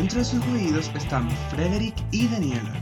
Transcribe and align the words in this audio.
Cast. 0.00 0.16
Adentro 0.16 0.18
de 0.18 0.24
sus 0.24 0.54
oídos 0.54 0.90
están 0.94 1.30
Frederick 1.50 1.94
y 2.10 2.26
Daniela. 2.28 2.72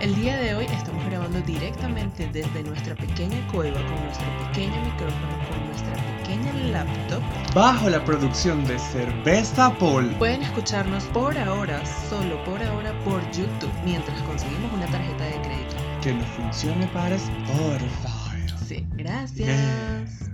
El 0.00 0.14
día 0.16 0.36
de 0.38 0.54
hoy 0.54 0.64
estamos 0.64 1.04
grabando 1.06 1.40
directamente 1.42 2.28
desde 2.32 2.62
nuestra 2.62 2.94
pequeña 2.94 3.46
cueva 3.52 3.80
con 3.86 4.04
nuestro 4.04 4.26
pequeño 4.46 4.80
micrófono, 4.82 5.38
con 5.48 5.66
nuestra 5.66 5.94
pequeña 6.18 6.52
laptop. 6.72 7.22
Bajo 7.54 7.90
la 7.90 8.04
producción 8.04 8.64
de 8.64 8.78
Cerveza 8.78 9.70
Paul. 9.78 10.08
Pueden 10.16 10.42
escucharnos 10.42 11.04
por 11.04 11.36
ahora, 11.38 11.84
solo 12.08 12.42
por 12.44 12.62
ahora, 12.62 12.92
por 13.04 13.20
YouTube, 13.32 13.72
mientras 13.84 14.20
conseguimos 14.22 14.72
una 14.72 14.86
tarjeta 14.86 15.24
de 15.24 15.40
crédito. 15.42 15.76
Que 16.02 16.14
nos 16.14 16.26
funcione 16.28 16.86
para 16.88 17.14
Spotify. 17.14 18.66
Sí, 18.66 18.86
gracias. 18.96 19.46
Yeah. 19.46 20.31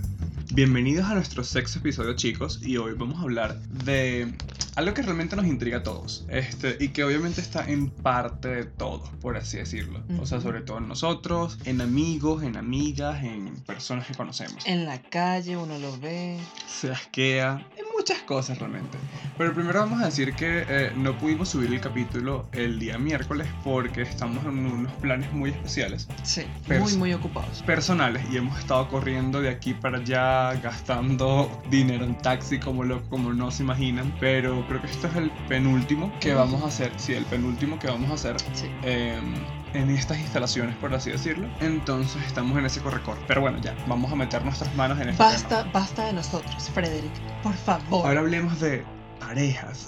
Bienvenidos 0.55 1.07
a 1.07 1.15
nuestro 1.15 1.45
sexto 1.45 1.79
episodio 1.79 2.15
chicos 2.15 2.61
y 2.62 2.79
hoy 2.79 2.95
vamos 2.95 3.19
a 3.19 3.23
hablar 3.23 3.61
de 3.61 4.33
algo 4.77 4.95
que 4.95 5.02
realmente 5.02 5.37
nos 5.37 5.45
intriga 5.45 5.79
a 5.79 5.83
todos 5.83 6.25
este, 6.30 6.79
y 6.80 6.89
que 6.89 7.05
obviamente 7.05 7.43
está 7.43 7.69
en 7.69 7.91
parte 7.91 8.48
de 8.48 8.65
todo, 8.65 9.05
por 9.20 9.37
así 9.37 9.59
decirlo. 9.59 10.03
O 10.20 10.25
sea, 10.25 10.41
sobre 10.41 10.62
todo 10.62 10.79
en 10.79 10.89
nosotros, 10.89 11.59
en 11.66 11.83
amigos, 11.83 12.42
en 12.42 12.56
amigas, 12.56 13.23
en 13.23 13.56
personas 13.66 14.06
que 14.06 14.15
conocemos. 14.15 14.65
En 14.66 14.87
la 14.87 15.03
calle 15.03 15.59
uno 15.59 15.78
lo 15.78 15.98
ve. 15.98 16.39
Se 16.67 16.91
asquea, 16.91 17.67
muchas 18.09 18.25
cosas 18.25 18.59
realmente. 18.59 18.97
Pero 19.37 19.53
primero 19.53 19.81
vamos 19.81 20.01
a 20.01 20.06
decir 20.06 20.33
que 20.34 20.64
eh, 20.67 20.92
no 20.97 21.19
pudimos 21.19 21.51
subir 21.51 21.73
el 21.73 21.81
capítulo 21.81 22.47
el 22.53 22.78
día 22.78 22.97
miércoles 22.97 23.47
porque 23.62 24.03
estamos 24.03 24.45
en 24.47 24.67
unos 24.67 24.92
planes 24.95 25.31
muy 25.33 25.50
especiales. 25.50 26.09
Sí, 26.23 26.42
muy, 26.69 26.97
muy 26.97 27.12
ocupados. 27.12 27.62
Personales 27.65 28.23
y 28.31 28.39
hemos 28.39 28.59
estado 28.59 28.89
corriendo 28.89 29.42
de 29.42 29.50
aquí 29.50 29.75
para 29.75 29.98
allá 29.98 30.55
gastando 30.61 31.50
dinero 31.70 32.05
en 32.05 32.17
taxi 32.17 32.59
como 32.59 32.83
lo, 32.83 33.03
como 33.11 33.34
no 33.34 33.50
se 33.50 33.62
imaginan. 33.62 34.15
Pero 34.19 34.67
creo 34.69 34.81
que 34.81 34.87
esto 34.87 35.06
es 35.09 35.17
el 35.17 35.31
penúltimo 35.47 36.11
que 36.20 36.33
vamos 36.33 36.62
a 36.62 36.69
hacer. 36.69 36.93
Sí, 36.97 37.12
el 37.12 37.25
penúltimo 37.27 37.78
que 37.78 37.89
vamos 37.89 38.11
a 38.11 38.15
hacer. 38.15 38.37
Em, 38.84 39.34
en 39.74 39.91
estas 39.91 40.19
instalaciones, 40.19 40.77
por 40.77 40.94
así 40.94 41.11
decirlo. 41.11 41.48
Entonces 41.61 42.22
estamos 42.27 42.58
en 42.58 42.66
ese 42.66 42.80
corre-corre. 42.80 43.20
Pero 43.27 43.41
bueno, 43.41 43.58
ya, 43.61 43.75
vamos 43.86 44.12
a 44.12 44.16
meter 44.16 44.44
nuestras 44.44 44.75
manos 44.75 45.00
en 45.00 45.10
este 45.10 45.22
Basta, 45.22 45.64
basta 45.72 46.06
de 46.06 46.12
nosotros, 46.12 46.70
Frederick, 46.75 47.12
por 47.42 47.55
favor. 47.55 48.06
Ahora 48.06 48.20
hablemos 48.20 48.60
de 48.60 48.84
parejas. 49.20 49.86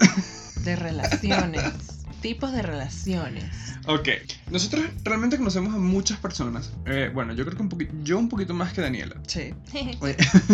De 0.64 0.76
relaciones. 0.76 1.62
tipos 2.20 2.52
de 2.52 2.62
relaciones. 2.62 3.44
Ok, 3.86 4.08
nosotros 4.50 4.84
realmente 5.04 5.38
conocemos 5.38 5.74
a 5.74 5.78
muchas 5.78 6.18
personas. 6.18 6.72
Eh, 6.86 7.10
bueno, 7.12 7.32
yo 7.34 7.44
creo 7.44 7.56
que 7.56 7.62
un 7.62 7.68
poquito, 7.68 7.92
yo 8.02 8.18
un 8.18 8.28
poquito 8.28 8.54
más 8.54 8.72
que 8.72 8.80
Daniela. 8.80 9.16
Sí. 9.26 9.54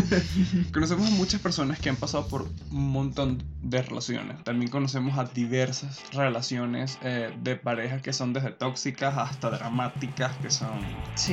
conocemos 0.73 1.07
a 1.07 1.11
muchas 1.11 1.41
personas 1.41 1.79
que 1.79 1.89
han 1.89 1.97
pasado 1.97 2.29
por 2.29 2.49
un 2.71 2.91
montón 2.91 3.43
de 3.63 3.83
relaciones. 3.83 4.43
También 4.45 4.71
conocemos 4.71 5.19
a 5.19 5.25
diversas 5.25 6.03
relaciones 6.13 6.99
eh, 7.03 7.33
de 7.43 7.57
parejas 7.57 8.03
que 8.03 8.13
son 8.13 8.33
desde 8.33 8.51
tóxicas 8.51 9.17
hasta 9.17 9.51
dramáticas, 9.51 10.37
que 10.37 10.51
son 10.51 10.81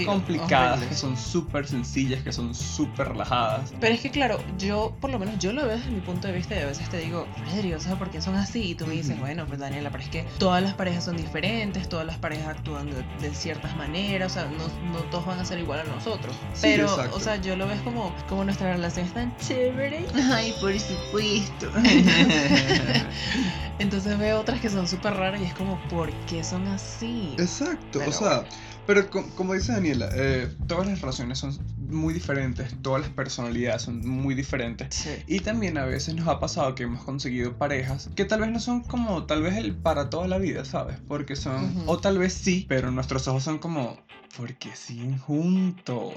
complicadas, 0.06 0.84
que 0.84 0.96
son 0.96 1.18
súper 1.18 1.68
sencillas, 1.68 2.24
que 2.24 2.32
son 2.32 2.56
súper 2.56 3.10
relajadas. 3.10 3.74
Pero 3.80 3.94
es 3.94 4.02
que 4.02 4.12
claro, 4.12 4.40
yo 4.58 4.96
por 5.00 5.12
lo 5.12 5.20
menos 5.20 5.40
yo 5.40 5.54
lo 5.54 5.66
veo 5.66 5.78
desde 5.78 5.92
mi 5.92 6.02
punto 6.02 6.28
de 6.28 6.34
vista 6.34 6.56
y 6.56 6.60
a 6.60 6.66
veces 6.66 6.90
te 6.90 6.98
digo, 6.98 7.28
Frederick, 7.46 7.80
¿sabes 7.80 7.98
por 7.98 8.10
qué 8.10 8.22
son 8.22 8.36
así? 8.36 8.72
Y 8.72 8.76
tú 8.76 8.88
me 8.88 8.94
dices, 8.94 9.20
bueno, 9.20 9.46
pues 9.46 9.60
Daniela, 9.60 9.92
pero 9.92 10.04
es 10.04 10.10
que 10.10 10.26
todas 10.38 10.64
las 10.64 10.74
parejas 10.74 11.04
son 11.06 11.18
diferentes, 11.18 11.88
todas 11.94 12.08
las 12.08 12.18
parejas 12.18 12.48
actúan 12.48 12.90
de, 12.90 13.34
ciertas 13.36 13.78
maneras, 13.78 14.32
o 14.32 14.34
sea, 14.34 14.46
no, 14.46 14.98
todos 15.12 15.28
van 15.28 15.38
a 15.38 15.46
ser 15.46 15.60
igual 15.60 15.82
a 15.82 15.84
nosotros. 15.84 16.36
Pero, 16.60 16.92
o 17.14 17.20
sea, 17.20 17.36
yo 17.36 17.56
lo 17.56 17.68
ves 17.68 17.80
como, 17.82 18.12
como 18.28 18.44
nuestra 18.44 18.74
relación 18.74 19.06
es 19.06 19.14
tan 19.14 19.38
chévere. 19.38 20.04
Ay, 20.32 20.56
por 20.60 20.74
supuesto. 20.80 21.70
Entonces 23.78 24.18
veo 24.18 24.40
otras 24.40 24.60
que 24.60 24.72
son 24.72 24.88
súper 24.88 25.14
raras 25.14 25.40
y 25.40 25.44
es 25.44 25.54
como, 25.54 25.80
¿por 25.88 26.12
qué 26.26 26.44
son 26.44 26.68
así? 26.70 27.36
Exacto, 27.38 28.02
o 28.08 28.12
sea, 28.12 28.44
pero 28.86 29.10
como 29.10 29.54
dice 29.54 29.72
Daniela, 29.72 30.10
eh, 30.14 30.50
todas 30.68 30.88
las 30.88 31.02
relaciones 31.02 31.40
son 31.40 31.58
muy 31.78 32.14
diferentes, 32.14 32.76
todas 32.82 33.02
las 33.02 33.10
personalidades 33.12 33.84
son 33.84 34.06
muy 34.08 34.36
diferentes. 34.36 35.08
Y 35.28 35.40
también 35.40 35.78
a 35.78 35.86
veces 35.86 36.16
nos 36.16 36.28
ha 36.28 36.40
pasado 36.40 36.76
que 36.76 36.84
hemos 36.84 37.04
conseguido 37.04 37.58
parejas 37.58 38.10
que 38.16 38.26
tal 38.26 38.42
vez 38.42 38.52
no 38.52 38.60
son 38.60 38.82
como 38.82 39.26
tal 39.26 39.44
vez 39.44 39.56
el 39.58 39.76
para 39.76 40.10
toda 40.10 40.28
la 40.28 40.38
vida, 40.38 40.66
¿sabes? 40.66 40.98
Porque 41.08 41.36
son, 41.36 41.84
o 41.86 42.00
tal 42.00 42.18
vez 42.18 42.34
sí, 42.34 42.66
pero 42.68 42.92
nuestros 42.92 43.28
ojos 43.28 43.44
son 43.44 43.60
como, 43.60 44.00
porque 44.36 44.76
siguen 44.76 45.18
juntos. 45.18 46.16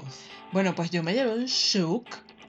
Bueno, 0.51 0.73
pues 0.75 0.89
yo 0.89 1.03
me 1.03 1.13
llevé 1.13 1.33
un 1.33 1.45
shook 1.45 2.05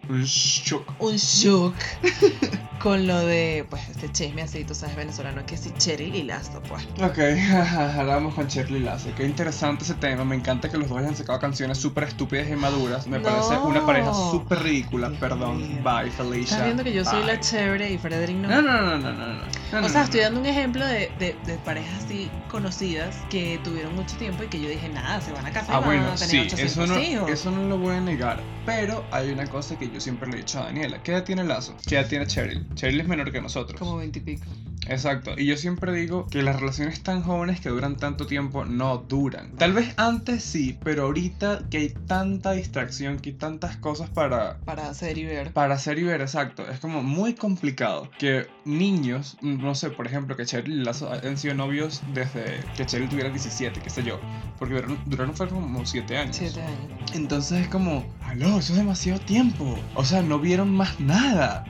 un 0.09 0.25
shock. 0.25 0.89
Un 1.01 1.17
shock 1.17 1.75
con 2.79 3.07
lo 3.07 3.19
de, 3.19 3.67
pues, 3.69 3.89
este 3.89 4.11
chisme 4.13 4.43
así, 4.43 4.65
tú 4.65 4.75
sabes, 4.75 4.97
venezolano, 4.97 5.45
que 5.47 5.57
si 5.57 5.71
Cheryl 5.73 6.15
y 6.15 6.23
Lazo, 6.23 6.63
pues. 6.69 6.85
Ok, 7.03 7.19
hablamos 7.99 8.35
con 8.35 8.47
Cheryl 8.47 8.77
y 8.77 8.81
Lazo. 8.81 9.11
Qué 9.17 9.25
interesante 9.25 9.85
ese 9.85 9.95
tema. 9.95 10.25
Me 10.25 10.37
encanta 10.37 10.69
que 10.69 10.79
los 10.79 10.89
dos 10.89 10.99
hayan 10.99 11.17
sacado 11.17 11.39
canciones 11.39 11.79
súper 11.79 12.05
estúpidas 12.05 12.49
y 12.49 12.57
maduras. 12.57 13.07
Me 13.07 13.21
parece 13.21 13.57
una 13.59 13.85
pareja 13.85 14.13
súper 14.15 14.63
ridícula. 14.63 15.11
Perdón. 15.19 15.81
Bye, 15.83 16.11
Felicia. 16.11 16.57
Estás 16.57 16.65
viendo 16.65 16.85
que 16.85 16.93
yo 16.93 17.05
soy 17.05 17.25
la 17.25 17.41
chévere 17.41 17.91
y 17.91 17.99
Frederick 17.99 18.37
no. 18.37 18.49
No, 18.49 18.63
no, 18.63 18.83
no, 18.83 18.99
no, 18.99 19.13
no. 19.13 19.81
no, 19.81 19.87
o 19.87 19.89
sea, 19.89 20.05
estoy 20.05 20.21
dando 20.21 20.41
un 20.41 20.47
ejemplo 20.47 20.87
de, 20.87 21.11
de, 21.19 21.37
de, 21.47 21.59
parejas 21.65 22.05
así 22.05 22.31
conocidas 22.49 23.17
que 23.31 23.61
tuvieron 23.65 23.95
mucho 23.95 24.17
tiempo 24.17 24.45
y 24.45 24.47
que 24.47 24.61
yo 24.61 24.69
dije, 24.69 24.89
nada, 24.89 25.21
se 25.21 25.33
van 25.33 25.47
a 25.47 25.51
casar. 25.51 25.77
Ah, 25.77 25.81
bueno, 25.81 26.17
sí, 26.17 26.49
eso 26.57 26.87
no, 26.87 26.97
eso 27.29 27.51
no 27.51 27.69
lo 27.69 27.79
voy 27.79 27.97
a 27.97 28.01
negar. 28.01 28.41
Pero 28.65 29.05
hay 29.11 29.31
una 29.31 29.47
cosa 29.47 29.79
que 29.79 29.91
yo 29.91 30.01
siempre 30.01 30.29
le 30.29 30.37
he 30.37 30.39
dicho 30.41 30.61
a 30.61 30.65
Daniela. 30.65 31.03
¿Qué 31.03 31.13
edad 31.13 31.25
tiene 31.25 31.45
Lazo? 31.45 31.75
¿Qué 31.87 31.97
edad 31.97 32.09
tiene 32.09 32.27
Cheryl? 32.27 32.67
Cheryl 32.75 33.01
es 33.01 33.09
menor 33.09 33.33
que 33.33 33.41
nosotros. 33.41 33.79
Como 33.79 33.97
veintipico. 33.97 34.47
Exacto. 34.89 35.35
Y 35.37 35.47
yo 35.47 35.57
siempre 35.57 35.93
digo 35.93 36.27
que 36.27 36.43
las 36.43 36.59
relaciones 36.59 37.03
tan 37.03 37.23
jóvenes 37.23 37.61
que 37.61 37.69
duran 37.69 37.97
tanto 37.97 38.27
tiempo 38.27 38.65
no 38.65 38.99
duran. 38.99 39.53
Tal 39.57 39.73
vez 39.73 39.93
antes 39.97 40.43
sí, 40.43 40.79
pero 40.83 41.05
ahorita 41.05 41.65
que 41.71 41.79
hay 41.79 41.89
tanta 42.07 42.53
distracción, 42.53 43.19
que 43.19 43.31
hay 43.31 43.37
tantas 43.37 43.77
cosas 43.77 44.09
para... 44.09 44.59
Para 44.61 44.89
hacer 44.89 45.19
y 45.19 45.25
ver. 45.25 45.53
Para 45.53 45.75
hacer 45.75 45.99
y 45.99 46.05
ver, 46.05 46.21
exacto. 46.21 46.67
Es 46.69 46.81
como 46.81 47.03
muy 47.03 47.35
complicado 47.35 48.11
que 48.19 48.47
niños, 48.65 49.37
no 49.43 49.75
sé, 49.75 49.91
por 49.91 50.07
ejemplo, 50.07 50.37
que 50.37 50.47
Cheryl 50.47 50.81
y 50.81 50.85
Lazo 50.85 51.11
han 51.13 51.37
sido 51.37 51.55
novios 51.55 52.03
desde 52.15 52.61
que 52.77 52.87
Cheryl 52.87 53.09
tuviera 53.09 53.31
17, 53.31 53.81
qué 53.81 53.91
sé 53.91 54.03
yo. 54.03 54.19
Porque 54.59 54.75
duraron, 54.75 54.99
duraron 55.07 55.35
fue 55.35 55.49
como 55.49 55.85
7 55.85 56.17
años. 56.17 56.37
7 56.37 56.63
años. 56.63 57.13
Entonces 57.15 57.63
es 57.63 57.69
como, 57.69 58.07
aló, 58.23 58.59
eso 58.59 58.73
es 58.73 58.79
demasiado 58.79 59.21
tiempo. 59.21 59.79
O 59.95 60.05
sea, 60.05 60.23
no 60.23 60.39
vieron 60.39 60.71
más 60.71 60.99
nada. 60.99 61.65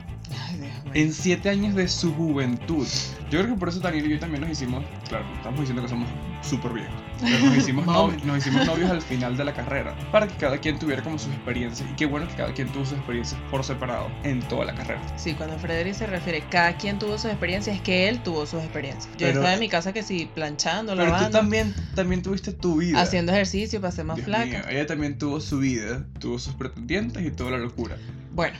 En 0.93 1.13
siete 1.13 1.49
años 1.49 1.75
de 1.75 1.87
su 1.87 2.13
juventud. 2.13 2.87
Yo 3.29 3.39
creo 3.39 3.53
que 3.53 3.59
por 3.59 3.69
eso 3.69 3.79
Daniel 3.79 4.07
y 4.07 4.09
yo 4.09 4.19
también 4.19 4.41
nos 4.41 4.49
hicimos, 4.49 4.83
claro, 5.07 5.25
estamos 5.35 5.59
diciendo 5.59 5.83
que 5.83 5.89
somos 5.89 6.09
súper 6.41 6.73
viejos, 6.73 6.93
pero 7.21 7.45
nos 7.45 7.57
hicimos, 7.57 7.85
novios, 7.85 8.23
nos 8.23 8.37
hicimos 8.39 8.65
novios 8.65 8.89
al 8.89 9.01
final 9.01 9.37
de 9.37 9.43
la 9.45 9.53
carrera, 9.53 9.95
para 10.11 10.27
que 10.27 10.35
cada 10.35 10.57
quien 10.57 10.79
tuviera 10.79 11.03
como 11.03 11.19
sus 11.19 11.31
experiencias. 11.33 11.87
Y 11.91 11.95
qué 11.95 12.05
bueno 12.05 12.27
que 12.27 12.35
cada 12.35 12.53
quien 12.53 12.69
tuvo 12.69 12.85
sus 12.85 12.97
experiencias 12.97 13.39
por 13.51 13.63
separado 13.63 14.09
en 14.23 14.39
toda 14.47 14.65
la 14.65 14.73
carrera. 14.73 15.01
Sí, 15.17 15.33
cuando 15.35 15.59
Frederick 15.59 15.93
se 15.93 16.07
refiere, 16.07 16.43
cada 16.49 16.75
quien 16.77 16.97
tuvo 16.97 17.17
sus 17.17 17.29
experiencias, 17.29 17.75
es 17.75 17.81
que 17.81 18.09
él 18.09 18.23
tuvo 18.23 18.45
sus 18.45 18.63
experiencias. 18.63 19.09
Yo 19.17 19.27
estaba 19.27 19.53
en 19.53 19.59
mi 19.59 19.69
casa 19.69 19.93
que 19.93 20.01
sí, 20.01 20.29
planchando, 20.33 20.93
pero 20.93 21.05
lavando. 21.05 21.27
Pero 21.27 21.31
tú 21.31 21.37
también, 21.37 21.75
también 21.95 22.23
tuviste 22.23 22.51
tu 22.51 22.77
vida. 22.77 22.99
Haciendo 22.99 23.31
ejercicio 23.31 23.79
para 23.79 23.91
ser 23.91 24.05
más 24.05 24.21
flaca. 24.21 24.65
ella 24.69 24.87
también 24.87 25.17
tuvo 25.17 25.39
su 25.39 25.59
vida, 25.59 26.03
tuvo 26.19 26.39
sus 26.39 26.53
pretendientes 26.55 27.23
y 27.23 27.31
toda 27.31 27.51
la 27.51 27.57
locura. 27.57 27.95
Bueno, 28.31 28.57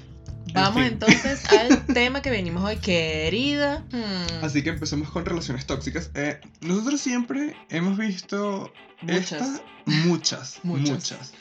Vamos 0.54 0.84
entonces 0.84 1.44
al 1.52 1.86
tema 1.94 2.22
que 2.22 2.30
venimos 2.30 2.64
hoy, 2.64 2.78
querida. 2.78 3.84
Hmm. 3.92 4.44
Así 4.44 4.64
que 4.64 4.70
empecemos 4.70 5.10
con 5.10 5.26
relaciones 5.26 5.66
tóxicas. 5.66 6.12
Eh, 6.16 6.40
nosotros 6.62 7.00
siempre 7.02 7.56
hemos 7.70 7.98
visto 7.98 8.72
muchas, 9.02 9.62
muchas, 10.06 10.60
muchas, 10.64 11.34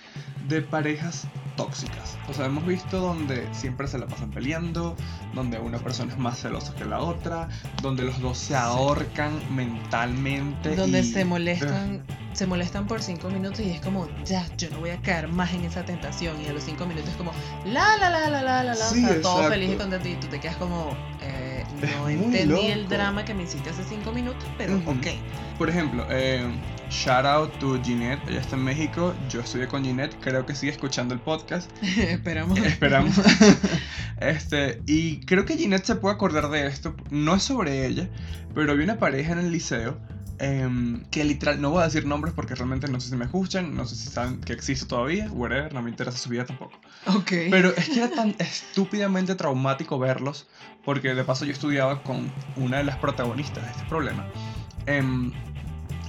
de 0.49 0.62
parejas 0.62 1.26
tóxicas. 1.56 2.16
O 2.28 2.34
sea, 2.34 2.46
hemos 2.46 2.66
visto 2.66 3.00
donde 3.00 3.46
siempre 3.52 3.88
se 3.88 3.99
la 3.99 4.06
pasan 4.06 4.31
peleando, 4.31 4.96
donde 5.34 5.58
una 5.58 5.78
persona 5.78 6.12
es 6.12 6.19
más 6.19 6.40
celosa 6.40 6.75
que 6.75 6.84
la 6.84 7.00
otra, 7.00 7.49
donde 7.82 8.05
los 8.05 8.20
dos 8.20 8.38
se 8.38 8.56
ahorcan 8.56 9.32
mentalmente. 9.55 10.76
Donde 10.76 11.02
se 11.02 11.25
molestan 11.25 12.02
se 12.38 12.46
molestan 12.46 12.87
por 12.87 13.02
cinco 13.02 13.31
minutos 13.31 13.58
y 13.58 13.70
es 13.70 13.81
como, 13.81 14.08
ya, 14.25 14.46
yo 14.56 14.70
no 14.70 14.78
voy 14.78 14.90
a 14.90 15.02
caer 15.02 15.26
más 15.26 15.52
en 15.54 15.64
esa 15.64 15.84
tentación. 15.84 16.40
Y 16.40 16.46
a 16.46 16.52
los 16.52 16.62
cinco 16.62 16.87
minutos 16.87 17.11
es 17.11 17.16
como, 17.16 17.32
la, 17.64 17.96
la, 17.96 18.11
la, 18.11 18.31
la, 18.31 18.43
la, 18.43 18.62
la, 18.62 18.75
la. 18.75 18.87
o 18.87 18.90
sea, 18.90 19.20
todo 19.20 19.49
feliz 19.49 19.72
y 19.72 19.76
contento. 19.76 20.08
Y 20.08 20.14
tú 20.14 20.28
te 20.28 20.38
quedas 20.38 20.56
como, 20.56 20.96
eh, 21.20 21.64
no 21.99 22.08
entendí 22.08 22.66
el 22.69 22.88
drama 22.88 23.25
que 23.25 23.34
me 23.34 23.43
hiciste 23.43 23.70
hace 23.70 23.82
cinco 23.82 24.12
minutos, 24.12 24.44
pero 24.56 24.76
ok. 24.87 25.06
Por 25.58 25.69
ejemplo, 25.69 26.06
eh, 26.08 26.40
shout 26.88 27.26
out 27.26 27.58
to 27.58 27.82
Ginette, 27.82 28.22
ella 28.28 28.40
está 28.40 28.55
en 28.55 28.62
México, 28.62 29.12
yo 29.28 29.40
estudié 29.40 29.66
con 29.66 29.84
Ginette, 29.84 30.16
creo 30.20 30.46
que 30.46 30.55
sigue 30.55 30.70
escuchando 30.70 31.14
el 31.14 31.20
podcast. 31.20 31.69
Esperamos. 31.82 32.60
Esperamos. 32.60 33.20
este, 34.20 34.81
y 34.87 35.19
creo 35.26 35.44
que 35.44 35.56
Ginette 35.56 35.84
se 35.84 35.96
puede 35.96 36.14
acordar 36.14 36.49
de 36.50 36.69
esto, 36.69 36.94
no 37.10 37.34
es 37.34 37.43
sobre 37.43 37.87
ella, 37.87 38.08
pero 38.55 38.70
había 38.70 38.84
una 38.84 39.00
pareja 39.00 39.32
en 39.32 39.40
el 39.40 39.50
liceo 39.50 39.99
em, 40.38 41.02
que 41.10 41.25
literal, 41.25 41.61
no 41.61 41.70
voy 41.70 41.82
a 41.82 41.87
decir 41.87 42.06
nombres 42.06 42.34
porque 42.34 42.54
realmente 42.54 42.87
no 42.87 43.00
sé 43.00 43.08
si 43.08 43.16
me 43.16 43.25
escuchan, 43.25 43.75
no 43.75 43.84
sé 43.84 43.96
si 43.96 44.11
saben 44.11 44.40
que 44.40 44.52
existe 44.52 44.87
todavía, 44.87 45.28
whatever, 45.32 45.75
no 45.75 45.82
me 45.82 45.90
interesa 45.90 46.19
su 46.19 46.28
vida 46.28 46.46
tampoco. 46.46 46.78
Ok. 47.06 47.32
Pero 47.50 47.75
es 47.76 47.88
que 47.88 47.99
era 47.99 48.11
tan 48.11 48.37
estúpidamente 48.38 49.34
traumático 49.34 49.99
verlos, 49.99 50.46
porque 50.84 51.16
de 51.16 51.25
paso 51.25 51.44
yo 51.44 51.50
estudiaba 51.50 52.04
con 52.04 52.32
una 52.54 52.76
de 52.76 52.84
las 52.84 52.96
protagonistas 52.99 53.64
de 53.64 53.70
este 53.72 53.84
problema. 53.88 54.25
Em, 54.88 55.32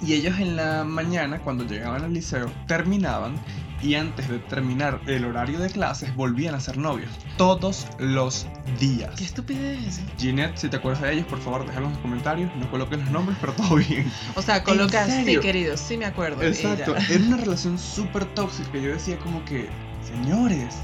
y 0.02 0.14
ellos 0.14 0.40
en 0.40 0.56
la 0.56 0.86
mañana, 0.86 1.40
cuando 1.40 1.66
llegaban 1.66 2.04
al 2.04 2.14
liceo, 2.14 2.50
terminaban 2.66 3.36
y 3.82 3.96
antes 3.96 4.30
de 4.30 4.40
terminar 4.40 5.00
el 5.06 5.26
horario 5.26 5.60
de 5.60 5.70
clases 5.70 6.16
volvían 6.16 6.56
a 6.56 6.60
ser 6.60 6.78
novios. 6.78 7.10
Todos 7.38 7.88
los 7.98 8.48
días. 8.80 9.12
Qué 9.18 9.26
estupidez. 9.26 10.02
Ginette, 10.18 10.58
si 10.58 10.70
te 10.70 10.78
acuerdas 10.78 11.02
de 11.02 11.14
ellos, 11.14 11.26
por 11.28 11.40
favor, 11.40 11.66
déjalo 11.66 11.88
en 11.88 11.94
los 11.94 12.02
comentarios. 12.02 12.52
No 12.56 12.70
coloques 12.72 13.00
los 13.00 13.10
nombres, 13.12 13.38
pero 13.42 13.54
todo 13.54 13.76
bien. 13.76 14.10
O 14.36 14.42
sea, 14.42 14.64
coloca 14.64 15.06
¿En 15.06 15.26
sí, 15.26 15.38
querido, 15.40 15.76
sí 15.76 15.98
me 15.98 16.06
acuerdo. 16.06 16.40
de 16.40 16.48
Exacto. 16.50 16.96
ella. 16.96 17.06
Era 17.10 17.24
una 17.26 17.38
relación 17.46 17.78
súper 17.78 18.26
tóxica. 18.26 18.78
Yo 18.78 18.92
decía 18.92 19.18
como 19.18 19.44
que, 19.46 19.68
señores, 20.04 20.76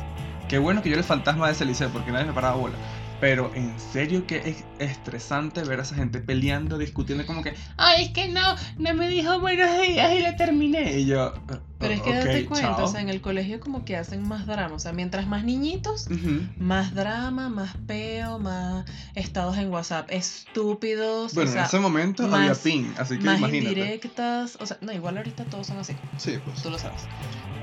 qué 0.50 0.58
bueno 0.58 0.82
que 0.82 0.90
yo 0.90 0.96
era 0.96 1.02
el 1.02 1.08
fantasma 1.08 1.48
de 1.48 1.54
ese 1.54 1.66
liceo 1.66 1.90
porque 1.90 2.12
nadie 2.12 2.26
me 2.26 2.34
paraba 2.34 2.56
bola. 2.56 2.76
Pero 3.20 3.52
en 3.56 3.80
serio 3.80 4.26
que 4.28 4.38
es 4.46 4.68
estresante 4.78 5.64
ver 5.64 5.80
a 5.80 5.84
esa 5.84 5.96
gente 5.96 6.20
peleando, 6.22 6.78
discutiendo 6.78 7.26
como 7.26 7.44
que, 7.44 7.56
ay, 7.78 8.06
es 8.06 8.10
que 8.14 8.30
no, 8.30 8.42
no 8.78 8.94
me 8.94 9.08
dijo 9.10 9.40
buenos 9.40 9.82
días 9.82 10.14
y 10.14 10.22
le 10.22 10.34
terminé. 10.34 11.00
Y 11.00 11.06
yo, 11.08 11.34
"Eh, 11.50 11.62
Pero 11.78 11.94
es 11.94 12.02
que 12.02 12.10
ok, 12.10 12.16
date 12.16 12.46
cuenta, 12.46 12.76
chao". 12.78 12.86
o 12.86 12.88
sea, 12.88 13.02
en 13.02 13.10
el 13.10 13.20
colegio 13.22 13.60
como 13.60 13.84
que 13.84 13.98
hacen 13.98 14.26
más 14.28 14.46
drama. 14.48 14.74
O 14.76 14.80
sea, 14.80 14.94
mientras 14.94 15.28
más 15.28 15.44
niñitos, 15.44 16.08
Ujú. 16.10 16.48
más 16.58 16.94
drama, 16.96 17.50
más 17.50 17.76
peo, 17.86 18.40
más 18.40 18.86
estados 19.14 19.58
en 19.58 19.70
WhatsApp 19.70 20.10
estúpidos. 20.12 21.34
Bueno, 21.34 21.50
o 21.50 21.54
sea, 21.54 21.62
en 21.64 21.68
ese 21.68 21.80
momento 21.80 22.24
más- 22.28 22.40
había 22.40 22.56
ping, 22.56 22.86
así 22.98 23.18
que 23.18 23.26
más 23.26 23.40
imagínate. 23.40 23.70
indirectas. 23.70 24.58
O 24.62 24.66
sea, 24.66 24.78
no, 24.82 24.94
igual 24.94 25.18
ahorita 25.18 25.44
todos 25.46 25.68
son 25.68 25.78
así, 25.80 25.94
Sí, 26.18 26.40
pues. 26.44 26.62
tú 26.62 26.70
lo 26.70 26.78
sabes. 26.80 27.02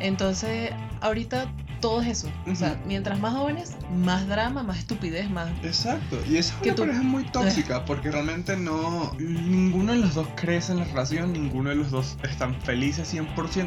Entonces, 0.01 0.73
ahorita 1.01 1.47
todo 1.81 2.01
es 2.03 2.09
eso. 2.09 2.31
O 2.47 2.55
sea, 2.55 2.81
mientras 2.87 3.19
más 3.21 3.35
jóvenes, 3.35 3.73
más 3.93 4.29
drama, 4.29 4.63
más 4.63 4.79
estupidez, 4.79 5.29
más. 5.31 5.49
Exacto, 5.65 6.19
y 6.29 6.37
esa 6.37 6.55
es 6.55 6.63
una 6.63 6.75
tú- 6.75 6.83
pareja 6.83 7.03
muy 7.03 7.25
tóxica 7.33 7.85
porque 7.85 8.11
realmente 8.11 8.57
no. 8.57 9.13
Ninguno 9.19 9.93
de 9.93 9.99
los 9.99 10.15
dos 10.15 10.29
crece 10.37 10.73
en 10.73 10.79
la 10.79 10.85
relación, 10.85 11.33
ninguno 11.33 11.71
de 11.71 11.77
los 11.77 11.91
dos 11.91 12.17
están 12.23 12.61
felices 12.63 13.09
100%, 13.13 13.25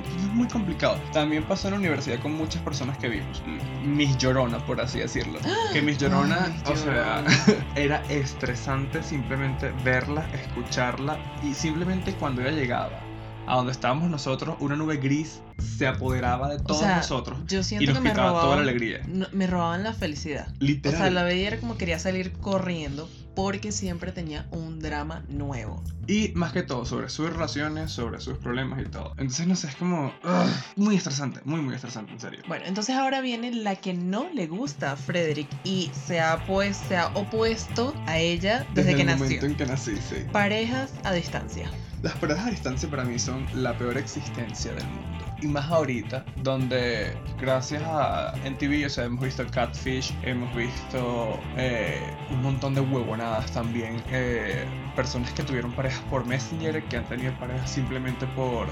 entonces 0.08 0.24
es 0.24 0.34
muy 0.36 0.48
complicado. 0.48 1.00
También 1.14 1.44
pasó 1.44 1.68
en 1.68 1.74
la 1.76 1.80
universidad 1.80 2.20
con 2.20 2.34
muchas 2.36 2.62
personas 2.62 2.98
que 2.98 3.08
vimos. 3.10 3.42
Mis 3.86 4.18
Llorona, 4.18 4.60
por 4.66 4.80
así 4.82 5.00
decirlo. 5.00 5.40
Que 5.74 5.82
Mis 5.82 5.98
Llorona, 5.98 6.46
Ay, 6.46 6.52
Miss 6.54 6.70
o 6.70 6.76
sea, 6.76 7.22
Llorona. 7.22 7.66
era 7.76 8.04
estresante 8.10 9.02
simplemente 9.04 9.72
verla, 9.84 10.26
escucharla 10.34 11.18
y 11.44 11.54
simplemente 11.54 12.14
cuando 12.14 12.42
ella 12.42 12.52
llegaba 12.52 13.00
a 13.48 13.56
donde 13.58 13.72
estábamos 13.72 14.10
nosotros, 14.10 14.56
una 14.60 14.76
nube 14.76 14.98
gris 14.98 15.42
se 15.60 15.86
apoderaba 15.86 16.50
de 16.50 16.58
todos 16.60 16.80
sea, 16.80 16.98
nosotros 16.98 17.38
Yo 17.48 17.60
y 17.60 17.64
siento 17.64 17.92
nos 17.92 17.98
que 18.00 18.04
me 18.04 18.10
quitaba 18.10 18.30
toda 18.30 18.42
la 18.42 18.44
robaban. 18.46 18.64
alegría. 18.64 19.02
no- 19.08 19.28
me 19.34 19.46
robaban 19.48 19.84
la 19.84 19.94
felicidad. 19.94 20.48
O 20.50 20.64
Literal. 20.64 21.00
sea, 21.00 21.10
la 21.12 21.24
veía 21.24 21.48
era 21.50 21.58
como 21.60 21.78
quería 21.78 22.00
salir 22.00 22.32
corriendo 22.34 23.08
porque 23.36 23.72
siempre 23.72 24.12
tenía 24.12 24.48
un 24.52 24.80
drama 24.80 25.24
nuevo. 25.30 25.84
Y 26.08 26.32
más 26.36 26.52
que 26.54 26.64
todo, 26.64 26.86
sobre 26.86 27.10
sus 27.10 27.32
relaciones, 27.32 27.92
sobre 27.92 28.20
sus 28.22 28.38
problemas 28.38 28.82
y 28.82 28.86
todo. 28.86 29.12
Entonces, 29.18 29.48
no 29.48 29.56
sé, 29.56 29.68
es 29.68 29.76
como. 29.76 30.08
ugh, 30.24 30.50
muy 30.76 30.96
estresante, 30.96 31.42
muy, 31.46 31.62
muy 31.62 31.76
estresante, 31.76 32.14
en 32.14 32.20
serio. 32.20 32.40
Bueno, 32.48 32.66
entonces 32.68 32.96
ahora 32.96 33.22
viene 33.22 33.52
la 33.52 33.76
que 33.76 33.94
no 33.94 34.30
le 34.34 34.48
gusta 34.48 34.94
a 34.94 34.96
Frederick 34.96 35.48
y 35.64 35.92
se 36.08 36.20
ha, 36.20 36.46
pues, 36.46 36.78
se 36.78 36.96
ha 36.98 37.08
opuesto 37.16 37.94
a 38.06 38.20
ella 38.20 38.66
desde, 38.74 38.96
que 38.96 39.02
el 39.02 39.08
nació. 39.08 39.24
momento 39.26 39.46
en 39.48 39.56
que 39.56 39.66
nací, 39.66 39.96
sí. 39.98 40.18
Parejas 40.32 40.94
a 41.04 41.14
distancia. 41.14 41.70
Las 42.04 42.14
parejas 42.18 42.46
a 42.46 42.50
distancia 42.52 42.90
para 42.90 43.04
mí 43.04 43.18
son 43.18 43.48
la 43.54 43.76
peor 43.78 43.98
existencia 43.98 44.74
del 44.74 44.86
mundo. 44.88 45.15
Y 45.46 45.48
más 45.48 45.70
ahorita, 45.70 46.26
donde 46.42 47.16
gracias 47.40 47.84
a 47.86 48.34
NTV, 48.44 48.88
o 48.88 48.90
sea, 48.90 49.04
hemos 49.06 49.24
visto 49.24 49.46
Catfish, 49.46 50.12
hemos 50.24 50.54
visto 50.56 51.40
eh, 51.56 52.02
un 52.32 52.42
montón 52.42 52.74
de 52.74 52.82
huevonadas 52.82 53.52
también. 53.52 54.02
eh, 54.10 54.66
personas 54.96 55.32
que 55.34 55.44
tuvieron 55.44 55.72
parejas 55.74 56.02
por 56.10 56.26
Messenger, 56.26 56.84
que 56.86 56.98
han 56.98 57.06
tenido 57.06 57.32
parejas 57.38 57.70
simplemente 57.70 58.26
por 58.28 58.68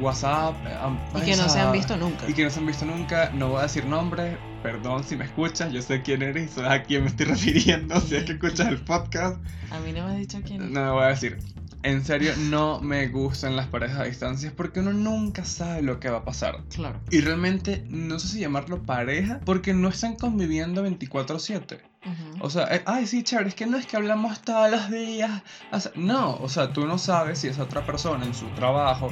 WhatsApp. 0.00 0.56
eh, 0.66 0.76
Y 1.14 1.20
que 1.20 1.36
no 1.36 1.48
se 1.48 1.60
han 1.60 1.70
visto 1.70 1.96
nunca. 1.96 2.28
Y 2.28 2.32
que 2.32 2.42
no 2.42 2.50
se 2.50 2.58
han 2.58 2.66
visto 2.66 2.84
nunca, 2.84 3.30
no 3.32 3.50
voy 3.50 3.60
a 3.60 3.62
decir 3.62 3.84
nombres, 3.86 4.36
perdón 4.64 5.04
si 5.04 5.14
me 5.16 5.26
escuchas, 5.26 5.72
yo 5.72 5.80
sé 5.80 6.02
quién 6.02 6.22
eres 6.22 6.50
y 6.50 6.54
sabes 6.54 6.70
a 6.72 6.82
quién 6.82 7.02
me 7.04 7.08
estoy 7.10 7.26
refiriendo, 7.34 8.00
si 8.00 8.16
es 8.16 8.24
que 8.24 8.32
escuchas 8.32 8.66
el 8.66 8.78
podcast, 8.78 9.36
A 9.70 9.78
mí 9.78 9.92
no 9.92 10.06
me 10.06 10.14
has 10.14 10.18
dicho 10.18 10.40
quién. 10.44 10.72
no 10.72 10.84
me 10.86 10.90
voy 10.90 11.04
a 11.04 11.08
decir. 11.08 11.38
En 11.84 12.02
serio, 12.02 12.32
no 12.38 12.80
me 12.80 13.08
gustan 13.08 13.56
las 13.56 13.66
parejas 13.66 14.00
a 14.00 14.04
distancias 14.04 14.54
porque 14.56 14.80
uno 14.80 14.94
nunca 14.94 15.44
sabe 15.44 15.82
lo 15.82 16.00
que 16.00 16.08
va 16.08 16.18
a 16.18 16.24
pasar. 16.24 16.64
Claro. 16.70 16.98
Y 17.10 17.20
realmente 17.20 17.84
no 17.90 18.18
sé 18.18 18.28
si 18.28 18.40
llamarlo 18.40 18.82
pareja 18.84 19.40
porque 19.44 19.74
no 19.74 19.88
están 19.88 20.16
conviviendo 20.16 20.82
24/7. 20.82 21.82
Ujú. 22.06 22.44
O 22.44 22.48
sea, 22.48 22.74
eh, 22.74 22.82
ay, 22.86 23.06
sí, 23.06 23.22
chévere, 23.22 23.50
es 23.50 23.54
que 23.54 23.66
no 23.66 23.76
es 23.76 23.84
que 23.84 23.98
hablamos 23.98 24.40
todos 24.40 24.70
los 24.70 24.90
días. 24.90 25.42
O 25.72 25.78
sea, 25.78 25.92
no, 25.94 26.36
o 26.36 26.48
sea, 26.48 26.72
tú 26.72 26.86
no 26.86 26.96
sabes 26.96 27.40
si 27.40 27.48
esa 27.48 27.64
otra 27.64 27.84
persona 27.84 28.24
en 28.24 28.32
su 28.32 28.46
trabajo, 28.54 29.10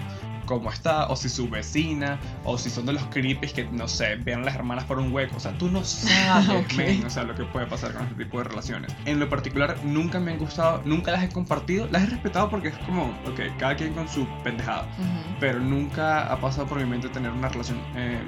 cómo 0.53 0.71
está, 0.71 1.07
o 1.07 1.17
si 1.17 1.29
su 1.29 1.49
vecina, 1.49 2.19
o 2.45 2.59
si 2.59 2.69
son 2.69 2.85
de 2.87 2.93
los 2.93 3.03
creepies 3.07 3.53
que, 3.53 3.65
no 3.65 3.89
sé, 3.89 4.17
vean 4.17 4.43
a 4.43 4.45
las 4.45 4.55
hermanas 4.55 4.85
por 4.85 4.99
un 4.99 5.13
hueco. 5.13 5.37
O 5.37 5.41
sea, 5.41 5.53
tú 5.57 5.71
no 5.71 5.83
sabes, 5.85 6.67
Ok. 6.67 6.73
men, 6.75 7.05
o 7.05 7.11
sea, 7.11 7.23
lo 7.25 7.35
que 7.35 7.45
puede 7.45 7.67
pasar 7.67 7.93
con 7.93 8.03
este 8.03 8.25
tipo 8.25 8.39
de 8.39 8.45
relaciones. 8.45 8.93
En 9.07 9.19
lo 9.19 9.29
particular, 9.29 9.77
nunca 9.85 10.21
me 10.21 10.33
han 10.33 10.39
gustado, 10.39 10.83
nunca 10.85 11.11
las 11.13 11.23
he 11.25 11.29
compartido, 11.31 11.89
las 11.91 12.03
he 12.03 12.07
respetado 12.07 12.51
porque 12.51 12.69
es 12.69 12.79
como, 12.79 13.05
ok, 13.27 13.41
cada 13.59 13.77
quien 13.77 13.95
con 13.95 14.09
su 14.09 14.27
pendejada. 14.45 14.83
Ujú. 14.99 15.37
Pero 15.41 15.59
nunca 15.61 16.31
ha 16.33 16.39
pasado 16.41 16.67
por 16.67 16.79
mi 16.79 16.85
mente 16.85 17.09
tener 17.09 17.31
una 17.31 17.49
relación 17.49 17.79
eh, 17.97 18.21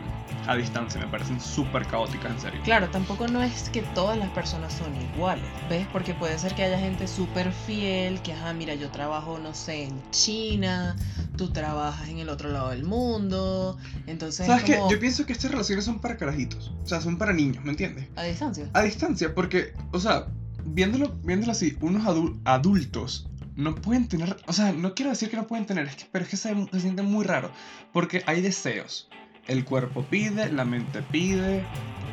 a 0.47 0.57
distancia, 0.57 1.01
me 1.01 1.07
parecen 1.07 1.41
súper 1.41 1.87
caóticas, 1.87 2.33
en 2.33 2.41
serio. 2.41 2.61
Claro, 2.65 2.89
tampoco 2.89 3.29
no 3.29 3.43
es 3.43 3.69
que 3.71 3.83
todas 3.83 4.17
las 4.19 4.31
personas 4.31 4.73
son 4.73 4.95
iguales, 5.15 5.45
¿ves? 5.69 5.87
Porque 5.93 6.15
puede 6.15 6.39
ser 6.39 6.55
que 6.55 6.65
haya 6.65 6.79
gente 6.79 7.07
súper 7.07 7.53
fiel, 7.53 8.21
que, 8.21 8.33
ajá, 8.33 8.53
mira, 8.53 8.75
yo 8.75 8.91
trabajo, 8.91 9.39
no 9.39 9.55
sé, 9.55 9.85
en 9.85 10.03
China, 10.11 10.97
tú 11.37 11.51
trabajas 11.53 12.09
en 12.09 12.19
el 12.19 12.29
otro 12.29 12.51
lado 12.51 12.71
del 12.71 12.85
mundo, 12.85 13.77
entonces 14.07 14.47
¿Sabes 14.47 14.63
es 14.65 14.71
qué? 14.71 14.77
como 14.79 14.91
Yo 14.91 15.01
pienso 15.01 15.27
que 15.27 15.33
estas 15.33 15.51
relaciones 15.51 15.85
son 15.85 15.99
para 16.01 16.17
carajitos. 16.17 16.73
O 16.83 16.87
sea, 16.87 17.01
son 17.01 17.17
para 17.19 17.33
niños, 17.33 17.65
¿me 17.65 17.71
entiendes? 17.71 18.09
a 18.17 18.23
distancia. 18.23 18.69
A 18.73 18.83
distancia, 18.83 19.35
porque, 19.35 19.73
o 19.93 20.01
sea, 20.01 20.27
viéndolo, 20.65 21.15
viéndolo 21.25 21.53
así, 21.53 21.77
unos 21.81 22.05
adu- 22.05 22.39
adultos 22.45 23.29
no 23.57 23.75
pueden 23.75 24.09
tener. 24.09 24.37
O 24.47 24.53
sea, 24.53 24.73
no 24.73 24.95
quiero 24.95 25.11
decir 25.11 25.31
que 25.31 25.37
no 25.37 25.47
pueden 25.47 25.65
tener, 25.67 25.87
es 25.87 25.97
que, 25.97 26.07
pero 26.11 26.25
es 26.25 26.31
que 26.31 26.37
se, 26.37 26.55
se 26.73 26.81
siente 26.81 27.03
muy 27.03 27.25
raro. 27.25 27.51
Porque 27.93 28.23
hay 28.27 28.41
deseos. 28.41 29.09
El 29.47 29.65
cuerpo 29.65 30.03
pide, 30.05 30.51
la 30.51 30.65
mente 30.65 31.03
pide, 31.03 31.65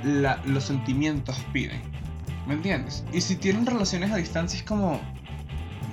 la- 0.03 0.41
los 0.46 0.65
sentimientos 0.65 1.36
piden. 1.53 1.81
¿Me 2.48 2.53
entiendes? 2.55 3.03
Y 3.13 3.22
si 3.22 3.36
tienen 3.38 3.65
relaciones 3.65 4.12
a 4.12 4.17
distancia 4.17 4.57
es 4.60 4.63
como. 4.65 5.00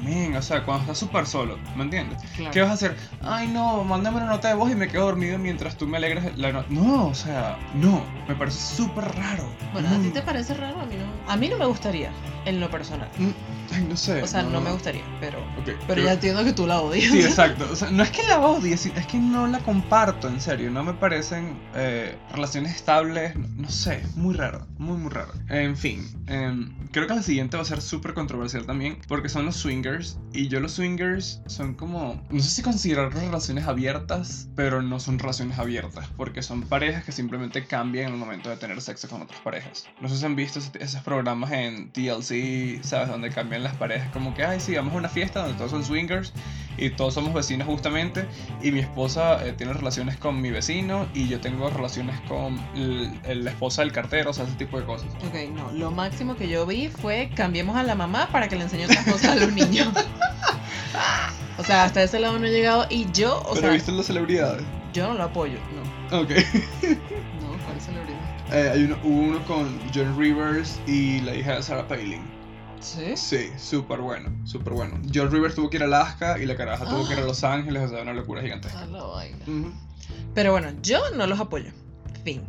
Men, 0.02 0.36
o 0.36 0.42
sea, 0.42 0.64
cuando 0.64 0.82
estás 0.82 0.98
súper 0.98 1.26
solo, 1.26 1.58
¿me 1.76 1.82
entiendes? 1.84 2.22
Claro. 2.36 2.52
¿Qué 2.52 2.60
vas 2.60 2.70
a 2.70 2.74
hacer? 2.74 2.96
Ay, 3.22 3.48
no, 3.48 3.82
mándame 3.84 4.18
una 4.18 4.26
nota 4.26 4.48
de 4.48 4.54
voz 4.54 4.70
y 4.70 4.74
me 4.74 4.88
quedo 4.88 5.06
dormido 5.06 5.38
mientras 5.38 5.76
tú 5.76 5.86
me 5.86 5.96
alegras 5.96 6.24
la 6.36 6.52
nota. 6.52 6.66
No, 6.70 7.06
o 7.08 7.14
sea, 7.14 7.58
no, 7.74 8.02
me 8.28 8.34
parece 8.34 8.76
súper 8.76 9.04
raro. 9.16 9.44
Bueno, 9.72 9.88
¿a 9.88 9.92
ti 9.92 9.98
Muy- 9.98 10.10
te 10.10 10.22
parece 10.22 10.54
raro? 10.54 10.80
A 10.80 10.86
mí 10.86 10.94
no. 10.96 11.32
A 11.32 11.36
mí 11.36 11.48
no 11.48 11.58
me 11.58 11.66
gustaría, 11.66 12.10
en 12.48 12.60
lo 12.60 12.70
personal. 12.70 13.10
Mm, 13.18 13.74
Ay, 13.74 13.84
no 13.88 13.96
sé. 13.96 14.22
O 14.22 14.26
sea, 14.26 14.42
no, 14.42 14.60
me 14.60 14.72
gustaría, 14.72 15.02
pero. 15.20 15.38
Ok, 15.60 15.70
Pero 15.86 16.02
ya 16.02 16.14
entiendo 16.14 16.42
que 16.44 16.52
tú 16.52 16.66
la 16.66 16.80
odias. 16.80 17.12
Sí, 17.12 17.20
exacto. 17.20 17.68
O 17.70 17.76
sea, 17.76 17.90
no 17.90 18.02
es 18.02 18.10
que 18.10 18.22
la 18.22 18.40
odie, 18.40 18.72
es 18.74 19.06
que 19.06 19.18
no 19.18 19.46
la 19.46 19.58
comparto, 19.60 20.28
en 20.28 20.40
serio. 20.40 20.70
No 20.70 20.82
me 20.82 20.94
parecen 20.94 21.60
eh, 21.74 22.16
relaciones 22.32 22.74
estables. 22.74 23.36
No, 23.36 23.68
sé, 23.68 24.02
muy 24.16 24.34
raro. 24.34 24.66
Muy, 24.78 24.96
muy 24.96 25.10
raro. 25.10 25.32
En 25.48 25.76
fin, 25.76 26.08
em, 26.26 26.74
creo 26.90 27.06
que 27.06 27.14
la 27.14 27.22
siguiente 27.22 27.56
va 27.56 27.62
a 27.62 27.66
ser 27.66 27.82
súper 27.82 28.14
controversial 28.14 28.64
también. 28.64 28.98
Porque 29.06 29.28
son 29.28 29.44
los 29.44 29.56
swingers. 29.56 30.18
Y 30.32 30.48
yo 30.48 30.60
los 30.60 30.72
swingers 30.72 31.42
son 31.46 31.74
como. 31.74 32.22
No 32.30 32.42
sé 32.42 32.48
si 32.48 32.62
considerar 32.62 33.12
relaciones 33.12 33.66
abiertas. 33.66 34.48
Pero 34.56 34.80
no 34.80 34.98
son 34.98 35.18
relaciones 35.18 35.58
abiertas. 35.58 36.08
Porque 36.16 36.42
son 36.42 36.62
parejas 36.62 37.04
que 37.04 37.12
simplemente 37.12 37.66
cambian 37.66 38.08
en 38.08 38.14
el 38.14 38.18
momento 38.18 38.48
de 38.48 38.56
tener 38.56 38.80
sexo 38.80 39.08
con 39.08 39.20
otras 39.20 39.40
parejas. 39.40 39.86
No 40.00 40.08
sé 40.08 40.16
si 40.16 40.24
han 40.24 40.36
visto 40.36 40.58
esos 40.58 41.02
programas 41.02 41.52
en 41.52 41.90
TLC, 41.92 42.30
¿sabes? 42.82 43.08
Donde 43.08 43.30
cambian 43.30 43.62
las 43.62 43.74
parejas. 43.76 44.10
Como 44.12 44.34
que, 44.34 44.44
ay, 44.44 44.60
sí, 44.60 44.74
vamos 44.74 44.94
a 44.94 44.96
una 44.96 45.08
fiesta 45.08 45.40
donde 45.40 45.56
todos 45.56 45.70
son 45.70 45.84
swingers 45.84 46.32
y 46.76 46.90
todos 46.90 47.14
somos 47.14 47.34
vecinos 47.34 47.66
justamente 47.66 48.24
y 48.62 48.70
mi 48.70 48.78
esposa 48.80 49.44
eh, 49.44 49.52
tiene 49.52 49.72
relaciones 49.72 50.16
con 50.16 50.40
mi 50.40 50.50
vecino 50.52 51.06
y 51.12 51.26
yo 51.28 51.40
tengo 51.40 51.68
relaciones 51.70 52.20
con 52.28 52.56
la 52.74 53.50
esposa 53.50 53.82
del 53.82 53.90
cartero, 53.92 54.30
o 54.30 54.32
sea, 54.32 54.44
ese 54.44 54.54
tipo 54.54 54.78
de 54.78 54.86
cosas. 54.86 55.08
Ok, 55.26 55.50
no. 55.54 55.72
Lo 55.72 55.90
máximo 55.90 56.36
que 56.36 56.48
yo 56.48 56.66
vi 56.66 56.88
fue 56.88 57.30
cambiemos 57.34 57.76
a 57.76 57.82
la 57.82 57.94
mamá 57.96 58.28
para 58.30 58.48
que 58.48 58.56
le 58.56 58.62
enseñe 58.64 58.84
otras 58.84 59.04
cosas 59.04 59.32
a 59.32 59.34
los 59.36 59.52
niños. 59.52 59.88
O 61.58 61.64
sea, 61.64 61.84
hasta 61.84 62.02
ese 62.02 62.20
lado 62.20 62.38
no 62.38 62.46
he 62.46 62.50
llegado 62.50 62.86
y 62.88 63.10
yo, 63.12 63.38
o 63.40 63.48
Pero 63.54 63.60
sea, 63.62 63.70
viste 63.70 63.90
las 63.92 64.06
celebridades. 64.06 64.62
yo 64.92 65.08
no 65.08 65.14
lo 65.14 65.24
apoyo, 65.24 65.58
no. 66.10 66.20
Ok. 66.20 66.30
Eh, 68.52 68.70
hay 68.72 68.84
uno, 68.84 68.98
hubo 69.02 69.20
uno 69.20 69.44
con 69.44 69.78
John 69.94 70.18
Rivers 70.18 70.80
y 70.86 71.20
la 71.20 71.34
hija 71.34 71.56
de 71.56 71.62
Sarah 71.62 71.86
Palin. 71.86 72.22
¿Sí? 72.80 73.16
Sí, 73.16 73.50
súper 73.58 74.00
bueno, 74.00 74.30
súper 74.46 74.72
bueno. 74.72 74.98
George 75.10 75.34
Rivers 75.34 75.54
tuvo 75.56 75.68
que 75.68 75.76
ir 75.78 75.82
a 75.82 75.86
Alaska 75.86 76.38
y 76.38 76.46
la 76.46 76.56
caraja 76.56 76.84
tuvo 76.88 77.06
que 77.06 77.14
ir 77.14 77.20
a 77.20 77.24
Los 77.24 77.42
Ángeles, 77.44 77.82
o 77.82 77.88
sea, 77.88 78.02
una 78.02 78.12
locura 78.14 78.40
gigantesca. 78.40 78.86
Pero 80.34 80.52
bueno, 80.52 80.68
yo 80.82 81.00
no 81.16 81.26
los 81.26 81.40
apoyo. 81.40 81.70
Fin. 82.24 82.42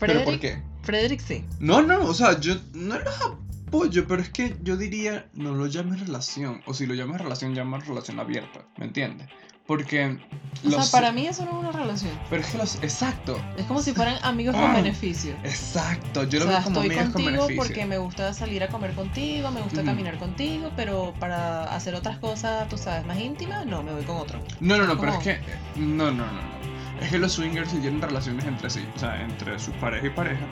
¿Pero 0.00 0.24
por 0.24 0.34
Frederick- 0.34 0.40
qué? 0.40 0.62
Frederick 0.82 1.20
sí. 1.20 1.44
No, 1.60 1.82
no, 1.82 2.04
o 2.06 2.14
sea, 2.14 2.40
yo 2.40 2.54
no 2.74 2.98
los 2.98 3.14
apoyo, 3.20 4.06
pero 4.08 4.22
es 4.22 4.30
que 4.30 4.56
yo 4.62 4.76
diría, 4.76 5.28
no 5.34 5.54
lo 5.54 5.66
llames 5.66 6.00
relación. 6.00 6.62
O 6.66 6.72
si 6.74 6.86
lo 6.86 6.94
llamas 6.94 7.20
relación, 7.20 7.54
llamas 7.54 7.86
relación 7.86 8.18
abierta, 8.18 8.64
¿me 8.78 8.86
entiendes? 8.86 9.28
Porque 9.66 10.18
O 10.64 10.68
los... 10.70 10.86
sea, 10.88 11.00
para 11.00 11.12
mí 11.12 11.26
eso 11.26 11.44
no 11.44 11.50
es 11.52 11.56
una 11.56 11.72
relación. 11.72 12.12
Pero 12.30 12.42
es 12.42 12.48
que 12.48 12.58
los... 12.58 12.76
Exacto, 12.82 13.40
Es 13.56 13.64
como 13.66 13.82
si 13.82 13.92
fueran 13.92 14.16
amigos 14.22 14.54
con 14.54 14.64
Ah. 14.64 14.74
beneficio. 14.74 15.34
exacto. 15.42 16.24
Yo 16.24 16.38
o 16.40 16.44
lo 16.44 16.46
sea, 16.50 16.58
veo 16.58 16.64
como 16.64 16.80
estoy 16.82 16.86
amigos 16.96 17.04
con 17.04 17.12
contigo 17.12 17.30
beneficio. 17.46 17.56
porque 17.56 17.86
me 17.86 17.98
gusta 17.98 18.32
salir 18.32 18.62
a 18.62 18.68
comer 18.68 18.92
contigo, 18.94 19.50
me 19.50 19.60
gusta 19.62 19.78
Ujú. 19.78 19.86
caminar 19.86 20.18
contigo, 20.18 20.70
pero 20.76 21.14
para 21.18 21.64
hacer 21.74 21.94
otras 21.94 22.18
cosas, 22.18 22.68
tú 22.68 22.78
sabes, 22.78 23.04
más 23.06 23.18
íntimas, 23.18 23.66
no, 23.66 23.82
me 23.82 23.92
voy 23.92 24.04
con 24.04 24.16
otro. 24.16 24.40
No, 24.60 24.76
no, 24.78 24.86
no, 24.86 24.96
pero 24.98 25.12
es 25.12 25.18
¿Cómo? 25.18 25.24
que... 25.24 25.40
No, 25.76 26.04
no, 26.12 26.26
no, 26.26 26.32
no. 26.32 26.56
Es 27.02 27.10
que 27.10 27.18
los 27.18 27.32
swingers 27.32 27.70
tienen 27.70 28.00
relaciones 28.00 28.44
entre 28.46 28.70
sí, 28.70 28.86
o 28.94 28.98
sea, 28.98 29.20
entre 29.22 29.58
su 29.58 29.70
pareja 29.72 30.06
y 30.06 30.10
pareja. 30.10 30.46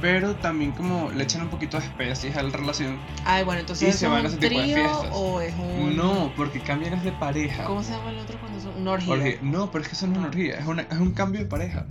Pero 0.00 0.36
también 0.36 0.72
como 0.72 1.10
le 1.10 1.24
echan 1.24 1.42
un 1.42 1.48
poquito 1.48 1.78
de 1.78 1.84
especies 1.86 2.36
a 2.36 2.42
la 2.42 2.50
relación. 2.50 2.98
Ay, 3.24 3.44
bueno, 3.44 3.60
entonces 3.60 3.88
Y 3.88 3.90
¿es 3.90 3.96
se 3.96 4.06
van 4.08 4.24
a 4.26 4.28
ese 4.28 4.36
tipo 4.36 4.60
de 4.60 4.64
fiestas. 4.74 5.08
o 5.12 5.40
es 5.40 5.54
un... 5.54 5.96
No, 5.96 6.32
porque 6.36 6.60
cambian 6.60 6.94
es 6.94 7.02
de 7.04 7.12
pareja. 7.12 7.64
¿Cómo 7.64 7.82
se 7.82 7.92
llama 7.92 8.10
el 8.10 8.18
otro 8.18 8.38
cuando 8.38 8.60
son? 8.60 8.80
Una 8.80 8.92
orgía. 8.92 9.12
Orgía. 9.14 9.38
No, 9.42 9.70
pero 9.70 9.82
es 9.82 9.88
que 9.88 9.94
eso 9.96 10.06
no 10.06 10.12
es 10.14 10.18
una 10.18 10.28
orgía, 10.28 10.58
es, 10.58 10.66
una- 10.66 10.82
es 10.82 10.98
un 10.98 11.12
cambio 11.12 11.40
de 11.40 11.46
pareja. 11.46 11.86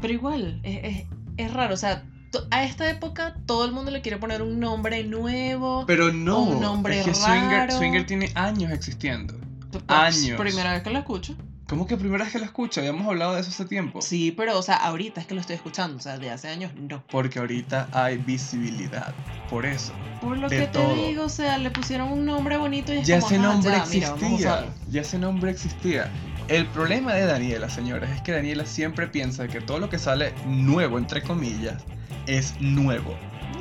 Pero 0.00 0.12
igual, 0.12 0.60
es, 0.62 0.84
es, 0.84 1.06
es 1.36 1.52
raro, 1.52 1.74
o 1.74 1.76
sea, 1.76 2.04
a 2.50 2.64
esta 2.64 2.90
época 2.90 3.36
todo 3.46 3.64
el 3.64 3.72
mundo 3.72 3.90
le 3.90 4.00
quiere 4.02 4.18
poner 4.18 4.42
un 4.42 4.60
nombre 4.60 5.02
nuevo. 5.04 5.84
Pero 5.86 6.12
no, 6.12 6.40
un 6.42 6.60
nombre 6.60 7.00
es 7.00 7.06
que 7.06 7.14
swinger, 7.14 7.50
raro. 7.50 7.78
swinger 7.78 8.04
tiene 8.06 8.30
años 8.34 8.70
existiendo. 8.72 9.34
Pues, 9.70 9.84
años. 9.88 10.38
Primera 10.40 10.72
vez 10.72 10.82
que 10.82 10.90
lo 10.90 10.98
escucho. 10.98 11.36
¿Cómo 11.68 11.86
que 11.86 11.98
primera 11.98 12.24
vez 12.24 12.32
que 12.32 12.38
lo 12.38 12.46
escucho? 12.46 12.80
Habíamos 12.80 13.06
hablado 13.06 13.34
de 13.34 13.42
eso 13.42 13.50
hace 13.50 13.66
tiempo. 13.66 14.00
Sí, 14.00 14.32
pero, 14.34 14.58
o 14.58 14.62
sea, 14.62 14.76
ahorita 14.76 15.20
es 15.20 15.26
que 15.26 15.34
lo 15.34 15.40
estoy 15.42 15.56
escuchando, 15.56 15.98
o 15.98 16.00
sea, 16.00 16.16
de 16.16 16.30
hace 16.30 16.48
años 16.48 16.72
no. 16.74 17.02
Porque 17.10 17.38
ahorita 17.40 17.88
hay 17.92 18.16
visibilidad. 18.16 19.12
Por 19.50 19.66
eso. 19.66 19.92
Por 20.22 20.38
lo 20.38 20.48
De 20.48 20.60
que 20.60 20.66
todo. 20.66 20.94
te 20.94 21.08
digo, 21.08 21.24
o 21.24 21.28
sea, 21.28 21.58
le 21.58 21.70
pusieron 21.70 22.10
un 22.10 22.24
nombre 22.24 22.56
bonito 22.56 22.94
y 22.94 22.98
es 22.98 23.06
Ya 23.06 23.16
como, 23.20 23.26
ese 23.26 23.36
"Ajá, 23.36 23.52
nombre 23.52 23.72
ya, 23.72 23.84
mira, 23.86 24.08
vamos 24.10 24.22
a 24.22 24.26
existía. 24.26 24.50
usarlo". 24.54 24.72
ya 24.90 25.00
ese 25.02 25.18
nombre 25.18 25.50
existía. 25.50 26.10
El 26.48 26.66
problema 26.68 27.12
de 27.12 27.26
Daniela, 27.26 27.68
señores, 27.68 28.08
es 28.10 28.22
que 28.22 28.32
Daniela 28.32 28.64
siempre 28.64 29.06
piensa 29.06 29.46
que 29.48 29.60
todo 29.60 29.78
lo 29.78 29.90
que 29.90 29.98
sale 29.98 30.32
nuevo, 30.46 30.96
entre 30.96 31.22
comillas, 31.22 31.84
es 32.26 32.54
nuevo. 32.60 33.14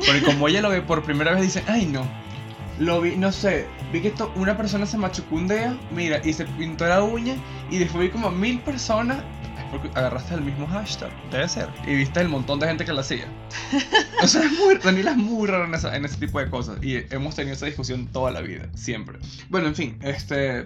Porque 0.06 0.22
como 0.24 0.48
ella 0.48 0.62
lo 0.62 0.70
ve 0.70 0.82
por 0.82 1.04
primera 1.04 1.34
vez, 1.34 1.42
dice, 1.42 1.62
ay 1.68 1.86
no. 1.88 2.08
Lo 2.80 3.02
vi, 3.02 3.16
no 3.16 3.32
sé, 3.32 3.66
vi 3.92 4.02
que 4.02 4.10
esto- 4.10 4.32
una 4.36 4.56
persona 4.56 4.86
se 4.86 4.98
machucundea, 4.98 5.76
mira, 5.92 6.22
y 6.24 6.34
se 6.34 6.46
pintó 6.46 6.86
la 6.86 7.02
uña, 7.04 7.36
y 7.72 7.78
después 7.80 8.04
vi 8.04 8.10
como 8.10 8.30
mil 8.32 8.60
personas. 8.60 9.18
Es 9.58 9.64
porque 9.72 9.90
agarraste 9.96 10.36
el 10.36 10.42
mismo 10.42 10.68
hashtag, 10.68 11.10
debe 11.32 11.50
ser. 11.50 11.68
Y 11.88 11.96
viste 11.96 12.20
el 12.22 12.30
montón 12.30 12.60
de 12.60 12.68
gente 12.68 12.86
que 12.86 12.94
lo 12.94 13.00
hacía. 13.02 13.26
O 14.24 14.26
sea, 14.28 14.44
es 14.44 14.52
muy, 14.54 14.76
Daniela 14.84 15.12
es 15.12 15.18
muy 15.18 15.48
rara 15.48 15.66
en, 15.66 15.76
esa- 15.76 15.96
en 15.96 16.04
ese 16.06 16.18
tipo 16.18 16.40
de 16.40 16.50
cosas. 16.50 16.78
Y 16.84 16.98
hemos 17.12 17.36
tenido 17.36 17.54
esa 17.56 17.66
discusión 17.68 18.08
toda 18.08 18.32
la 18.32 18.42
vida, 18.42 18.68
siempre. 18.76 19.20
Bueno, 19.50 19.68
en 19.68 19.76
fin, 19.76 19.98
este. 20.02 20.66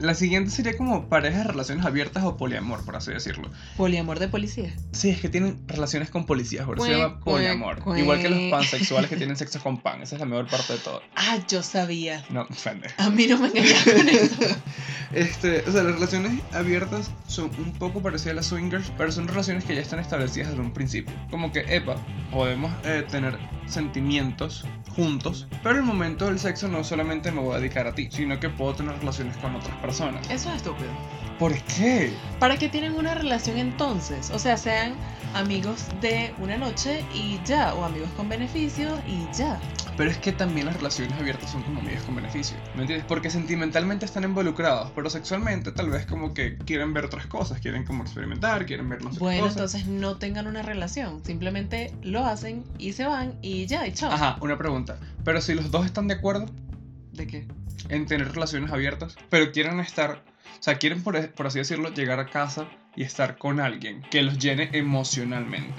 La 0.00 0.14
siguiente 0.14 0.50
sería 0.50 0.76
como 0.78 1.08
parejas 1.10 1.44
de 1.44 1.52
relaciones 1.52 1.84
abiertas 1.84 2.24
o 2.24 2.38
poliamor, 2.38 2.82
por 2.86 2.96
así 2.96 3.12
decirlo. 3.12 3.50
Poliamor 3.76 4.18
de 4.18 4.28
policía. 4.28 4.74
Sí, 4.92 5.10
es 5.10 5.20
que 5.20 5.28
tienen 5.28 5.60
relaciones 5.66 6.08
con 6.08 6.24
policías, 6.24 6.64
por 6.64 6.78
eso 6.78 6.86
se 6.86 6.92
llama 6.92 7.20
poliamor. 7.20 7.80
cuec, 7.80 7.98
Igual 7.98 8.22
que 8.22 8.30
los 8.30 8.50
pansexuales 8.50 9.10
que 9.10 9.16
tienen 9.16 9.36
sexo 9.36 9.60
con 9.60 9.76
pan. 9.76 10.00
Esa 10.00 10.16
es 10.16 10.20
la 10.20 10.26
mejor 10.26 10.46
parte 10.48 10.72
de 10.72 10.78
todo. 10.78 11.02
Ah, 11.16 11.38
yo 11.46 11.62
sabía. 11.62 12.24
No, 12.30 12.48
pendejo. 12.64 12.94
A 12.96 13.10
mí 13.10 13.26
no 13.26 13.38
me 13.38 13.48
engañas 13.48 13.84
con 13.84 14.08
eso. 14.08 14.36
Este, 15.12 15.64
o 15.66 15.72
sea, 15.72 15.82
las 15.82 15.94
relaciones 15.94 16.40
abiertas 16.52 17.10
son 17.26 17.50
un 17.58 17.72
poco 17.72 18.00
parecidas 18.00 18.30
a 18.30 18.34
las 18.36 18.46
swingers, 18.46 18.92
pero 18.96 19.10
son 19.10 19.26
relaciones 19.26 19.64
que 19.64 19.74
ya 19.74 19.80
están 19.80 19.98
establecidas 19.98 20.50
desde 20.50 20.62
un 20.62 20.72
principio. 20.72 21.12
Como 21.32 21.50
que, 21.50 21.64
epa, 21.74 21.96
podemos 22.30 22.70
eh, 22.84 23.04
tener 23.10 23.36
sentimientos 23.66 24.64
juntos, 24.94 25.48
pero 25.64 25.76
el 25.76 25.82
momento 25.82 26.26
del 26.26 26.38
sexo 26.38 26.68
no 26.68 26.84
solamente 26.84 27.32
me 27.32 27.40
voy 27.40 27.56
a 27.56 27.58
dedicar 27.58 27.88
a 27.88 27.94
ti, 27.94 28.08
sino 28.12 28.38
que 28.38 28.50
puedo 28.50 28.74
tener 28.74 28.96
relaciones 28.98 29.36
con 29.38 29.56
otras 29.56 29.76
personas. 29.78 29.89
Eso 29.90 30.50
es 30.50 30.56
estúpido. 30.56 30.88
¿Por 31.38 31.54
qué? 31.62 32.12
¿Para 32.38 32.58
qué 32.58 32.68
tienen 32.68 32.92
una 32.94 33.14
relación 33.14 33.56
entonces? 33.56 34.30
O 34.30 34.38
sea, 34.38 34.56
sean 34.56 34.94
amigos 35.34 35.86
de 36.00 36.34
una 36.38 36.58
noche 36.58 37.02
y 37.14 37.40
ya, 37.46 37.74
o 37.74 37.84
amigos 37.84 38.10
con 38.16 38.28
beneficios 38.28 38.98
y 39.08 39.26
ya. 39.36 39.58
Pero 39.96 40.10
es 40.10 40.18
que 40.18 40.32
también 40.32 40.66
las 40.66 40.76
relaciones 40.76 41.18
abiertas 41.18 41.50
son 41.50 41.62
como 41.62 41.80
amigas 41.80 42.02
con 42.04 42.14
beneficio, 42.14 42.56
¿me 42.74 42.82
entiendes? 42.82 43.06
Porque 43.08 43.30
sentimentalmente 43.30 44.04
están 44.06 44.24
involucrados, 44.24 44.90
pero 44.94 45.10
sexualmente 45.10 45.72
tal 45.72 45.90
vez 45.90 46.06
como 46.06 46.34
que 46.34 46.56
quieren 46.58 46.92
ver 46.94 47.06
otras 47.06 47.26
cosas, 47.26 47.58
quieren 47.60 47.84
como 47.84 48.02
experimentar, 48.04 48.66
quieren 48.66 48.88
ver 48.88 49.02
no 49.02 49.12
sé 49.12 49.18
Bueno, 49.18 49.42
cosas. 49.42 49.56
entonces 49.56 49.86
no 49.86 50.16
tengan 50.18 50.46
una 50.46 50.62
relación, 50.62 51.22
simplemente 51.24 51.92
lo 52.02 52.24
hacen 52.24 52.64
y 52.78 52.92
se 52.92 53.06
van 53.06 53.34
y 53.42 53.66
ya, 53.66 53.86
y 53.86 53.92
chao. 53.92 54.12
Ajá, 54.12 54.36
una 54.40 54.56
pregunta. 54.56 54.98
Pero 55.24 55.40
si 55.40 55.54
los 55.54 55.70
dos 55.70 55.84
están 55.84 56.06
de 56.06 56.14
acuerdo 56.14 56.46
¿De 57.20 57.26
qué? 57.26 57.46
en 57.90 58.06
tener 58.06 58.32
relaciones 58.32 58.70
abiertas, 58.72 59.14
pero 59.28 59.52
quieren 59.52 59.78
estar, 59.80 60.22
o 60.58 60.62
sea, 60.62 60.76
quieren 60.76 61.02
por, 61.02 61.30
por 61.32 61.46
así 61.46 61.58
decirlo, 61.58 61.92
llegar 61.92 62.18
a 62.18 62.26
casa 62.26 62.66
y 62.96 63.02
estar 63.02 63.36
con 63.36 63.60
alguien 63.60 64.00
que 64.10 64.22
los 64.22 64.38
llene 64.38 64.70
emocionalmente. 64.72 65.74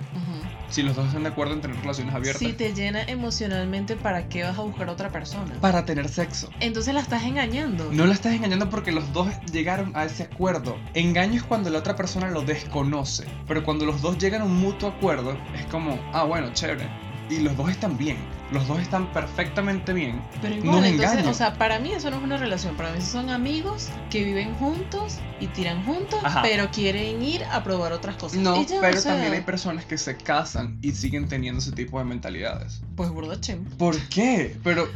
Si 0.70 0.84
los 0.84 0.96
dos 0.96 1.08
están 1.08 1.24
de 1.24 1.30
acuerdo 1.30 1.54
en 1.54 1.62
tener 1.62 1.78
relaciones 1.78 2.14
abiertas, 2.14 2.40
Si 2.40 2.54
te 2.54 2.74
llena 2.74 3.02
emocionalmente, 3.04 3.96
¿para 3.96 4.30
qué 4.30 4.44
vas 4.44 4.58
a 4.60 4.62
buscar 4.62 4.88
a 4.90 4.92
otra 4.92 5.10
persona? 5.12 5.52
para 5.62 5.84
tener 5.84 6.08
sexo. 6.10 6.52
Entonces 6.60 6.94
la 6.94 7.00
estás 7.02 7.24
engañando. 7.24 7.90
No 7.92 8.06
la 8.06 8.14
estás 8.14 8.34
engañando 8.34 8.70
porque 8.70 8.92
los 8.92 9.12
dos 9.12 9.28
llegaron 9.52 9.92
a 9.96 10.06
ese 10.06 10.24
acuerdo. 10.24 10.78
Engaño 10.94 11.38
es 11.38 11.44
cuando 11.44 11.72
la 11.72 11.80
otra 11.80 11.96
persona 11.96 12.30
lo 12.30 12.44
desconoce. 12.44 13.26
Pero 13.48 13.64
cuando 13.64 13.86
los 13.86 14.02
dos 14.04 14.20
llegan 14.20 14.42
a 14.42 14.46
un 14.46 14.60
mutuo 14.60 14.90
acuerdo, 14.90 15.38
es 15.56 15.66
como, 15.66 16.00
ah, 16.14 16.24
bueno, 16.24 16.54
chévere. 16.54 16.88
Y 17.32 17.40
los 17.40 17.58
dos 17.58 17.70
están 17.72 17.98
bien. 17.98 18.18
Los 18.52 18.68
dos 18.68 18.80
están 18.82 19.12
perfectamente 19.14 19.94
bien. 19.94 20.22
Pero 20.42 20.56
No 20.58 20.62
igual, 20.64 20.84
es 20.86 20.92
entonces, 20.92 21.14
engaño. 21.14 21.30
o 21.32 21.34
sea, 21.34 21.54
para 21.54 21.80
mí 21.80 21.92
eso 21.94 22.10
no 22.12 22.18
es 22.18 22.24
una 22.24 22.38
relación. 22.38 22.76
Para 22.76 22.92
mí 22.92 23.02
son 23.02 23.30
amigos 23.30 23.88
que 24.10 24.24
viven 24.24 24.54
juntos 24.56 25.20
y 25.40 25.48
tiran 25.48 25.84
juntos, 25.86 26.20
Ajá. 26.24 26.42
pero 26.42 26.70
quieren 26.70 27.22
ir 27.24 27.44
a 27.46 27.64
probar 27.64 27.94
otras 27.94 28.18
cosas. 28.18 28.40
No, 28.40 28.62
ya, 28.66 28.80
pero 28.82 28.98
o 28.98 29.02
sea, 29.02 29.14
también 29.14 29.34
hay 29.34 29.42
personas 29.42 29.86
que 29.86 29.98
se 29.98 30.18
casan 30.18 30.78
y 30.82 30.92
siguen 30.92 31.28
teniendo 31.30 31.60
ese 31.62 31.72
tipo 31.72 31.98
de 32.00 32.06
mentalidades. 32.06 32.82
Pues 32.96 33.10
burda 33.10 33.40
chem. 33.40 33.64
¿Por 33.78 33.98
qué? 34.10 34.58
Pero, 34.64 34.90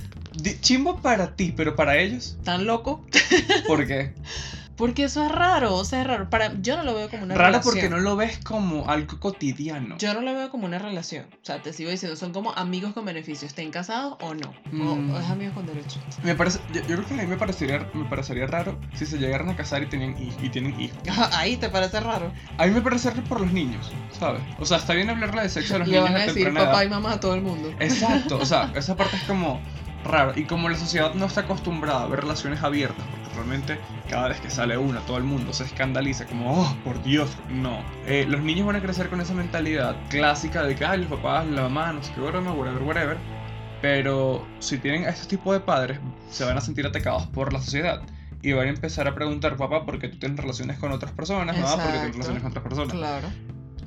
chimbo 0.60 0.98
para 0.98 1.36
ti, 1.36 1.54
pero 1.56 1.76
para 1.78 1.98
ellos, 1.98 2.38
¿Tan 2.44 2.66
loco? 2.66 3.06
¿por 3.68 3.88
qué? 3.88 4.14
Porque 4.78 5.06
eso 5.06 5.24
es 5.26 5.32
raro, 5.32 5.76
o 5.76 5.86
sea, 5.86 6.02
es 6.02 6.08
raro. 6.08 6.30
Para, 6.30 6.54
yo 6.62 6.76
no 6.76 6.84
lo 6.84 6.94
veo 6.96 7.10
como 7.10 7.24
una 7.24 7.36
Raro 7.36 7.48
relación. 7.52 7.74
porque 7.74 7.90
no 7.90 7.98
lo 8.00 8.16
ves 8.18 8.40
como 8.44 8.90
algo 8.90 9.20
cotidiano. 9.20 9.98
Yo 9.98 10.14
no 10.14 10.22
lo 10.22 10.34
veo 10.34 10.50
como 10.50 10.66
una 10.66 10.80
relación. 10.80 11.26
O 11.42 11.46
sea, 11.46 11.62
te 11.62 11.72
sigo 11.72 11.90
diciendo, 11.92 12.18
son 12.18 12.34
como 12.34 12.52
amigos 12.54 12.94
con 12.94 13.06
beneficio, 13.06 13.48
estén 13.48 13.72
casados 13.72 14.18
o 14.22 14.34
no. 14.34 14.50
O- 14.50 14.96
Mm. 14.96 15.12
O, 15.14 15.20
es 15.20 15.30
amigos 15.30 15.54
con 15.54 15.66
derecho. 15.66 16.00
Me 16.24 16.36
parece, 16.36 16.60
yo, 16.74 16.82
yo 16.82 16.96
creo 16.98 17.06
que 17.08 17.14
a 17.14 17.18
mí 17.18 17.28
me 17.28 17.38
parecería, 17.38 17.88
me 17.94 18.06
parecería 18.06 18.48
raro 18.48 18.78
si 18.96 19.06
se 19.06 19.18
llegaran 19.18 19.50
a 19.50 19.56
casar 19.56 19.84
y, 19.84 19.86
hij- 19.88 20.36
y 20.42 20.50
tienen 20.50 20.80
hijos. 20.80 20.98
Ahí 21.34 21.56
te 21.58 21.70
parece 21.70 22.00
raro. 22.02 22.32
A 22.58 22.66
mí 22.66 22.72
me 22.74 22.82
parece 22.82 23.10
raro 23.12 23.24
por 23.24 23.40
los 23.42 23.52
niños, 23.54 23.92
¿sabes? 24.20 24.42
O 24.60 24.66
sea, 24.66 24.78
está 24.78 24.94
bien 24.94 25.10
hablarle 25.10 25.42
de 25.44 25.50
sexo 25.50 25.76
a 25.76 25.80
los 25.80 25.88
Le 25.88 25.94
niños 26.00 26.10
van 26.12 26.20
a 26.20 26.24
a 26.24 26.28
decir 26.28 26.54
papá 26.54 26.72
edad. 26.72 26.84
y 26.84 26.90
mamá 26.90 27.14
a 27.14 27.20
todo 27.20 27.34
el 27.36 27.42
mundo. 27.42 27.74
Exacto, 27.80 28.38
o 28.38 28.46
sea, 28.46 28.72
esa 28.76 28.96
parte 28.98 29.16
es 29.16 29.24
como 29.24 29.62
raro. 30.06 30.34
Y 30.36 30.46
como 30.46 30.70
la 30.70 30.78
sociedad 30.78 31.14
no 31.14 31.26
está 31.26 31.42
acostumbrada 31.42 32.04
a 32.04 32.08
ver 32.08 32.22
relaciones 32.22 32.64
abiertas, 32.64 33.06
porque 33.12 33.36
realmente 33.36 33.80
cada 34.10 34.30
vez 34.30 34.40
que 34.40 34.50
sale 34.50 34.78
una, 34.78 35.02
todo 35.02 35.18
el 35.18 35.24
mundo 35.24 35.54
se 35.54 35.66
escandaliza, 35.66 36.26
como, 36.26 36.62
oh, 36.62 36.76
por 36.84 37.02
Dios, 37.04 37.30
no. 37.50 37.80
Eh, 38.06 38.26
los 38.28 38.42
niños 38.42 38.66
van 38.66 38.78
a 38.78 38.82
crecer 38.82 39.10
con 39.10 39.22
esa 39.22 39.34
mentalidad 39.34 39.96
clásica 40.10 40.64
de 40.64 40.76
que, 40.76 40.86
ay, 40.86 41.02
los 41.02 41.10
papás, 41.10 41.46
la 41.48 41.64
mamá, 41.64 41.92
no 41.94 42.04
sé 42.04 42.14
qué, 42.14 42.22
broma, 42.22 42.54
whatever, 42.54 42.84
whatever. 42.84 43.18
Pero 43.82 44.48
si 44.60 44.78
tienen 44.78 45.06
a 45.06 45.10
este 45.10 45.28
tipo 45.28 45.54
de 45.54 45.60
padres, 45.60 46.00
se 46.30 46.46
van 46.46 46.58
a 46.58 46.62
sentir 46.62 46.86
atacados 46.86 47.28
por 47.28 47.52
la 47.52 47.60
sociedad. 47.60 48.02
Y 48.42 48.54
van 48.54 48.68
a 48.68 48.70
empezar 48.70 49.08
a 49.08 49.16
preguntar, 49.16 49.58
papá, 49.58 49.86
¿por 49.86 50.00
qué 50.00 50.08
tú 50.08 50.20
tienes 50.20 50.40
relaciones 50.40 50.78
con 50.78 50.92
otras 50.92 51.12
personas? 51.12 51.58
Mamá, 51.58 51.76
¿por 51.76 51.86
qué 51.86 51.92
tienes 51.92 52.12
relaciones 52.14 52.42
con 52.44 52.52
otras 52.52 52.64
personas? 52.64 52.94
Claro. 52.96 53.28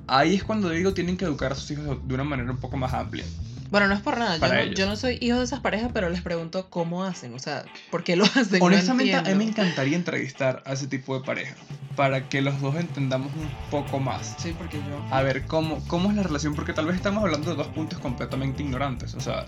Ahí 0.09 0.37
es 0.37 0.43
cuando 0.43 0.71
digo 0.71 0.95
tienen 0.95 1.17
que 1.17 1.27
educar 1.27 1.53
a 1.53 1.55
sus 1.55 1.71
hijos 1.71 1.99
de 2.09 2.15
una 2.15 2.25
manera 2.25 2.51
un 2.51 2.57
poco 2.57 2.77
más 2.77 2.95
amplia. 2.95 3.25
Bueno, 3.71 3.89
no 3.89 3.95
es 3.95 4.01
por 4.01 4.19
nada. 4.19 4.37
Yo 4.39 4.49
no, 4.49 4.55
ellos. 4.55 4.79
yo 4.79 4.87
no 4.87 4.97
soy 4.97 5.19
hijo 5.21 5.39
de 5.39 5.45
esas 5.45 5.61
parejas, 5.61 5.91
pero 5.93 6.09
les 6.09 6.23
pregunto 6.23 6.69
cómo 6.71 7.05
hacen. 7.05 7.35
O 7.35 7.39
sea, 7.39 7.65
¿por 7.91 8.05
qué 8.05 8.17
lo 8.17 8.25
hacen? 8.35 8.59
No 8.59 8.67
Honestamente, 8.67 9.15
a 9.15 9.23
mí 9.23 9.35
me 9.35 9.45
encantaría 9.45 9.97
entrevistar 9.97 10.63
a 10.67 10.73
ese 10.73 10.87
tipo 10.87 11.19
de 11.19 11.25
pareja 11.25 11.55
para 11.97 12.29
que 12.29 12.41
los 12.41 12.61
dos 12.61 12.77
entendamos 12.77 13.33
un 13.35 13.51
poco 13.71 13.99
más. 13.99 14.37
Sí, 14.39 14.55
porque 14.57 14.79
yo. 14.79 15.05
A 15.15 15.23
ver, 15.23 15.47
¿cómo, 15.47 15.83
cómo 15.89 16.11
es 16.11 16.17
la 16.17 16.23
relación? 16.23 16.55
Porque 16.55 16.73
tal 16.73 16.87
vez 16.87 16.97
estamos 16.97 17.23
hablando 17.23 17.51
de 17.51 17.57
dos 17.57 17.69
puntos 17.69 17.99
completamente 17.99 18.63
ignorantes. 18.63 19.15
O 19.15 19.21
sea, 19.21 19.47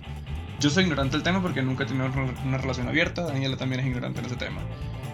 yo 0.59 0.69
soy 0.69 0.85
ignorante 0.85 1.17
del 1.17 1.23
tema 1.23 1.41
porque 1.41 1.63
nunca 1.63 1.85
he 1.85 1.87
tenido 1.87 2.11
una 2.45 2.59
relación 2.59 2.89
abierta. 2.89 3.23
Daniela 3.23 3.57
también 3.57 3.81
es 3.81 3.87
ignorante 3.87 4.21
en 4.21 4.27
ese 4.27 4.37
tema. 4.37 4.61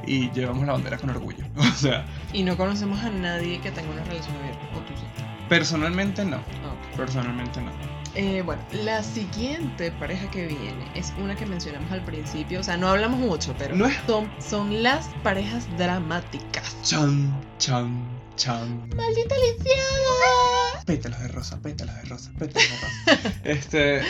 Y 0.06 0.30
llevamos 0.30 0.66
la 0.66 0.72
bandera 0.72 0.98
con 0.98 1.10
orgullo. 1.10 1.44
O 1.56 1.78
sea, 1.78 2.06
Y 2.32 2.42
no 2.42 2.56
conocemos 2.56 3.00
a 3.00 3.10
nadie 3.10 3.60
que 3.60 3.70
tenga 3.70 3.90
una 3.90 4.02
relación 4.04 4.34
abierta. 4.36 4.60
O 4.74 4.80
tú 4.80 4.94
sí. 4.96 5.04
personalmente 5.48 6.24
no. 6.24 6.36
Ah. 6.36 6.96
Personalmente 6.96 7.60
no. 7.60 7.95
Eh, 8.18 8.42
bueno, 8.42 8.62
la 8.72 9.02
siguiente 9.02 9.92
pareja 9.92 10.30
que 10.30 10.46
viene 10.46 10.90
es 10.94 11.12
una 11.22 11.36
que 11.36 11.44
mencionamos 11.44 11.92
al 11.92 12.02
principio. 12.02 12.60
O 12.60 12.62
sea, 12.62 12.76
no 12.78 12.88
hablamos 12.88 13.20
mucho, 13.20 13.54
pero 13.58 13.76
No 13.76 13.86
es- 13.86 13.96
son, 14.06 14.30
son 14.40 14.82
las 14.82 15.08
parejas 15.22 15.66
dramáticas. 15.76 16.76
Chan, 16.82 17.38
chan, 17.58 18.08
chan. 18.36 18.88
¡Maldita 18.96 19.34
lisiada! 19.36 20.82
Pétalos 20.86 21.20
de 21.20 21.28
rosa, 21.28 21.58
pétalos 21.60 21.94
de 21.96 22.02
rosa, 22.04 22.30
pétalos 22.38 22.68
de 22.70 23.12
rosa. 23.12 23.40
este. 23.44 24.02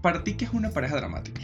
Para 0.00 0.24
ti, 0.24 0.32
que 0.32 0.46
es 0.46 0.52
una 0.54 0.70
pareja 0.70 0.96
dramática? 0.96 1.42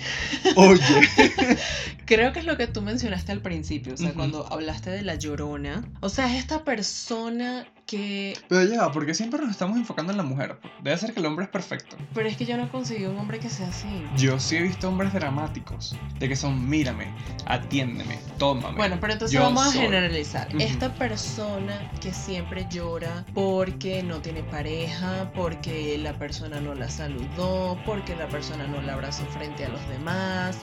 Oye. 0.57 0.81
Creo 2.07 2.33
que 2.33 2.39
es 2.39 2.47
lo 2.47 2.57
que 2.57 2.67
tú 2.67 2.81
mencionaste 2.81 3.33
al 3.33 3.43
principio, 3.43 3.93
o 3.93 3.97
sea, 3.99 4.15
cuando 4.15 4.51
hablaste 4.51 4.89
de 4.89 5.03
la 5.03 5.17
llorona. 5.17 5.85
O 6.01 6.09
sea, 6.09 6.33
es 6.33 6.39
esta 6.39 6.65
persona 6.65 7.67
que... 7.87 8.37
Pero 8.49 8.65
ya, 8.65 8.91
porque 8.93 9.15
siempre 9.15 9.41
nos 9.41 9.51
estamos 9.51 9.77
enfocando 9.77 10.11
en 10.13 10.19
la 10.19 10.25
mujer. 10.25 10.59
Debe 10.83 10.97
ser 10.99 11.15
que 11.15 11.21
el 11.21 11.27
hombre 11.27 11.45
es 11.45 11.51
perfecto. 11.51 11.97
Pero 12.15 12.29
es 12.29 12.37
que 12.37 12.45
yo 12.45 12.57
no 12.57 12.65
he 12.65 12.69
conseguido 12.69 13.13
un 13.13 13.19
hombre 13.19 13.39
que 13.39 13.49
sea 13.49 13.69
así. 13.69 13.87
Yo 14.17 14.39
sí 14.41 14.57
he 14.57 14.63
visto 14.63 14.89
hombres 14.89 15.13
dramáticos. 15.13 15.95
De 16.19 16.29
que 16.29 16.37
son, 16.37 16.69
mírame, 16.69 17.07
atiéndeme, 17.47 18.19
tómame. 18.39 18.77
Bueno, 18.77 18.99
pero 19.01 19.13
entonces 19.13 19.35
yo 19.35 19.43
vamos 19.43 19.67
a 19.69 19.71
soy". 19.73 19.81
generalizar. 19.83 20.49
Esta 20.61 20.93
persona 20.95 21.91
que 22.01 22.13
siempre 22.13 22.67
llora 22.71 23.25
porque 23.35 24.03
no 24.03 24.21
tiene 24.21 24.43
pareja, 24.43 25.31
porque 25.35 25.97
la 25.99 26.19
persona 26.19 26.61
no 26.61 26.75
la 26.75 26.91
saludó, 26.91 27.79
porque 27.87 28.17
la 28.17 28.29
persona 28.29 28.67
no 28.67 28.83
la 28.83 28.95
abrazó 28.95 29.25
frente 29.27 29.65
a 29.65 29.69
los 29.69 29.89
demás, 29.89 30.59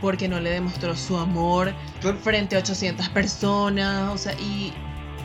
porque 0.00 0.28
no 0.28 0.40
le 0.40 0.50
demostró 0.50 0.94
su 0.94 1.16
amor 1.16 1.72
Claro. 2.00 2.18
frente 2.18 2.56
a 2.56 2.58
800 2.58 3.08
personas, 3.08 4.12
o 4.14 4.18
sea, 4.18 4.34
y... 4.34 4.72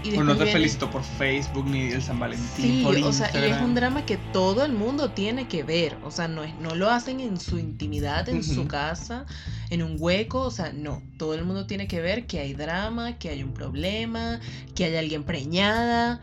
y 0.03 0.15
O 0.17 0.23
no 0.23 0.33
te 0.35 0.43
viene- 0.45 0.51
felicito 0.59 0.89
por 0.89 1.03
Facebook 1.03 1.65
ni 1.67 1.91
el 1.91 2.01
San 2.01 2.19
Valentín 2.19 2.47
Sí, 2.55 2.81
por 2.83 2.95
o 2.97 3.13
sea, 3.13 3.29
y 3.33 3.51
es 3.51 3.61
un 3.61 3.75
drama 3.75 4.05
que 4.05 4.17
todo 4.17 4.65
el 4.65 4.73
mundo 4.73 5.11
tiene 5.11 5.47
que 5.47 5.63
ver. 5.63 5.97
O 6.03 6.11
sea, 6.11 6.27
no, 6.27 6.43
es, 6.43 6.55
no 6.55 6.73
lo 6.75 6.89
hacen 6.89 7.19
en 7.19 7.39
su 7.39 7.59
intimidad, 7.59 8.27
en 8.29 8.43
su 8.43 8.61
Ujú. 8.61 8.67
casa, 8.67 9.25
en 9.69 9.83
un 9.83 9.97
hueco. 9.99 10.41
O 10.41 10.51
sea, 10.51 10.73
no. 10.73 11.03
Todo 11.17 11.35
el 11.35 11.43
mundo 11.45 11.67
tiene 11.67 11.87
que 11.87 12.01
ver 12.01 12.25
que 12.25 12.39
hay 12.39 12.53
drama, 12.53 13.17
que 13.19 13.29
hay 13.29 13.43
un 13.43 13.53
problema, 13.53 14.39
que 14.75 14.85
hay 14.85 14.95
alguien 14.95 15.23
preñada. 15.23 16.21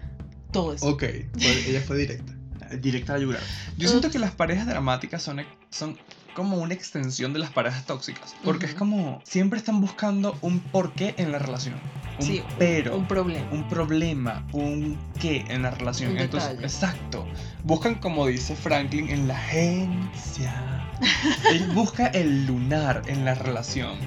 Todo 0.50 0.72
eso. 0.74 0.86
Ok, 0.86 1.04
fue- 1.38 1.68
ella 1.70 1.80
fue 1.80 1.98
directa. 1.98 2.34
Directa 2.80 3.14
a 3.14 3.18
yugular. 3.18 3.42
Yo 3.76 3.88
siento 3.88 4.10
que 4.10 4.18
las 4.18 4.32
parejas 4.32 4.66
dramáticas 4.66 5.22
son, 5.22 5.40
son 5.70 5.96
como 6.34 6.58
una 6.58 6.74
extensión 6.74 7.32
de 7.32 7.38
las 7.38 7.50
parejas 7.50 7.86
tóxicas. 7.86 8.34
Porque 8.44 8.66
es 8.66 8.72
Ujú. 8.72 8.78
como 8.80 9.22
siempre 9.24 9.58
están 9.58 9.80
buscando 9.80 10.36
un 10.42 10.60
porqué 10.60 11.14
en 11.16 11.32
la 11.32 11.38
relación. 11.38 11.76
Un 12.18 12.24
Sí, 12.24 12.42
pero. 12.58 12.96
Un 12.96 13.06
problema. 13.06 13.46
un 13.52 13.68
problema, 13.68 14.46
un 14.52 14.98
qué 15.20 15.44
en 15.48 15.62
la 15.62 15.70
relación. 15.70 16.12
Un 16.12 16.18
Entonces, 16.18 16.50
detalle. 16.50 16.66
exacto. 16.66 17.26
Buscan, 17.64 17.96
como 17.96 18.26
dice 18.26 18.54
Franklin, 18.56 19.08
en 19.10 19.28
la 19.28 19.36
agencia. 19.36 20.54
Él 21.52 21.68
busca 21.74 22.08
el 22.08 22.46
lunar 22.46 23.02
en 23.06 23.24
la 23.24 23.34
relación. 23.34 23.98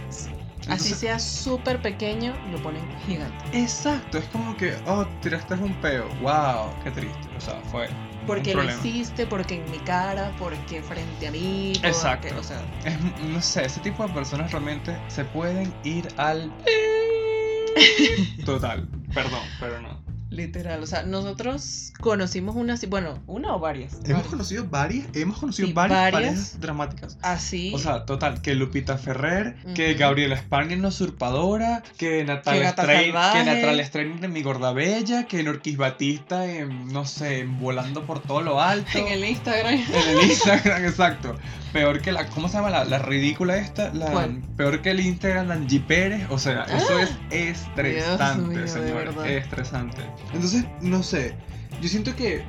Así 0.70 0.94
sea 0.94 1.18
súper 1.20 1.82
pequeño, 1.82 2.34
lo 2.52 2.62
ponen 2.62 2.84
gigante. 3.08 3.44
Exacto, 3.60 4.20
es 4.20 4.26
como 4.26 4.56
que, 4.58 4.76
oh, 4.86 5.06
tiraste 5.22 5.56
un 5.56 5.74
peo. 5.76 6.08
Wow, 6.22 6.70
qué 6.84 6.92
triste. 6.92 7.18
O 7.36 7.42
sea, 7.42 7.60
fue. 7.72 7.90
Porque 8.28 8.54
lo 8.54 8.64
hiciste, 8.64 9.26
porque 9.26 9.56
en 9.56 9.72
mi 9.72 9.80
cara, 9.80 10.32
porque 10.38 10.84
frente 10.84 11.28
a 11.28 11.32
mí. 11.32 11.72
porque- 11.76 11.88
Exacto. 11.88 12.36
o 12.40 12.44
sea, 12.44 12.62
Es, 12.86 12.96
no 13.28 13.42
sé, 13.42 13.66
ese 13.66 13.80
tipo 13.80 14.06
de 14.06 14.14
personas 14.14 14.52
realmente 14.52 14.96
se 15.08 15.26
pueden 15.26 15.74
ir 15.84 16.08
al. 16.18 16.52
Total, 18.46 18.88
perdón, 19.14 19.42
pero 19.60 19.82
no. 19.82 20.00
literal. 20.30 20.82
O 20.82 20.88
sea, 20.88 21.04
nosotros 21.04 21.94
conocimos 22.00 22.56
una. 22.56 22.76
Bueno, 22.88 23.20
una 23.28 23.54
o 23.56 23.60
varias. 23.60 23.94
Hemos 23.94 24.08
varias. 24.08 24.28
conocido 24.28 24.66
varias, 24.70 25.08
hemos 25.14 25.38
conocido 25.38 25.68
Sí, 25.68 25.74
varias, 25.74 26.12
varias. 26.12 26.32
parejas 26.34 26.60
dramáticas. 26.62 27.18
Así. 27.22 27.72
O 27.76 27.80
sea, 27.80 28.06
total, 28.06 28.42
que 28.42 28.56
Lupita 28.56 28.98
Ferrer, 28.98 29.56
que. 29.76 29.94
Gabriela 29.96 30.38
Spanien 30.38 30.82
la 30.82 30.88
usurpadora, 30.88 31.84
que 31.98 32.24
Natalia 32.24 32.72
Strain, 32.72 33.12
que 33.12 33.44
Natalia 33.44 33.84
Strain 33.86 34.24
en 34.24 34.32
Mi 34.34 34.42
Gorda 34.42 34.72
Bella, 34.74 35.26
que 35.26 35.44
Norquis 35.44 35.78
Batista 35.78 36.46
en, 36.46 36.88
no 36.88 37.06
sé, 37.06 37.40
en 37.40 37.60
volando 37.60 38.06
por 38.06 38.22
todo 38.22 38.42
lo 38.42 38.62
alto. 38.62 38.98
en 38.98 39.08
el 39.08 39.26
Instagram. 39.26 39.74
En 39.74 40.18
el 40.18 40.24
Instagram, 40.30 40.86
exacto. 40.86 41.36
Peor 41.74 42.02
que 42.02 42.12
la, 42.12 42.28
¿cómo 42.28 42.48
se 42.50 42.58
llama 42.58 42.70
la, 42.70 42.84
la 42.84 43.00
ridícula 43.00 43.58
esta? 43.58 43.94
La, 43.94 44.08
¿Cuál? 44.08 44.42
Peor 44.58 44.82
que 44.82 44.92
el 44.92 45.00
Instagram 45.00 45.48
de 45.48 45.54
Angie 45.54 45.80
Pérez. 45.80 46.28
O 46.30 46.38
sea, 46.38 46.64
eso 46.64 47.00
es 47.00 47.18
estresante, 47.30 48.60
mío, 48.60 48.96
verdad. 48.96 49.28
Estresante. 49.28 50.02
Entonces, 50.34 50.66
no 50.82 51.02
sé. 51.02 51.34
Yo 51.82 51.88
siento 51.88 52.16
que 52.16 52.44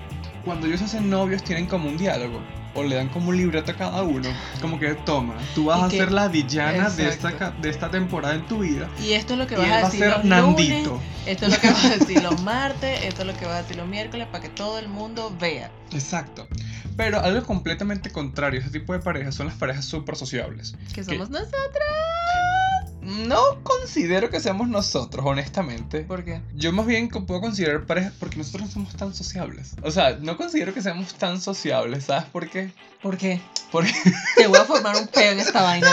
cuando 0.44 0.66
ellos 0.66 0.82
hacen 0.82 1.08
novios 1.08 1.44
tienen 1.44 1.66
como 1.66 1.88
un 1.88 1.96
diálogo. 1.96 2.40
O 2.74 2.82
le 2.82 2.96
dan 2.96 3.08
como 3.10 3.28
un 3.28 3.36
libreto 3.36 3.70
a 3.70 3.74
cada 3.74 4.02
uno. 4.02 4.28
Como 4.60 4.78
que 4.78 4.94
toma, 4.94 5.34
tú 5.54 5.66
vas 5.66 5.82
a 5.84 5.88
que- 5.90 5.98
ser 5.98 6.10
la 6.10 6.28
villana 6.28 6.88
de 6.88 7.08
esta, 7.08 7.50
de 7.50 7.68
esta 7.68 7.90
temporada 7.90 8.34
en 8.34 8.46
tu 8.46 8.60
vida. 8.60 8.88
Y 8.98 9.12
esto 9.12 9.34
es 9.34 9.38
lo 9.40 9.46
que 9.46 9.56
vas 9.56 9.66
a 9.66 9.70
va 9.70 9.76
a 9.76 9.84
decir 9.84 10.00
ser 10.00 10.10
los 10.16 10.24
Nandito. 10.24 10.90
lunes, 10.90 11.02
esto 11.26 11.46
es 11.46 11.52
lo 11.52 11.60
que 11.60 11.70
vas 11.70 11.84
a 11.84 11.88
decir 11.98 12.22
los 12.22 12.42
martes, 12.42 13.04
esto 13.04 13.20
es 13.22 13.26
lo 13.26 13.36
que 13.36 13.44
vas 13.44 13.56
a 13.56 13.62
decir 13.62 13.76
los 13.76 13.86
miércoles 13.88 14.26
para 14.32 14.42
que 14.42 14.48
todo 14.48 14.78
el 14.78 14.88
mundo 14.88 15.36
vea. 15.38 15.70
Exacto. 15.92 16.48
Pero 16.96 17.20
algo 17.20 17.42
completamente 17.46 18.10
contrario 18.10 18.60
a 18.60 18.62
ese 18.62 18.72
tipo 18.78 18.92
de 18.94 19.00
parejas 19.00 19.34
son 19.34 19.46
las 19.48 19.56
parejas 19.56 19.84
súper 19.84 20.16
sociables. 20.16 20.74
Que 20.94 21.04
somos 21.04 21.28
nosotros. 21.28 21.52
No 23.02 23.62
considero 23.64 24.30
que 24.30 24.38
seamos 24.38 24.68
nosotros, 24.68 25.26
honestamente. 25.26 26.00
¿Por 26.00 26.24
qué? 26.24 26.40
Yo 26.54 26.72
más 26.72 26.86
bien 26.86 27.08
puedo 27.08 27.40
considerar 27.40 27.84
pareja 27.84 28.12
porque 28.18 28.36
nosotros 28.36 28.62
no 28.62 28.68
somos 28.68 28.96
tan 28.96 29.12
sociables. 29.12 29.74
O 29.82 29.90
sea, 29.90 30.18
no 30.20 30.36
considero 30.36 30.72
que 30.72 30.82
seamos 30.82 31.14
tan 31.14 31.40
sociables, 31.40 32.04
¿sabes 32.04 32.24
por 32.26 32.48
qué? 32.48 32.72
¿Por 33.02 33.16
qué? 33.16 33.40
Porque, 33.72 33.90
Te 34.36 34.46
voy 34.46 34.58
a 34.58 34.64
formar 34.64 34.94
un 34.96 35.06
peo 35.08 35.32
en 35.32 35.40
esta 35.40 35.62
vaina. 35.62 35.88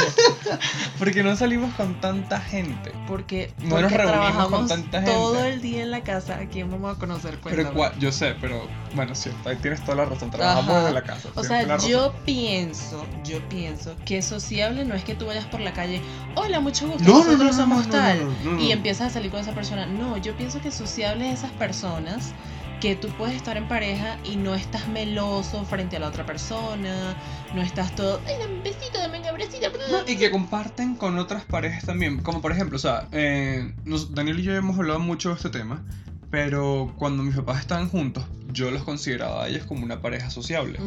porque 0.97 1.23
no 1.23 1.35
salimos 1.37 1.73
con 1.75 1.99
tanta 2.01 2.39
gente. 2.41 2.91
Porque, 3.07 3.53
No 3.59 3.69
porque 3.69 3.83
nos 3.83 3.91
reunimos 3.93 4.11
trabajamos 4.19 4.49
con 4.59 4.67
tanta 4.67 4.97
gente. 5.01 5.11
todo 5.15 5.45
el 5.45 5.61
día 5.61 5.83
en 5.83 5.91
la 5.91 6.01
casa. 6.01 6.35
¿A 6.35 6.45
quién 6.49 6.69
vamos 6.69 6.95
a 6.97 6.99
conocer? 6.99 7.39
Pero 7.43 7.71
Cuéntame. 7.71 7.79
cua- 7.79 7.97
yo 7.97 8.11
sé, 8.11 8.35
pero 8.41 8.67
bueno, 8.93 9.15
sí, 9.15 9.29
ahí 9.45 9.55
tienes 9.55 9.81
toda 9.85 9.95
la 9.95 10.05
razón. 10.05 10.29
Trabajamos 10.29 10.69
Ajá. 10.71 10.79
desde 10.81 10.93
la 10.93 11.03
casa. 11.03 11.29
O 11.35 11.43
sea, 11.43 11.77
yo 11.77 12.13
pienso, 12.25 13.05
yo 13.23 13.39
pienso 13.47 13.95
que 14.05 14.21
sociable 14.21 14.83
no 14.83 14.93
es 14.93 15.05
que 15.05 15.15
tú 15.15 15.27
vayas 15.27 15.45
por 15.45 15.61
la 15.61 15.71
calle, 15.71 16.01
hola, 16.35 16.59
mucho 16.59 16.85
gusto, 16.87 17.03
No, 17.03 17.19
no, 17.19 17.23
nosotros 17.23 17.39
no, 17.39 17.45
no, 17.45 17.53
somos 17.53 17.89
tal, 17.89 18.27
y 18.59 18.71
empiezas 18.73 19.07
a 19.07 19.09
salir 19.11 19.31
con 19.31 19.39
esa 19.39 19.53
persona. 19.53 19.85
No, 19.85 20.17
yo 20.17 20.35
pienso 20.35 20.59
que 20.61 20.71
sociable 20.71 21.31
es 21.31 21.39
esas 21.39 21.51
personas 21.51 22.33
que 22.79 22.95
tú 22.95 23.09
puedes 23.09 23.35
estar 23.35 23.57
en 23.57 23.67
pareja 23.67 24.17
y 24.23 24.37
no 24.37 24.55
estás 24.55 24.87
meloso 24.87 25.65
frente 25.65 25.97
a 25.97 25.99
la 25.99 26.07
otra 26.07 26.25
persona, 26.25 27.15
no 27.53 27.61
estás 27.61 27.93
todo, 27.95 28.21
ay, 28.25 28.35
dame 28.39 28.55
un 28.55 28.63
besito, 28.63 28.97
dame 28.99 29.19
un 29.19 29.25
abracito. 29.25 29.67
No, 29.91 29.99
y 30.07 30.17
que 30.17 30.31
comparten 30.31 30.95
con 30.95 31.17
otras 31.17 31.43
parejas 31.43 31.85
también. 31.85 32.19
Como 32.21 32.41
por 32.41 32.51
ejemplo, 32.51 32.77
o 32.77 32.79
sea, 32.79 33.07
eh, 33.11 33.73
nos- 33.85 34.13
Daniel 34.13 34.39
y 34.39 34.43
yo 34.43 34.53
hemos 34.55 34.77
hablado 34.77 34.99
mucho 34.99 35.29
de 35.29 35.35
este 35.35 35.49
tema. 35.49 35.83
Pero 36.31 36.93
cuando 36.97 37.23
mis 37.23 37.35
papás 37.35 37.59
estaban 37.59 37.89
juntos, 37.89 38.23
yo 38.53 38.69
los 38.69 38.83
consideraba 38.83 39.45
a 39.45 39.47
ellos 39.47 39.65
como 39.65 39.83
una 39.83 39.99
pareja 39.99 40.29
sociable. 40.29 40.79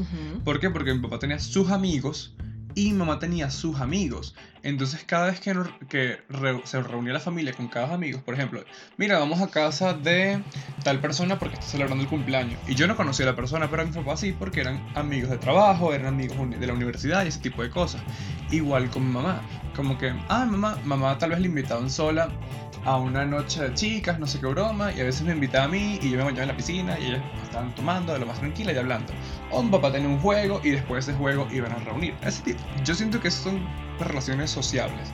¿Por 0.45 0.61
qué? 0.61 0.71
Porque 0.71 0.95
mi 0.95 1.01
papá 1.01 1.19
tenía 1.19 1.41
sus 1.41 1.71
amigos 1.73 2.37
y 2.75 2.93
mamá 2.93 3.19
tenía 3.19 3.51
sus 3.51 3.81
amigos. 3.81 4.35
Entonces 4.63 5.03
cada 5.05 5.27
vez 5.27 5.41
que, 5.41 6.19
se 6.65 6.83
reunía 6.83 7.13
la 7.13 7.21
familia 7.21 7.53
con 7.53 7.69
cada 7.69 7.95
amigos, 7.95 8.23
por 8.23 8.35
ejemplo, 8.35 8.65
mira, 8.97 9.19
vamos 9.19 9.41
a 9.41 9.49
casa 9.49 9.93
de 9.93 10.43
tal 10.85 11.01
persona 11.01 11.39
porque 11.39 11.55
está 11.55 11.67
celebrando 11.67 12.05
el 12.05 12.11
cumpleaños. 12.11 12.61
Y 12.69 12.75
yo 12.75 12.87
no 12.87 12.97
conocía 12.97 13.27
a 13.27 13.31
la 13.31 13.37
persona, 13.37 13.69
pero 13.71 13.83
a 13.83 13.85
mi 13.85 13.93
papá 13.93 14.17
sí, 14.17 14.33
porque 14.33 14.61
eran 14.61 14.87
amigos 14.95 15.31
de 15.31 15.39
trabajo, 15.39 15.93
eran 15.93 16.15
amigos 16.15 16.37
de 16.49 16.67
la 16.67 16.73
universidad 16.73 17.25
y 17.25 17.29
ese 17.29 17.41
tipo 17.41 17.63
de 17.63 17.71
cosas. 17.71 18.03
Igual 18.51 18.91
con 18.91 19.11
mamá. 19.11 19.43
Como 19.75 19.99
que, 19.99 20.13
ah, 20.29 20.45
mamá, 20.45 20.79
mamá 20.85 21.19
tal 21.19 21.31
vez 21.31 21.41
le 21.41 21.49
invitaban 21.49 21.91
sola 21.91 22.31
a 22.85 22.97
una 22.97 23.25
noche 23.25 23.63
de 23.63 23.75
chicas, 23.75 24.19
no 24.19 24.27
sé 24.27 24.41
qué 24.41 24.47
broma, 24.47 24.93
y 24.93 25.01
a 25.01 25.05
veces 25.05 25.23
me 25.23 25.33
invitaba 25.33 25.65
a 25.65 25.69
mí 25.69 25.99
y 26.03 26.11
yo 26.11 26.19
me 26.19 26.25
bañaba 26.25 26.43
en 26.43 26.49
la 26.49 26.57
piscina 26.57 26.99
y 26.99 27.07
ellas 27.07 27.23
estaban 27.43 27.75
tomando 27.75 28.13
de 28.13 28.19
lo 28.19 28.27
más 28.27 28.39
tranquila 28.41 28.73
y 28.73 28.77
hablando. 28.77 29.13
O 29.51 29.63
mi 29.63 29.71
papá 29.71 29.93
tenía 29.93 30.09
un 30.09 30.19
juego 30.19 30.61
y 30.65 30.71
después 30.71 31.07
de 31.07 31.13
ese 31.13 31.19
juego 31.21 31.47
iban 31.53 31.73
a 31.73 31.77
reunir. 31.77 32.15
Ese 32.23 32.43
tipo. 32.43 32.61
Yo 32.85 32.95
siento 32.95 33.21
que 33.21 33.31
son 33.31 33.61
relaciones 34.01 34.51
sociables. 34.51 35.13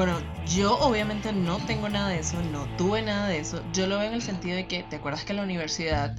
Bueno, 0.00 0.18
yo 0.46 0.78
obviamente 0.78 1.30
no 1.30 1.58
tengo 1.66 1.90
nada 1.90 2.08
de 2.08 2.20
eso, 2.20 2.40
no 2.50 2.64
tuve 2.78 3.02
nada 3.02 3.28
de 3.28 3.38
eso. 3.38 3.62
Yo 3.74 3.86
lo 3.86 3.98
veo 3.98 4.08
en 4.08 4.14
el 4.14 4.22
sentido 4.22 4.56
de 4.56 4.66
que, 4.66 4.82
¿te 4.82 4.96
acuerdas 4.96 5.26
que 5.26 5.32
en 5.32 5.36
la 5.36 5.42
universidad, 5.42 6.16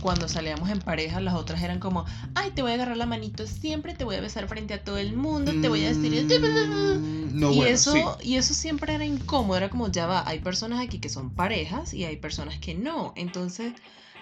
cuando 0.00 0.26
salíamos 0.26 0.70
en 0.70 0.78
pareja, 0.78 1.20
las 1.20 1.34
otras 1.34 1.62
eran 1.62 1.80
como, 1.80 2.06
ay, 2.34 2.50
te 2.52 2.62
voy 2.62 2.70
a 2.70 2.74
agarrar 2.76 2.96
la 2.96 3.04
manito 3.04 3.46
siempre, 3.46 3.92
te 3.92 4.04
voy 4.04 4.16
a 4.16 4.22
besar 4.22 4.48
frente 4.48 4.72
a 4.72 4.82
todo 4.82 4.96
el 4.96 5.14
mundo, 5.14 5.52
te 5.60 5.68
voy 5.68 5.84
a 5.84 5.88
decir... 5.88 6.12
Mm, 6.24 7.38
No, 7.38 7.52
y, 7.52 7.56
bueno, 7.56 7.70
eso, 7.70 7.92
sí. 7.92 8.02
y 8.26 8.36
eso 8.36 8.54
siempre 8.54 8.94
era 8.94 9.04
incómodo, 9.04 9.58
era 9.58 9.68
como, 9.68 9.88
ya 9.88 10.06
va, 10.06 10.26
hay 10.26 10.38
personas 10.38 10.80
aquí 10.80 10.98
que 10.98 11.10
son 11.10 11.28
parejas 11.28 11.92
y 11.92 12.06
hay 12.06 12.16
personas 12.16 12.58
que 12.58 12.74
no. 12.74 13.12
Entonces, 13.16 13.74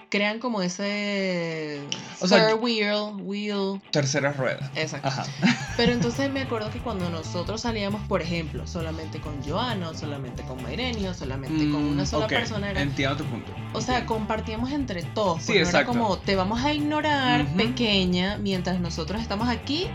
crean 0.09 0.39
como 0.39 0.63
ese 0.63 1.81
O 2.21 2.27
sea, 2.29 2.55
wheel, 2.57 3.13
wheel. 3.21 3.81
Tercera 3.91 4.33
rueda. 4.33 4.71
Exacto. 4.75 5.09
Ajá. 5.09 5.25
Pero 5.77 5.93
entonces 5.93 6.31
me 6.31 6.43
acuerdo 6.43 6.71
que 6.71 6.81
cuando 6.81 7.09
nosotros 7.11 7.61
salíamos, 7.61 8.01
por 8.09 8.23
ejemplo, 8.23 8.67
solamente 8.67 9.21
con 9.21 9.43
Joana, 9.45 9.91
o 9.91 9.95
solamente 9.95 10.43
con 10.43 10.63
Mairenio, 10.63 11.15
solamente 11.15 11.71
con 11.71 11.83
una 11.85 12.03
Mm, 12.03 12.07
sola 12.07 12.25
ok, 12.27 12.33
persona, 12.33 12.71
era 12.71 12.83
Entiendo 12.83 13.17
tu 13.17 13.25
punto. 13.25 13.53
O 13.73 13.81
sea, 13.81 14.07
compartíamos 14.07 14.73
entre 14.73 15.03
todos. 15.03 15.41
Sí, 15.43 15.47
porque 15.49 15.63
no 15.63 15.69
era 15.69 15.81
exacto. 15.81 15.99
como, 16.01 16.19
te 16.19 16.35
vamos 16.37 16.65
a 16.65 16.73
ignorar, 16.73 17.47
pequeña, 17.57 18.39
mientras 18.39 18.81
nosotros 18.81 19.21
estamos 19.23 19.49
aquí 19.49 19.89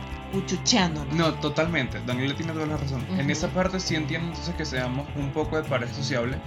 No, 1.14 1.34
totalmente. 1.36 2.02
Daniela 2.06 2.36
tiene 2.36 2.54
toda 2.54 2.66
la 2.66 2.78
razón. 2.78 3.06
En 3.12 3.22
Ujú. 3.22 3.32
esa 3.32 3.50
parte 3.50 3.80
sí 3.80 3.96
entiendo 3.96 4.30
entonces 4.30 4.56
que 4.56 4.66
seamos 4.66 5.08
un 5.16 5.32
poco 5.32 5.58
de 5.58 5.64
pareja 5.64 5.94
sociable 5.94 6.38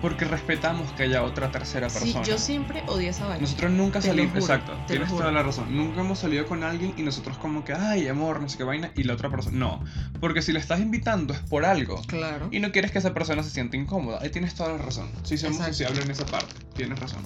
porque 0.00 0.24
respetamos 0.26 0.90
que 0.92 1.04
haya 1.04 1.22
otra 1.22 1.50
tercera 1.50 1.88
Sí, 1.88 1.98
persona. 1.98 2.24
yo 2.26 2.36
siempre 2.38 2.82
odié 2.86 3.08
esa 3.08 3.26
vaina. 3.26 3.40
Nosotros 3.42 3.70
nunca 3.70 4.00
Te 4.00 4.08
salimos, 4.08 4.32
juro, 4.32 4.40
exacto, 4.44 4.76
tienes 4.86 5.08
toda 5.08 5.32
la 5.32 5.42
razón. 5.42 5.74
Nunca 5.76 6.00
hemos 6.00 6.18
salido 6.18 6.46
con 6.46 6.62
alguien 6.62 6.92
y 6.96 7.02
nosotros 7.02 7.38
como 7.38 7.64
que, 7.64 7.72
ay, 7.72 8.06
amor, 8.08 8.40
no 8.40 8.48
sé 8.48 8.58
qué 8.58 8.64
vaina, 8.64 8.90
y 8.96 9.04
la 9.04 9.14
otra 9.14 9.30
persona, 9.30 9.56
no. 9.56 9.84
Porque 10.20 10.42
si 10.42 10.52
le 10.52 10.58
estás 10.58 10.80
invitando 10.80 11.32
es 11.32 11.40
por 11.40 11.64
algo. 11.64 12.02
Claro. 12.06 12.48
Y 12.50 12.60
no 12.60 12.70
quieres 12.70 12.90
que 12.92 12.98
esa 12.98 13.14
persona 13.14 13.42
se 13.42 13.50
sienta 13.50 13.76
incómoda. 13.76 14.18
Ahí 14.20 14.30
tienes 14.30 14.54
toda 14.54 14.72
la 14.72 14.78
razón. 14.78 15.10
Sí 15.22 15.38
somos 15.38 15.56
Exacto. 15.56 15.72
sociables 15.72 16.04
en 16.04 16.10
esa 16.10 16.26
parte. 16.26 16.54
Tienes 16.74 16.98
razón. 16.98 17.22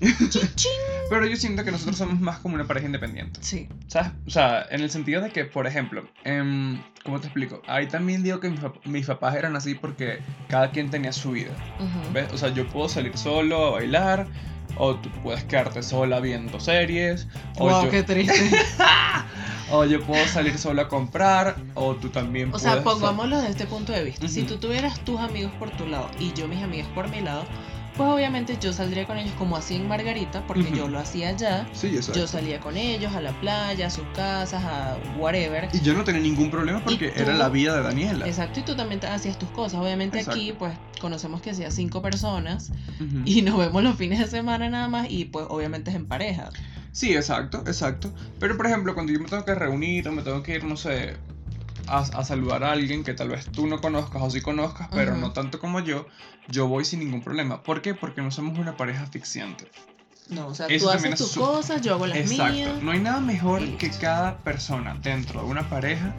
Pero 1.10 1.26
yo 1.26 1.36
siento 1.36 1.64
que 1.64 1.70
nosotros 1.70 1.96
somos 1.96 2.20
más 2.20 2.38
como 2.38 2.54
una 2.56 2.64
pareja 2.64 2.86
independiente. 2.86 3.38
Sí. 3.42 3.68
¿Sabes? 3.86 4.10
O 4.26 4.30
sea, 4.30 4.66
en 4.70 4.80
el 4.80 4.90
sentido 4.90 5.20
de 5.22 5.30
que, 5.30 5.44
por 5.44 5.66
ejemplo, 5.66 6.08
em, 6.24 6.80
¿cómo 7.04 7.20
te 7.20 7.28
explico? 7.28 7.62
Ahí 7.66 7.86
también 7.86 8.22
digo 8.22 8.40
que 8.40 8.48
mis, 8.50 8.60
pap- 8.60 8.84
mis 8.84 9.06
papás 9.06 9.36
eran 9.36 9.54
así 9.56 9.74
porque 9.74 10.18
cada 10.48 10.70
quien 10.70 10.90
tenía 10.90 11.12
su 11.12 11.30
vida. 11.32 11.52
Ujú. 11.78 12.12
¿Ves? 12.12 12.32
O 12.32 12.38
sea, 12.38 12.48
yo 12.48 12.66
puedo 12.68 12.88
salir 12.88 13.16
solo 13.16 13.66
a 13.66 13.70
bailar, 13.70 14.26
o 14.76 14.96
tú 14.96 15.08
puedes 15.22 15.44
quedarte 15.44 15.82
sola 15.82 16.18
viendo 16.20 16.58
series, 16.58 17.28
o, 17.58 17.68
Wow, 17.70 17.84
yo, 17.84 17.90
qué 17.90 18.02
triste. 18.02 18.50
o 19.70 19.84
yo 19.84 20.02
puedo 20.02 20.26
salir 20.26 20.58
solo 20.58 20.82
a 20.82 20.88
comprar, 20.88 21.56
o 21.74 21.94
tú 21.94 22.08
también 22.08 22.48
O 22.48 22.52
puedes. 22.58 22.64
sea, 22.64 22.82
pongámoslo 22.82 23.36
desde 23.36 23.50
este 23.52 23.66
punto 23.66 23.92
de 23.92 24.02
vista. 24.04 24.26
Si 24.28 24.40
Ujú. 24.40 24.54
tú 24.54 24.58
tuvieras 24.58 24.98
tus 25.04 25.20
amigos 25.20 25.52
por 25.58 25.70
tu 25.70 25.86
lado 25.86 26.10
y 26.18 26.32
yo 26.34 26.48
mis 26.48 26.62
amigas 26.64 26.88
por 26.94 27.08
mi 27.08 27.20
lado, 27.20 27.44
pues 27.96 28.08
obviamente 28.10 28.58
yo 28.60 28.72
saldría 28.72 29.06
con 29.06 29.18
ellos 29.18 29.34
como 29.34 29.56
así 29.56 29.76
en 29.76 29.88
Margarita, 29.88 30.42
porque 30.46 30.70
yo 30.70 30.88
lo 30.88 30.98
hacía 30.98 31.30
allá. 31.30 31.66
Sí, 31.72 31.88
exacto. 31.96 32.20
Yo 32.20 32.26
salía 32.26 32.60
con 32.60 32.76
ellos 32.76 33.14
a 33.14 33.20
la 33.20 33.32
playa, 33.32 33.86
a 33.86 33.90
sus 33.90 34.04
casas, 34.12 34.62
a 34.64 34.98
whatever. 35.16 35.68
Y 35.72 35.80
yo 35.80 35.94
no 35.94 36.04
tenía 36.04 36.20
ningún 36.20 36.50
problema 36.50 36.82
porque 36.84 37.08
tú- 37.08 37.22
era 37.22 37.34
la 37.34 37.48
vida 37.48 37.76
de 37.76 37.82
Daniela. 37.82 38.26
Exacto, 38.26 38.60
y 38.60 38.64
tú 38.64 38.76
también 38.76 39.04
hacías 39.04 39.38
tus 39.38 39.50
cosas. 39.50 39.80
Obviamente 39.80 40.20
aquí, 40.20 40.52
pues, 40.52 40.78
conocemos 41.00 41.40
que 41.40 41.50
hacía 41.50 41.70
cinco 41.70 42.02
personas 42.02 42.70
y 43.24 43.42
nos 43.42 43.56
vemos 43.58 43.82
los 43.82 43.96
fines 43.96 44.18
de 44.18 44.26
semana 44.26 44.68
nada 44.68 44.88
más 44.88 45.10
y 45.10 45.26
pues 45.26 45.46
obviamente 45.48 45.90
es 45.90 45.96
en 45.96 46.06
pareja. 46.06 46.50
Sí, 46.92 47.14
exacto, 47.14 47.62
exacto. 47.66 48.12
Pero 48.38 48.56
por 48.56 48.66
ejemplo, 48.66 48.94
cuando 48.94 49.12
yo 49.12 49.20
me 49.20 49.28
tengo 49.28 49.44
que 49.44 49.54
reunir 49.54 50.08
o 50.08 50.12
me 50.12 50.22
tengo 50.22 50.42
que 50.42 50.54
ir, 50.54 50.64
no 50.64 50.76
sé, 50.76 51.16
a, 51.88 51.98
a 51.98 52.24
saludar 52.24 52.64
a 52.64 52.72
alguien 52.72 53.04
que 53.04 53.14
tal 53.14 53.28
vez 53.30 53.46
tú 53.52 53.66
no 53.66 53.80
conozcas 53.80 54.22
o 54.22 54.30
sí 54.30 54.40
conozcas, 54.40 54.88
pero 54.92 55.16
no 55.16 55.32
tanto 55.32 55.58
como 55.58 55.80
yo, 55.80 56.06
yo 56.48 56.66
voy 56.68 56.84
sin 56.84 57.00
ningún 57.00 57.22
problema. 57.22 57.62
¿Por 57.62 57.82
qué? 57.82 57.94
Porque 57.94 58.22
no 58.22 58.30
somos 58.30 58.58
una 58.58 58.76
pareja 58.76 59.02
asfixiante. 59.02 59.70
No, 60.28 60.48
o 60.48 60.54
sea, 60.54 60.66
Eso 60.66 60.86
tú 60.86 60.90
haces 60.90 61.12
es 61.12 61.18
tus 61.18 61.30
su- 61.30 61.40
cosas, 61.40 61.80
yo 61.82 61.94
hago 61.94 62.06
las 62.06 62.18
Exacto. 62.18 62.52
mías. 62.52 62.82
No 62.82 62.90
hay 62.90 62.98
nada 62.98 63.20
mejor 63.20 63.62
que 63.76 63.90
cada 63.90 64.38
persona 64.38 64.98
dentro 65.02 65.40
de 65.42 65.46
una 65.46 65.68
pareja 65.68 66.12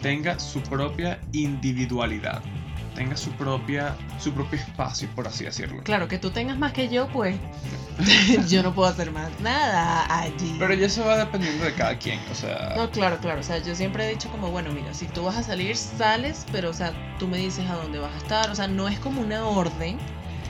tenga 0.00 0.38
su 0.38 0.62
propia 0.62 1.20
individualidad, 1.32 2.42
tenga 2.94 3.16
su 3.16 3.30
propia 3.32 3.94
su 4.18 4.32
propio 4.32 4.58
espacio, 4.58 5.08
por 5.14 5.26
así 5.26 5.44
decirlo. 5.44 5.82
Claro, 5.82 6.08
que 6.08 6.18
tú 6.18 6.30
tengas 6.30 6.58
más 6.58 6.72
que 6.72 6.88
yo, 6.88 7.08
pues 7.08 7.36
yo 8.48 8.62
no 8.62 8.74
puedo 8.74 8.88
hacer 8.88 9.10
más 9.10 9.30
nada 9.40 10.06
allí. 10.20 10.56
Pero 10.58 10.74
ya 10.74 10.86
eso 10.86 11.04
va 11.04 11.16
dependiendo 11.16 11.64
de 11.64 11.74
cada 11.74 11.96
quien, 11.96 12.20
o 12.30 12.34
sea, 12.34 12.74
No, 12.76 12.90
claro, 12.90 13.18
claro. 13.18 13.40
O 13.40 13.42
sea, 13.42 13.58
yo 13.58 13.74
siempre 13.74 14.06
he 14.06 14.10
dicho 14.10 14.28
como, 14.30 14.50
bueno, 14.50 14.70
mira, 14.72 14.92
si 14.94 15.06
tú 15.06 15.24
vas 15.24 15.36
a 15.36 15.42
salir, 15.42 15.76
sales, 15.76 16.46
pero, 16.52 16.70
o 16.70 16.72
sea, 16.72 16.92
tú 17.18 17.28
me 17.28 17.38
dices 17.38 17.68
a 17.68 17.74
dónde 17.74 17.98
vas 17.98 18.12
a 18.14 18.18
estar. 18.18 18.50
O 18.50 18.54
sea, 18.54 18.66
no 18.66 18.88
es 18.88 18.98
como 18.98 19.20
una 19.20 19.44
orden. 19.46 19.98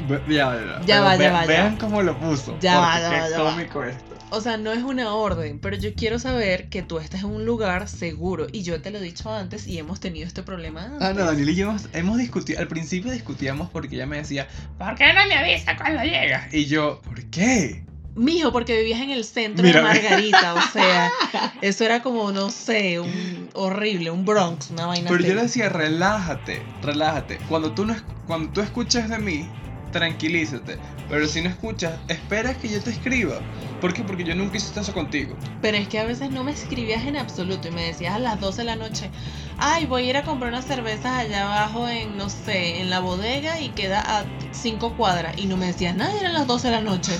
ya, 0.08 0.54
ya, 0.54 0.54
ya. 0.54 0.80
Ya 0.86 1.00
va, 1.00 1.16
vean, 1.16 1.34
va, 1.34 1.46
va. 1.46 1.78
cómo 1.78 2.02
lo 2.02 2.16
puso. 2.18 2.56
Ya 2.60 2.78
va, 2.78 3.00
ya 3.00 3.10
qué 3.10 3.20
va, 3.20 3.30
ya 3.30 3.42
va. 3.42 3.50
cómico 3.50 3.84
esto. 3.84 4.13
O 4.34 4.40
sea, 4.40 4.56
no 4.56 4.72
es 4.72 4.82
una 4.82 5.14
orden, 5.14 5.60
pero 5.60 5.76
yo 5.76 5.94
quiero 5.94 6.18
saber 6.18 6.68
que 6.68 6.82
tú 6.82 6.98
estés 6.98 7.20
en 7.20 7.30
un 7.30 7.44
lugar 7.44 7.88
seguro. 7.88 8.48
Y 8.50 8.62
yo 8.62 8.82
te 8.82 8.90
lo 8.90 8.98
he 8.98 9.02
dicho 9.02 9.32
antes 9.32 9.66
y 9.68 9.78
hemos 9.78 10.00
tenido 10.00 10.26
este 10.26 10.42
problema 10.42 10.84
antes. 10.84 11.02
Ah, 11.02 11.12
no, 11.12 11.24
Daniel 11.24 11.50
y 11.50 11.54
yo 11.54 11.70
hemos, 11.70 11.88
hemos 11.92 12.18
discutido, 12.18 12.58
al 12.58 12.68
principio 12.68 13.12
discutíamos 13.12 13.70
porque 13.70 13.94
ella 13.94 14.06
me 14.06 14.16
decía, 14.16 14.48
¿por 14.76 14.96
qué 14.96 15.12
no 15.12 15.26
me 15.26 15.34
avisa 15.34 15.76
cuando 15.76 16.02
llegas? 16.02 16.52
Y 16.52 16.66
yo, 16.66 17.00
¿por 17.02 17.24
qué? 17.26 17.84
Mijo, 18.16 18.52
porque 18.52 18.76
vivías 18.76 19.00
en 19.00 19.10
el 19.10 19.24
centro 19.24 19.66
de 19.66 19.82
Margarita, 19.82 20.54
o 20.54 20.60
sea, 20.72 21.10
eso 21.62 21.84
era 21.84 22.00
como, 22.02 22.30
no 22.30 22.50
sé, 22.50 23.00
un 23.00 23.48
horrible, 23.54 24.10
un 24.10 24.24
Bronx, 24.24 24.70
una 24.70 24.86
vaina 24.86 25.10
Pero 25.10 25.24
yo 25.24 25.34
le 25.34 25.42
decía, 25.42 25.68
relájate, 25.68 26.62
relájate. 26.82 27.38
Cuando 27.48 27.72
tú, 27.72 27.86
no, 27.86 27.96
cuando 28.26 28.52
tú 28.52 28.60
escuchas 28.60 29.08
de 29.08 29.18
mí, 29.18 29.48
tranquilízate. 29.94 30.78
Pero 31.08 31.28
si 31.28 31.40
no 31.40 31.48
escuchas, 31.48 32.00
espera 32.08 32.52
que 32.54 32.68
yo 32.68 32.82
te 32.82 32.90
escriba. 32.90 33.40
¿Por 33.80 33.94
qué? 33.94 34.02
Porque 34.02 34.24
yo 34.24 34.34
nunca 34.34 34.56
hice 34.56 34.78
eso 34.78 34.92
contigo. 34.92 35.36
Pero 35.62 35.76
es 35.76 35.86
que 35.86 36.00
a 36.00 36.04
veces 36.04 36.30
no 36.30 36.42
me 36.42 36.50
escribías 36.50 37.06
en 37.06 37.16
absoluto 37.16 37.68
y 37.68 37.70
me 37.70 37.82
decías 37.82 38.14
a 38.14 38.18
las 38.18 38.40
12 38.40 38.62
de 38.62 38.64
la 38.64 38.74
noche, 38.74 39.08
ay, 39.56 39.86
voy 39.86 40.06
a 40.06 40.10
ir 40.10 40.16
a 40.16 40.24
comprar 40.24 40.52
unas 40.52 40.64
cervezas 40.64 41.12
allá 41.12 41.44
abajo 41.44 41.88
en, 41.88 42.16
no 42.16 42.28
sé, 42.28 42.80
en 42.80 42.90
la 42.90 42.98
bodega 42.98 43.60
y 43.60 43.68
queda 43.68 44.00
a 44.00 44.24
5 44.50 44.96
cuadras. 44.96 45.38
Y 45.38 45.46
no 45.46 45.56
me 45.56 45.66
decías 45.66 45.94
nada, 45.94 46.12
eran 46.18 46.34
las 46.34 46.48
12 46.48 46.68
de 46.68 46.74
la 46.74 46.80
noche. 46.80 47.12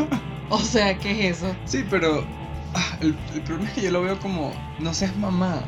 o 0.50 0.58
sea, 0.58 0.98
¿qué 0.98 1.28
es 1.28 1.38
eso? 1.38 1.56
Sí, 1.64 1.82
pero 1.88 2.26
ah, 2.74 2.98
el, 3.00 3.16
el 3.34 3.40
problema 3.40 3.70
es 3.70 3.74
que 3.74 3.82
yo 3.82 3.90
lo 3.90 4.02
veo 4.02 4.20
como, 4.20 4.52
no 4.80 4.92
seas 4.92 5.16
mamá. 5.16 5.64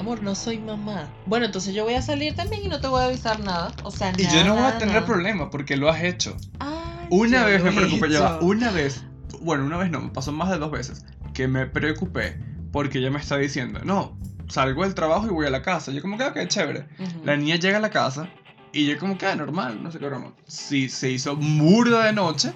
Amor, 0.00 0.22
no 0.22 0.34
soy 0.34 0.58
mamá. 0.58 1.12
Bueno, 1.26 1.44
entonces 1.44 1.74
yo 1.74 1.84
voy 1.84 1.92
a 1.92 2.00
salir 2.00 2.34
también 2.34 2.62
y 2.64 2.68
no 2.68 2.80
te 2.80 2.88
voy 2.88 3.02
a 3.02 3.04
avisar 3.04 3.38
nada. 3.40 3.70
O 3.84 3.90
sea, 3.90 4.14
Y 4.16 4.22
nada, 4.22 4.34
yo 4.34 4.44
no 4.46 4.54
voy 4.54 4.64
a 4.64 4.78
tener 4.78 4.94
nada. 4.94 5.06
problema 5.06 5.50
porque 5.50 5.76
lo 5.76 5.90
has 5.90 6.02
hecho. 6.02 6.38
Ay, 6.58 7.06
Una 7.10 7.44
vez 7.44 7.62
me 7.62 7.70
preocupé, 7.70 8.08
ya 8.10 8.38
una 8.40 8.70
vez, 8.70 9.04
bueno, 9.42 9.66
una 9.66 9.76
vez 9.76 9.90
no, 9.90 10.00
me 10.00 10.08
pasó 10.08 10.32
más 10.32 10.48
de 10.48 10.56
dos 10.56 10.70
veces, 10.70 11.04
que 11.34 11.48
me 11.48 11.66
preocupé 11.66 12.40
porque 12.72 12.96
ella 12.98 13.10
me 13.10 13.18
está 13.18 13.36
diciendo, 13.36 13.80
no, 13.84 14.16
salgo 14.48 14.84
del 14.84 14.94
trabajo 14.94 15.26
y 15.26 15.30
voy 15.30 15.46
a 15.46 15.50
la 15.50 15.60
casa. 15.60 15.92
Yo 15.92 16.00
como 16.00 16.16
que, 16.16 16.24
ok, 16.24 16.46
chévere. 16.46 16.88
Ujú. 16.98 17.20
La 17.24 17.36
niña 17.36 17.56
llega 17.56 17.76
a 17.76 17.80
la 17.80 17.90
casa 17.90 18.26
y 18.72 18.86
yo 18.86 18.96
como 18.98 19.18
que, 19.18 19.26
ah, 19.26 19.36
normal, 19.36 19.82
no 19.82 19.92
sé 19.92 19.98
qué 19.98 20.06
broma. 20.06 20.32
Sí, 20.46 20.88
se 20.88 21.10
hizo 21.10 21.36
murda 21.36 22.06
de 22.06 22.14
noche 22.14 22.54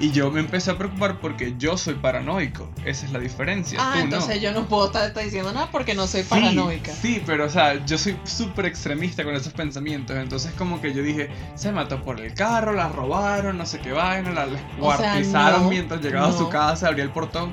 y 0.00 0.12
yo 0.12 0.30
me 0.30 0.40
empecé 0.40 0.70
a 0.70 0.78
preocupar 0.78 1.20
porque 1.20 1.54
yo 1.58 1.76
soy 1.76 1.94
paranoico. 1.94 2.68
Esa 2.86 3.04
es 3.04 3.12
la 3.12 3.18
diferencia. 3.18 3.78
Ah, 3.80 3.92
tú 3.94 3.98
entonces 4.00 4.36
no. 4.36 4.42
yo 4.42 4.52
no 4.52 4.66
puedo 4.66 4.86
estar, 4.86 5.06
estar 5.06 5.22
diciendo 5.22 5.52
nada 5.52 5.70
porque 5.70 5.94
no 5.94 6.06
soy 6.06 6.22
Sí, 6.22 6.28
paranoica. 6.30 6.92
Sí, 6.92 7.22
pero 7.26 7.44
o 7.44 7.48
sea, 7.50 7.84
yo 7.84 7.98
soy 7.98 8.18
súper 8.24 8.64
extremista 8.66 9.22
con 9.24 9.34
esos 9.34 9.52
pensamientos. 9.52 10.16
Entonces, 10.16 10.52
como 10.54 10.80
que 10.80 10.94
yo 10.94 11.02
dije, 11.02 11.30
se 11.54 11.70
mató 11.70 12.02
por 12.02 12.18
el 12.18 12.32
carro, 12.32 12.72
la 12.72 12.88
robaron, 12.88 13.58
no 13.58 13.66
sé 13.66 13.78
qué 13.80 13.92
vaina, 13.92 14.30
la 14.30 14.46
O 14.80 14.96
sea, 14.96 15.16
descuartizaron 15.16 15.62
no, 15.64 15.68
mientras 15.68 16.00
llegaba 16.00 16.28
a 16.28 16.32
su 16.32 16.44
no. 16.44 16.48
casa, 16.48 16.88
abría 16.88 17.04
el 17.04 17.10
portón. 17.10 17.52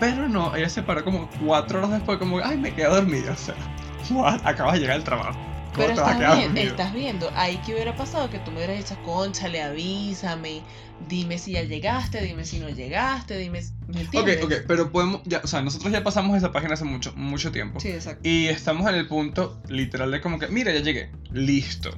Pero 0.00 0.28
no, 0.28 0.54
ella 0.56 0.68
se 0.68 0.82
paró 0.82 1.04
como 1.04 1.28
cuatro 1.44 1.78
horas 1.78 1.90
después, 1.90 2.18
como, 2.18 2.38
ay, 2.42 2.56
me 2.56 2.74
quedé 2.74 2.88
dormida. 2.88 3.32
O 3.32 3.36
sea, 3.36 3.54
what? 4.10 4.40
acabas 4.46 4.74
de 4.74 4.80
llegar 4.80 4.96
al 4.96 5.04
trabajo. 5.04 5.38
¿Cómo 5.76 5.88
Pero 5.88 6.00
estás, 6.00 6.36
bien, 6.36 6.56
estás 6.56 6.92
viendo, 6.94 7.30
ahí 7.36 7.58
que 7.58 7.74
hubiera 7.74 7.94
pasado 7.94 8.30
que 8.30 8.38
tú 8.38 8.50
me 8.50 8.56
hubieras 8.58 8.78
dicho, 8.78 8.96
conchale, 9.02 9.62
avísame, 9.62 10.62
dime 11.06 11.38
si 11.38 11.52
ya 11.52 11.62
llegaste, 11.62 12.22
dime 12.22 12.44
si 12.44 12.58
no 12.58 12.70
llegaste, 12.70 13.36
dime, 13.36 13.60
si- 13.62 13.72
¿me 13.88 14.02
Ok, 14.18 14.28
ok, 14.44 14.52
pero 14.66 14.90
podemos, 14.90 15.20
ya, 15.26 15.42
o 15.44 15.46
sea, 15.46 15.60
nosotros 15.60 15.92
ya 15.92 16.02
pasamos 16.02 16.36
esa 16.36 16.50
página 16.50 16.74
hace 16.74 16.84
mucho, 16.84 17.12
mucho 17.14 17.52
tiempo. 17.52 17.78
Sí, 17.78 17.88
exacto. 17.90 18.26
Y 18.26 18.46
estamos 18.46 18.88
en 18.88 18.94
el 18.94 19.06
punto 19.06 19.60
literal 19.68 20.10
de 20.10 20.20
como 20.22 20.38
que, 20.38 20.48
mira, 20.48 20.72
ya 20.72 20.80
llegué, 20.80 21.10
listo. 21.30 21.90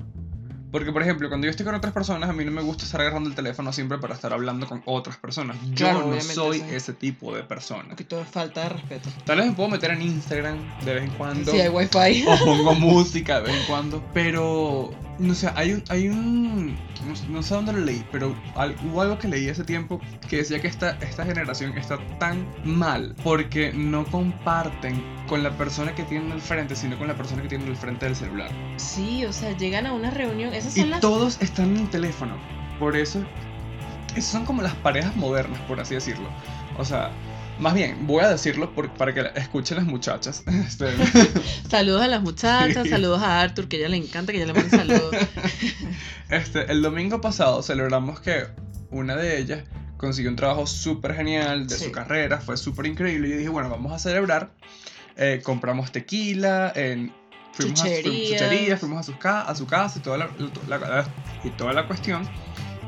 Porque, 0.71 0.93
por 0.93 1.03
ejemplo, 1.03 1.29
cuando 1.29 1.47
yo 1.47 1.51
estoy 1.51 1.65
con 1.65 1.75
otras 1.75 1.93
personas, 1.95 2.29
a 2.29 2.33
mí 2.33 2.45
no 2.45 2.51
me 2.51 2.61
gusta 2.63 2.85
estar 2.85 3.01
agarrando 3.01 3.31
el 3.31 3.35
teléfono 3.35 3.73
siempre 3.73 3.99
para 3.99 4.15
estar 4.15 4.33
hablando 4.33 4.67
con 4.67 4.83
otras 4.85 5.17
personas. 5.17 5.57
Yo 5.71 5.87
Claro, 5.87 6.07
no 6.07 6.21
soy 6.21 6.59
sí. 6.59 6.65
ese 6.71 6.93
tipo 6.93 7.35
de 7.35 7.43
persona. 7.43 7.85
Un 7.85 7.91
poquito 7.91 8.19
de 8.19 8.25
falta 8.25 8.63
de 8.65 8.69
respeto. 8.71 9.09
Tal 9.25 9.39
vez 9.39 9.47
me 9.47 9.53
puedo 9.53 9.71
meter 9.71 9.91
en 9.93 10.03
Instagram 10.03 10.59
de 10.85 10.95
vez 10.95 11.05
en 11.05 11.11
cuando. 11.11 11.51
Si 11.51 11.61
hay 11.61 11.69
wifi. 11.69 12.25
O 12.29 12.45
pongo 12.45 12.75
música 12.75 13.41
de 13.41 13.47
vez 13.51 13.61
en 13.61 13.67
cuando. 13.67 14.05
Pero, 14.13 14.91
no 15.19 15.35
sé, 15.35 15.51
hay 15.55 15.73
un. 15.73 15.85
Hay 15.89 16.09
un 16.09 16.77
no, 17.29 17.43
sé 17.43 17.55
dónde 17.55 17.73
lo 17.73 17.81
leí, 17.81 18.05
pero 18.13 18.35
hubo 18.85 19.03
algo 19.03 19.19
que 19.19 19.29
leí 19.29 19.49
hace 19.49 19.65
tiempo 19.65 20.01
que 20.29 20.39
decía 20.39 20.61
que 20.61 20.69
esta, 20.69 20.91
esta 21.01 21.25
generación 21.25 21.77
está 21.77 21.99
tan 22.19 22.47
mal 22.65 23.15
porque 23.23 23.73
no 23.73 24.05
comparten 24.07 25.03
con 25.29 25.43
la 25.43 25.51
persona 25.57 25.95
que 25.95 26.05
tienen 26.05 26.33
al 26.33 26.41
frente, 26.41 26.77
sino 26.77 26.99
con 26.99 27.09
la 27.09 27.17
persona 27.17 27.43
que 27.43 27.49
tienen 27.49 27.69
al 27.69 27.77
frente 27.77 28.07
del 28.07 28.17
celular. 28.17 28.51
Sí, 28.77 29.25
o 29.25 29.33
sea, 29.33 29.57
llegan 29.57 29.87
a 29.87 29.93
una 29.93 30.11
reunión, 30.11 30.53
esas 30.55 30.77
Y 30.77 30.81
son 30.81 30.91
las... 30.91 31.01
todos 31.01 31.41
están 31.41 31.77
en 31.77 31.83
el 31.83 31.91
teléfono. 31.91 32.37
Por 32.79 32.97
eso, 32.97 33.25
esas 34.15 34.31
son 34.31 34.45
como 34.45 34.63
las 34.63 34.75
parejas 34.75 35.15
modernas, 35.17 35.61
por 35.63 35.81
así 35.81 35.95
decirlo. 35.95 36.29
O 36.79 36.85
sea, 36.85 37.11
más 37.59 37.75
bien, 37.75 38.07
voy 38.07 38.23
a 38.25 38.29
decirlo 38.29 38.75
por- 38.75 38.93
para 38.95 39.13
que 39.15 39.23
la- 39.23 39.29
escuchen 39.31 39.77
las 39.79 39.87
muchachas. 39.87 40.43
Este, 40.67 40.87
Saludos 41.71 42.03
a 42.03 42.09
las 42.09 42.23
muchachas, 42.23 42.85
Sí. 42.85 42.89
saludos 42.91 43.23
a 43.23 43.41
Arthur, 43.41 43.69
que 43.69 43.77
a 43.77 43.79
ella 43.81 43.89
le 43.89 43.97
encanta 43.99 44.33
que 44.33 44.39
ella 44.43 44.53
le 44.53 44.55
mande 44.55 44.71
saludos. 44.71 45.15
Este, 46.31 46.71
el 46.71 46.83
domingo 46.83 47.21
pasado 47.21 47.63
celebramos 47.63 48.21
que 48.21 48.45
una 48.91 49.17
de 49.17 49.39
ellas 49.39 49.65
consiguió 49.97 50.31
un 50.31 50.37
trabajo 50.37 50.67
súper 50.67 51.15
genial 51.15 51.67
de 51.67 51.77
su 51.77 51.91
carrera, 51.91 52.39
fue 52.39 52.57
súper 52.57 52.87
increíble. 52.87 53.29
Y 53.29 53.31
yo 53.33 53.37
dije, 53.39 53.49
bueno, 53.49 53.71
vamos 53.71 53.93
a 53.93 53.99
celebrar. 53.99 54.51
Eh, 55.17 55.41
compramos 55.43 55.91
tequila, 55.91 56.73
en, 56.77 57.13
fuimos, 57.53 57.81
a, 57.81 57.85
fuimos 58.79 58.99
a, 59.01 59.03
su, 59.03 59.15
a 59.27 59.55
su 59.57 59.67
casa 59.67 59.99
y 59.99 60.03
toda 60.03 60.19
la, 60.19 60.29
y 61.43 61.51
toda 61.51 61.73
la 61.73 61.87
cuestión. 61.89 62.29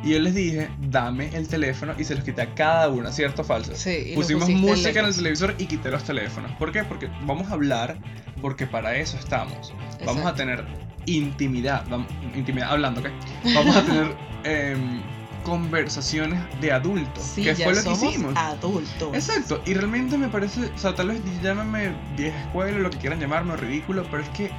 Y 0.02 0.10
yo 0.10 0.18
les 0.18 0.34
dije, 0.34 0.70
dame 0.78 1.28
el 1.34 1.46
teléfono 1.46 1.92
y 1.98 2.04
se 2.04 2.14
los 2.14 2.24
quité 2.24 2.42
a 2.42 2.54
cada 2.54 2.88
uno, 2.88 3.12
¿cierto 3.12 3.42
o 3.42 3.44
falso? 3.44 3.74
Sí, 3.74 4.12
Pusimos 4.14 4.48
música 4.48 5.00
en 5.00 5.06
el 5.06 5.14
televisor 5.14 5.54
y 5.58 5.66
quité 5.66 5.90
los 5.90 6.04
teléfonos. 6.04 6.50
¿Por 6.52 6.72
qué? 6.72 6.84
Porque 6.84 7.08
vamos 7.26 7.50
a 7.50 7.54
hablar, 7.54 7.98
porque 8.40 8.66
para 8.66 8.96
eso 8.96 9.18
estamos. 9.18 9.74
Vamos 10.06 10.24
a 10.24 10.34
tener 10.34 10.64
intimidad, 11.06 11.84
intimidad 12.34 12.70
hablando, 12.70 13.00
¿ok? 13.00 13.08
Vamos 13.54 13.76
a 13.76 13.84
tener 13.84 14.16
em, 14.44 15.02
conversaciones 15.44 16.40
de 16.60 16.72
adultos, 16.72 17.22
sí, 17.22 17.42
que 17.42 17.54
fue 17.54 17.74
lo 17.74 17.82
que 17.82 17.90
hicimos. 17.90 18.34
Adultos. 18.36 19.14
Exacto, 19.14 19.60
y 19.66 19.74
realmente 19.74 20.16
me 20.16 20.28
parece, 20.28 20.64
o 20.64 20.78
sea, 20.78 20.94
tal 20.94 21.08
vez 21.08 21.20
llámame 21.42 21.92
vieja 22.16 22.40
escuela, 22.40 22.78
lo 22.78 22.90
que 22.90 22.98
quieran 22.98 23.20
llamarme, 23.20 23.56
ridículo, 23.56 24.06
pero 24.10 24.22
es 24.22 24.28
que 24.30 24.50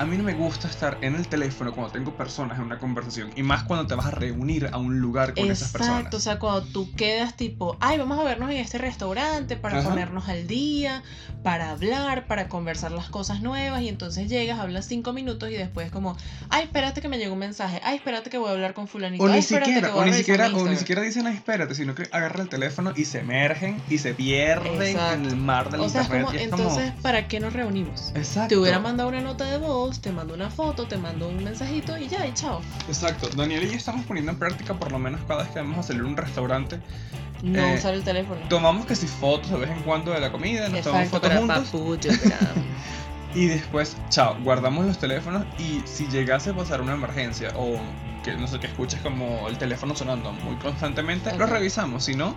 a 0.00 0.06
mí 0.06 0.16
no 0.16 0.24
me 0.24 0.32
gusta 0.32 0.66
estar 0.66 0.96
en 1.02 1.14
el 1.14 1.28
teléfono 1.28 1.74
cuando 1.74 1.92
tengo 1.92 2.16
personas 2.16 2.58
en 2.58 2.64
una 2.64 2.78
conversación 2.78 3.30
y 3.36 3.42
más 3.42 3.64
cuando 3.64 3.86
te 3.86 3.94
vas 3.94 4.06
a 4.06 4.10
reunir 4.10 4.70
a 4.72 4.78
un 4.78 4.98
lugar 4.98 5.34
con 5.34 5.50
esas 5.50 5.72
personas. 5.72 5.98
Exacto, 5.98 6.16
o 6.16 6.20
sea, 6.20 6.38
cuando 6.38 6.62
tú 6.62 6.90
quedas 6.94 7.36
tipo, 7.36 7.76
ay, 7.80 7.98
vamos 7.98 8.18
a 8.18 8.22
vernos 8.22 8.50
en 8.50 8.56
este 8.56 8.78
restaurante 8.78 9.56
para 9.56 9.82
ponernos 9.82 10.26
al 10.30 10.46
día, 10.46 11.02
para 11.42 11.72
hablar, 11.72 12.26
para 12.26 12.48
conversar 12.48 12.92
las 12.92 13.10
cosas 13.10 13.42
nuevas 13.42 13.82
y 13.82 13.88
entonces 13.88 14.30
llegas, 14.30 14.58
hablas 14.58 14.86
cinco 14.86 15.12
minutos 15.12 15.50
y 15.50 15.52
después 15.52 15.92
como, 15.92 16.16
ay, 16.48 16.64
espérate 16.64 17.02
que 17.02 17.08
me 17.08 17.18
llegó 17.18 17.34
un 17.34 17.40
mensaje, 17.40 17.82
ay, 17.84 17.96
espérate 17.96 18.30
que 18.30 18.38
voy 18.38 18.48
a 18.48 18.52
hablar 18.52 18.72
con 18.72 18.88
fulanito. 18.88 19.22
O 19.22 19.28
ni 19.28 19.42
siquiera, 19.42 19.94
o 19.94 20.02
ni 20.06 20.14
siquiera, 20.14 20.48
o 20.48 20.66
ni 20.66 20.76
siquiera 20.76 21.02
dicen, 21.02 21.26
ay, 21.26 21.34
espérate, 21.34 21.74
sino 21.74 21.94
que 21.94 22.08
agarran 22.10 22.44
el 22.44 22.48
teléfono 22.48 22.94
y 22.96 23.04
se 23.04 23.18
emergen 23.18 23.82
y 23.90 23.98
se 23.98 24.14
pierden 24.14 24.96
en 24.98 25.26
el 25.26 25.36
mar 25.36 25.70
del 25.70 25.82
o 25.82 25.88
sea, 25.90 26.04
internet. 26.04 26.40
entonces, 26.40 26.90
¿para 27.02 27.28
qué 27.28 27.38
nos 27.38 27.52
reunimos? 27.52 28.12
Exacto. 28.14 28.48
Te 28.48 28.56
hubiera 28.56 28.78
mandado 28.78 29.10
una 29.10 29.20
nota 29.20 29.44
de 29.44 29.58
voz 29.58 29.89
te 29.98 30.12
mando 30.12 30.34
una 30.34 30.50
foto, 30.50 30.86
te 30.86 30.96
mando 30.96 31.28
un 31.28 31.42
mensajito 31.42 31.96
y 31.98 32.08
ya, 32.08 32.26
y 32.26 32.32
chao. 32.34 32.60
Exacto. 32.86 33.28
Daniel 33.34 33.64
y 33.64 33.70
yo 33.70 33.76
estamos 33.76 34.04
poniendo 34.06 34.32
en 34.32 34.38
práctica, 34.38 34.74
por 34.74 34.92
lo 34.92 34.98
menos 34.98 35.20
cada 35.26 35.42
vez 35.42 35.52
que 35.52 35.58
vamos 35.58 35.78
a 35.78 35.82
salir 35.82 36.02
a 36.02 36.06
un 36.06 36.16
restaurante. 36.16 36.80
No 37.42 37.58
eh, 37.58 37.76
usar 37.76 37.94
el 37.94 38.04
teléfono. 38.04 38.40
Tomamos 38.48 38.86
que 38.86 38.94
si 38.94 39.06
fotos 39.06 39.50
de 39.50 39.56
vez 39.56 39.70
en 39.70 39.82
cuando 39.82 40.12
de 40.12 40.20
la 40.20 40.30
comida, 40.30 40.68
nos 40.68 40.82
tomamos 40.82 41.08
fotos 41.08 41.32
juntos. 41.70 42.06
y 43.34 43.46
después, 43.46 43.96
chao, 44.10 44.36
guardamos 44.42 44.84
los 44.84 44.98
teléfonos 44.98 45.44
y 45.58 45.82
si 45.86 46.06
llegase 46.08 46.50
a 46.50 46.54
pasar 46.54 46.80
una 46.80 46.92
emergencia 46.92 47.52
o 47.56 47.80
que 48.22 48.34
no 48.34 48.46
sé, 48.46 48.60
que 48.60 48.66
escuches 48.66 49.00
como 49.00 49.48
el 49.48 49.56
teléfono 49.56 49.96
sonando 49.96 50.32
muy 50.32 50.56
constantemente, 50.56 51.34
lo 51.36 51.46
revisamos. 51.46 52.04
Si 52.04 52.14
no, 52.14 52.36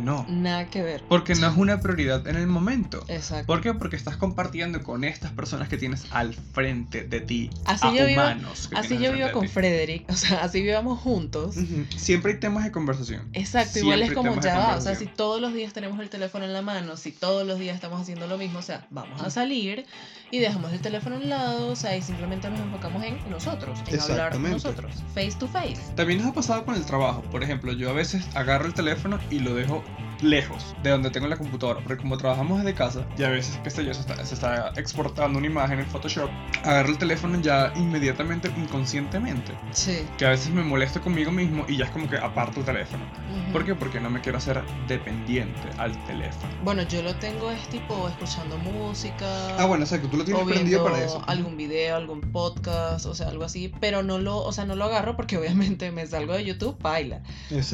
no. 0.00 0.26
Nada 0.28 0.66
que 0.66 0.82
ver. 0.82 1.02
Porque 1.08 1.34
no 1.34 1.48
es 1.48 1.56
una 1.56 1.80
prioridad 1.80 2.26
en 2.26 2.36
el 2.36 2.46
momento. 2.46 3.04
Exacto. 3.08 3.46
¿Por 3.46 3.60
qué? 3.60 3.74
Porque 3.74 3.96
estás 3.96 4.16
compartiendo 4.16 4.82
con 4.82 5.04
estas 5.04 5.32
personas 5.32 5.68
que 5.68 5.76
tienes 5.76 6.06
al 6.10 6.34
frente 6.34 7.04
de 7.04 7.20
ti. 7.20 7.50
Así 7.64 7.86
a 7.86 7.92
yo 7.94 8.12
humanos. 8.12 8.68
Vivo, 8.70 8.80
así 8.80 8.98
yo 8.98 9.12
vivo 9.12 9.30
con 9.32 9.48
Frederick. 9.48 10.08
O 10.10 10.14
sea, 10.14 10.42
así 10.42 10.60
vivamos 10.62 10.98
juntos. 10.98 11.56
Siempre 11.96 12.32
hay 12.32 12.40
temas 12.40 12.64
de 12.64 12.72
conversación. 12.72 13.28
Exacto. 13.32 13.78
igual 13.78 14.02
es 14.02 14.12
como 14.12 14.40
ya 14.40 14.58
va. 14.58 14.76
O 14.76 14.80
sea, 14.80 14.94
si 14.94 15.06
todos 15.06 15.40
los 15.40 15.54
días 15.54 15.72
tenemos 15.72 15.98
el 16.00 16.10
teléfono 16.10 16.44
en 16.44 16.52
la 16.52 16.62
mano, 16.62 16.96
si 16.96 17.12
todos 17.12 17.46
los 17.46 17.58
días 17.58 17.74
estamos 17.74 18.00
haciendo 18.00 18.26
lo 18.26 18.38
mismo, 18.38 18.58
o 18.58 18.62
sea, 18.62 18.86
vamos 18.90 19.20
a 19.22 19.30
salir 19.30 19.86
y 20.30 20.38
dejamos 20.38 20.72
el 20.72 20.80
teléfono 20.80 21.16
a 21.16 21.18
un 21.18 21.28
lado, 21.28 21.68
o 21.68 21.76
sea, 21.76 21.96
y 21.96 22.02
simplemente 22.02 22.48
nos 22.50 22.60
enfocamos 22.60 23.02
en 23.02 23.18
nosotros, 23.30 23.80
en 23.86 24.00
hablar 24.00 24.38
nosotros, 24.38 24.92
face 25.14 25.32
to 25.38 25.48
face. 25.48 25.80
También 25.96 26.20
nos 26.20 26.28
ha 26.28 26.32
pasado 26.32 26.64
con 26.64 26.74
el 26.74 26.84
trabajo. 26.84 27.22
Por 27.22 27.42
ejemplo, 27.42 27.72
yo 27.72 27.90
a 27.90 27.92
veces 27.92 28.24
agarro 28.34 28.66
el 28.66 28.74
teléfono 28.74 29.18
y 29.30 29.40
lo 29.40 29.54
dejo 29.54 29.82
lejos 30.22 30.74
de 30.82 30.90
donde 30.90 31.10
tengo 31.10 31.26
la 31.26 31.36
computadora, 31.36 31.80
porque 31.80 32.02
como 32.02 32.16
trabajamos 32.16 32.58
desde 32.58 32.74
casa 32.74 33.06
y 33.16 33.22
a 33.22 33.30
veces, 33.30 33.58
qué 33.62 33.70
sé 33.70 33.84
yo, 33.84 33.94
se 33.94 34.00
está, 34.00 34.24
se 34.24 34.34
está 34.34 34.72
exportando 34.76 35.38
una 35.38 35.46
imagen 35.46 35.80
en 35.80 35.86
Photoshop, 35.86 36.30
agarro 36.64 36.90
el 36.90 36.98
teléfono 36.98 37.40
ya 37.40 37.72
inmediatamente, 37.76 38.50
inconscientemente. 38.56 39.52
Sí. 39.72 40.06
Que 40.18 40.26
a 40.26 40.30
veces 40.30 40.50
me 40.50 40.62
molesto 40.62 41.00
conmigo 41.00 41.30
mismo 41.30 41.64
y 41.68 41.76
ya 41.76 41.86
es 41.86 41.90
como 41.90 42.08
que 42.08 42.16
aparto 42.18 42.60
el 42.60 42.66
teléfono. 42.66 43.04
¿Por 43.52 43.64
qué? 43.64 43.74
Porque 43.74 44.00
no 44.00 44.10
me 44.10 44.20
quiero 44.20 44.38
hacer 44.38 44.62
dependiente 44.88 45.68
al 45.78 45.92
teléfono. 46.06 46.52
Bueno, 46.64 46.82
yo 46.82 47.02
lo 47.02 47.14
tengo 47.16 47.50
es 47.50 47.68
tipo 47.68 48.08
escuchando 48.08 48.58
música. 48.58 49.56
Ah, 49.58 49.66
bueno, 49.66 49.84
exacto, 49.84 50.08
tú 50.08 50.16
lo 50.16 50.24
tienes 50.24 50.44
prendido 50.44 50.84
para 50.84 51.02
eso. 51.02 51.22
Algún 51.26 51.56
video, 51.56 51.96
algún 51.96 52.20
podcast, 52.20 53.06
o 53.06 53.14
sea, 53.14 53.28
algo 53.28 53.44
así, 53.44 53.72
pero 53.80 54.02
no 54.02 54.18
lo, 54.18 54.38
o 54.38 54.52
sea, 54.52 54.64
no 54.64 54.76
lo 54.76 54.84
agarro 54.84 55.16
porque 55.16 55.36
obviamente 55.38 55.90
me 55.90 56.06
salgo 56.06 56.34
de 56.34 56.44
YouTube, 56.44 56.76
baila. 56.80 57.22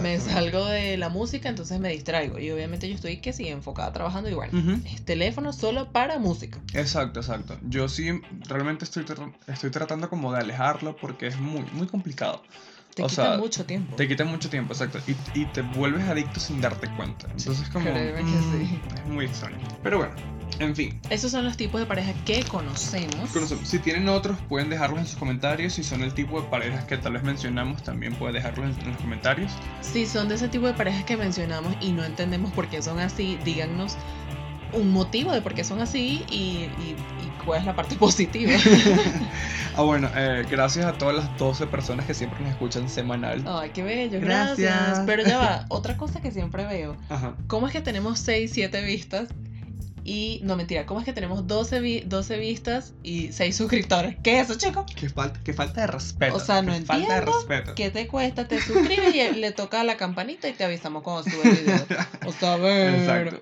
Me 0.02 0.18
salgo 0.20 0.64
de 0.66 0.96
la 0.96 1.08
música, 1.08 1.48
entonces 1.48 1.78
me 1.80 1.90
distraigo 1.90 2.35
y 2.38 2.50
obviamente 2.50 2.88
yo 2.88 2.94
estoy 2.94 3.18
que 3.18 3.32
sí 3.32 3.48
enfocada 3.48 3.92
trabajando 3.92 4.30
igual. 4.30 4.50
Es 4.86 5.04
teléfono 5.04 5.52
solo 5.52 5.92
para 5.92 6.18
música. 6.18 6.60
Exacto, 6.72 7.20
exacto. 7.20 7.58
Yo 7.62 7.88
sí 7.88 8.20
realmente 8.48 8.84
estoy, 8.84 9.04
estoy 9.46 9.70
tratando 9.70 10.08
como 10.08 10.32
de 10.32 10.40
alejarlo 10.40 10.96
porque 10.96 11.26
es 11.26 11.38
muy, 11.38 11.64
muy 11.72 11.86
complicado. 11.86 12.42
Te 12.96 13.02
quita 13.02 13.36
mucho 13.36 13.66
tiempo. 13.66 13.94
Te 13.94 14.08
quita 14.08 14.24
mucho 14.24 14.48
tiempo, 14.48 14.72
exacto. 14.72 14.98
Y, 15.06 15.38
y, 15.38 15.44
te 15.44 15.60
vuelves 15.60 16.08
adicto 16.08 16.40
sin 16.40 16.62
darte 16.62 16.88
cuenta. 16.96 17.26
Entonces, 17.30 17.68
como. 17.68 17.90
Mm, 17.90 17.94
es 17.94 19.06
muy 19.06 19.26
extraño. 19.26 19.58
Pero 19.82 19.98
bueno, 19.98 20.14
en 20.60 20.74
fin. 20.74 20.98
Esos 21.10 21.30
son 21.30 21.44
los 21.44 21.58
tipos 21.58 21.78
de 21.78 21.86
parejas 21.86 22.14
que 22.24 22.42
conocemos. 22.44 23.30
Si 23.64 23.78
tienen 23.80 24.08
otros, 24.08 24.38
pueden 24.48 24.70
dejarlos 24.70 25.00
en 25.00 25.06
sus 25.06 25.16
comentarios. 25.16 25.74
Si 25.74 25.84
son 25.84 26.00
el 26.00 26.14
tipo 26.14 26.40
de 26.40 26.48
parejas 26.48 26.84
que 26.84 26.96
tal 26.96 27.12
vez 27.12 27.22
mencionamos, 27.22 27.82
también 27.82 28.14
pueden 28.14 28.36
dejarlos 28.36 28.74
en, 28.78 28.88
los 28.88 28.96
comentarios. 28.96 29.52
Si 29.82 30.06
son 30.06 30.28
de 30.28 30.36
ese 30.36 30.48
tipo 30.48 30.66
de 30.66 30.72
parejas 30.72 31.04
que 31.04 31.18
mencionamos 31.18 31.74
y 31.82 31.92
no 31.92 32.02
entendemos 32.02 32.50
por 32.52 32.66
qué 32.68 32.80
son 32.80 32.98
así, 32.98 33.38
díganos 33.44 33.98
un 34.72 34.92
motivo 34.92 35.32
de 35.32 35.42
por 35.42 35.54
qué 35.54 35.64
son 35.64 35.80
así 35.80 36.24
y, 36.30 36.68
cuál 37.44 37.60
es 37.60 37.66
la 37.66 37.76
parte 37.76 37.94
positiva. 37.98 38.52
ah, 39.76 39.82
bueno, 39.82 40.10
eh, 40.16 40.44
gracias 40.50 40.84
a 40.84 40.92
todas 40.92 41.14
las 41.14 41.38
12 41.38 41.66
personas 41.68 42.06
que 42.06 42.14
siempre 42.14 42.40
nos 42.40 42.50
escuchan 42.50 42.88
semanal. 42.88 43.44
Ay, 43.46 43.70
qué 43.70 43.82
bello, 43.82 44.20
gracias. 44.20 45.02
Pero 45.06 45.22
ya 45.22 45.38
va, 45.38 45.66
otra 45.68 45.96
cosa 45.96 46.20
que 46.20 46.32
siempre 46.32 46.66
veo. 46.66 46.96
Ajá. 47.08 47.36
¿Cómo 47.46 47.66
es 47.66 47.72
que 47.72 47.80
tenemos 47.80 48.18
6, 48.18 48.50
7 48.52 48.82
vistas 48.82 49.28
y, 50.06 50.40
no 50.44 50.54
mentira, 50.54 50.86
¿cómo 50.86 51.00
es 51.00 51.04
que 51.04 51.12
tenemos 51.12 51.48
12, 51.48 52.04
12 52.06 52.38
vistas 52.38 52.94
y 53.02 53.32
6 53.32 53.56
suscriptores? 53.56 54.16
¿Qué 54.22 54.38
es 54.38 54.48
eso, 54.48 54.56
chico? 54.56 54.86
Qué 54.94 55.08
falta, 55.08 55.40
qué 55.42 55.52
falta 55.52 55.80
de 55.80 55.88
respeto. 55.88 56.36
O 56.36 56.40
sea, 56.40 56.62
no 56.62 56.72
entiendo. 56.72 57.08
Falta 57.08 57.14
de 57.14 57.20
respeto. 57.22 57.74
¿Qué 57.74 57.90
te 57.90 58.06
cuesta? 58.06 58.46
Te 58.46 58.60
suscribes 58.60 59.12
y 59.12 59.40
le 59.40 59.50
toca 59.50 59.82
la 59.82 59.96
campanita 59.96 60.48
y 60.48 60.52
te 60.52 60.62
avisamos 60.62 61.02
cuando 61.02 61.28
sube 61.28 61.50
el 61.50 61.56
video. 61.56 61.86
O 62.24 62.32
sea, 62.32 62.52
a 62.52 62.56
ver. 62.56 62.94
Exacto. 62.94 63.40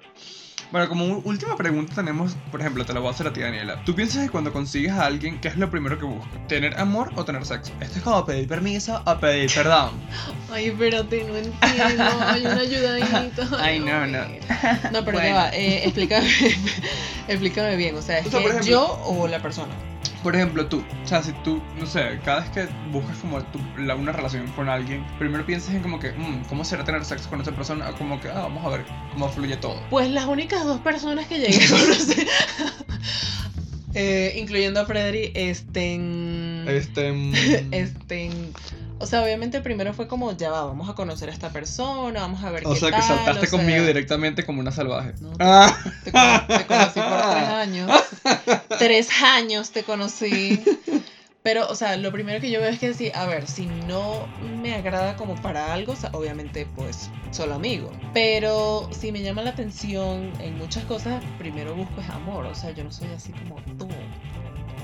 Bueno, 0.71 0.89
como 0.89 1.19
última 1.19 1.57
pregunta 1.57 1.95
tenemos, 1.95 2.37
por 2.51 2.61
ejemplo, 2.61 2.85
te 2.85 2.93
la 2.93 3.01
voy 3.01 3.09
a 3.09 3.13
hacer 3.13 3.27
a 3.27 3.33
ti, 3.33 3.41
Daniela. 3.41 3.83
¿Tú 3.85 3.95
piensas 3.95 4.25
que 4.25 4.31
cuando 4.31 4.53
consigues 4.53 4.93
a 4.93 5.07
alguien, 5.07 5.41
qué 5.41 5.49
es 5.49 5.57
lo 5.57 5.71
primero 5.71 5.99
que 5.99 6.05
buscas? 6.05 6.47
¿Tener 6.49 6.79
amor 6.79 7.13
o 7.17 7.25
tener 7.25 7.45
sexo? 7.45 7.73
Esto 7.81 7.99
es 7.99 8.05
como 8.05 8.25
pedir 8.25 8.49
permiso 8.49 9.03
o 9.05 9.19
pedir 9.19 9.53
perdón. 9.53 9.91
Ay, 10.53 10.67
espérate, 10.69 11.25
no 11.25 11.37
entiendo. 11.37 12.05
Hay 12.21 12.41
una 12.45 12.61
ayudadita. 12.61 13.49
Ay, 13.61 13.81
no, 13.81 14.07
no. 14.07 14.25
No, 14.93 15.05
pero 15.05 15.19
ya 15.23 15.35
va, 15.35 15.49
eh, 15.51 15.85
explícame, 15.85 16.29
explícame 17.29 17.77
bien. 17.77 17.97
O 17.97 18.03
sea, 18.03 18.19
¿es 18.19 18.29
que 18.29 18.63
yo 18.65 19.01
o 19.05 19.27
la 19.29 19.41
persona? 19.41 19.75
Por 20.25 20.35
ejemplo, 20.35 20.67
tú, 20.67 20.83
o 21.05 21.07
sea, 21.07 21.23
si 21.23 21.33
tú, 21.45 21.63
no 21.79 21.85
sé, 21.85 22.19
cada 22.25 22.41
vez 22.41 22.51
que 22.51 22.67
buscas 22.91 23.19
como 23.19 23.41
la, 23.77 23.95
una 23.95 24.11
relación 24.11 24.47
con 24.53 24.71
alguien, 24.71 25.05
primero 25.19 25.45
piensas 25.45 25.75
en 25.75 25.83
como 25.83 26.01
que, 26.01 26.13
mmm, 26.13 26.43
¿cómo 26.49 26.65
será 26.65 26.83
tener 26.83 27.05
sexo 27.05 27.29
con 27.29 27.43
esa 27.43 27.53
persona? 27.53 27.91
O 27.91 27.95
como 27.95 28.19
que, 28.19 28.31
ah, 28.31 28.41
vamos 28.41 28.65
a 28.65 28.71
ver 28.71 28.87
cómo 29.13 29.29
fluye 29.29 29.59
todo. 29.59 29.79
Pues 29.91 30.11
las 30.11 30.25
únicas 30.25 30.65
dos 30.65 30.81
personas 30.81 31.27
que 31.27 31.41
llegué 31.41 31.63
a 31.63 31.69
conocer, 31.69 32.27
eh, 33.95 34.35
incluyendo 34.39 34.81
a 34.81 34.87
Frederick, 34.87 35.33
estén... 35.35 36.65
Estén... 36.67 37.35
estén 37.73 38.33
o 38.99 39.07
sea, 39.07 39.23
obviamente 39.23 39.61
primero 39.61 39.93
fue 39.93 40.07
como, 40.07 40.37
ya 40.37 40.51
va, 40.51 40.65
vamos 40.65 40.89
a 40.89 40.95
conocer 40.95 41.29
a 41.29 41.33
esta 41.33 41.51
persona, 41.51 42.21
vamos 42.21 42.43
a 42.45 42.51
ver 42.51 42.67
o 42.67 42.75
sea, 42.77 42.91
que 42.91 43.03
saltaste 43.03 43.49
conmigo 43.49 43.85
directamente 43.85 44.45
como 44.45 44.61
una 44.61 44.73
salvaje. 44.73 45.15
No, 45.21 45.33
ah. 45.41 45.77
te, 46.05 46.13
conocí 46.13 47.01
por 47.01 47.21
tres 47.31 47.49
años. 47.49 47.91
tres 48.79 49.09
años 49.23 49.71
te 49.71 49.83
conocí. 49.83 50.63
Pero, 51.45 51.69
o 51.69 51.75
sea, 51.75 51.99
lo 51.99 52.11
primero 52.11 52.41
que 52.41 52.51
yo 52.51 52.59
veo 52.59 52.71
es 52.71 52.79
que 52.79 52.95
sí, 52.95 53.13
a 53.15 53.27
ver, 53.27 53.47
si 53.47 53.67
no 53.67 54.27
me 54.63 54.75
agrada 54.75 55.15
como 55.15 55.35
para 55.43 55.75
algo, 55.75 55.93
o 55.93 55.97
sea, 55.97 56.09
obviamente, 56.15 56.67
pues, 56.75 57.11
solo 57.33 57.53
amigo. 57.53 57.93
Pero 58.15 58.89
si 58.99 59.13
me 59.13 59.21
llama 59.21 59.43
la 59.43 59.51
atención 59.51 60.33
en 60.41 60.57
muchas 60.57 60.85
cosas, 60.85 61.23
primero 61.37 61.75
busco 61.75 62.01
es 62.01 62.09
amor. 62.09 62.47
O 62.47 62.55
sea, 62.55 62.71
yo 62.71 62.83
no 62.83 62.91
soy 62.91 63.09
así 63.15 63.33
como 63.33 63.57
tú. 63.77 63.87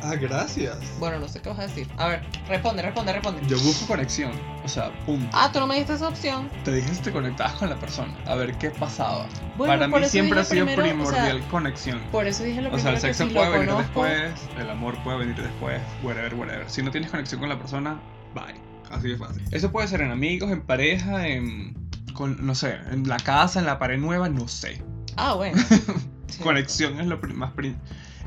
Ah, 0.03 0.15
gracias. 0.15 0.79
Bueno, 0.99 1.19
no 1.19 1.29
sé 1.29 1.41
qué 1.41 1.49
vas 1.49 1.59
a 1.59 1.63
decir. 1.63 1.89
A 1.97 2.09
ver, 2.09 2.23
responde, 2.49 2.83
responde, 2.83 3.13
responde. 3.13 3.43
Yo 3.47 3.59
busco 3.61 3.87
conexión. 3.87 4.33
O 4.65 4.69
sea, 4.69 4.91
punto. 5.05 5.29
Ah, 5.33 5.51
tú 5.53 5.61
no 5.61 5.67
me 5.67 5.77
diste 5.77 5.95
esa 5.95 6.09
opción. 6.09 6.51
Te 6.65 6.73
dije 6.73 6.95
si 6.95 7.03
te 7.03 7.13
conectabas 7.13 7.55
con 7.55 7.71
la 7.71 7.77
persona. 7.77 8.15
A 8.27 8.35
ver 8.35 8.57
qué 8.59 8.71
pasaba. 8.71 9.27
Para 9.59 9.89
mí 9.89 10.05
siempre 10.07 10.41
ha 10.41 10.45
sido 10.45 10.67
primordial 10.67 11.41
conexión. 11.49 12.01
Por 12.13 12.27
eso 12.27 12.45
dije 12.45 12.63
lo 12.63 12.71
primero. 12.71 12.77
O 12.77 13.01
sea, 13.01 13.11
el 13.11 13.15
sexo 13.15 13.33
puede 13.33 13.51
venir 13.51 13.75
después, 13.75 14.33
el 14.59 14.71
amor 14.71 15.03
puede 15.03 15.19
venir 15.19 15.37
después, 15.37 15.81
whatever, 16.03 16.35
whatever. 16.35 16.71
Si 16.71 16.83
no 16.83 16.91
tienes 16.91 17.11
conexión 17.11 17.41
con 17.41 17.49
la 17.49 17.59
persona, 17.59 18.01
bye. 18.35 18.61
Así 18.91 19.09
de 19.09 19.17
fácil. 19.17 19.43
Eso 19.51 19.71
puede 19.71 19.87
ser 19.87 20.01
en 20.01 20.11
amigos, 20.11 20.51
en 20.51 20.63
pareja, 20.63 21.29
en 21.29 21.77
con, 22.13 22.45
no 22.45 22.55
sé, 22.55 22.77
en 22.91 23.09
la 23.09 23.19
casa, 23.19 23.61
en 23.61 23.67
la 23.67 23.79
pared 23.79 23.99
nueva, 23.99 24.29
no 24.29 24.49
sé. 24.49 24.83
Ah, 25.17 25.35
bueno. 25.35 25.63
Conexión 26.43 27.01
es 27.01 27.07
lo 27.07 27.19
más 27.35 27.53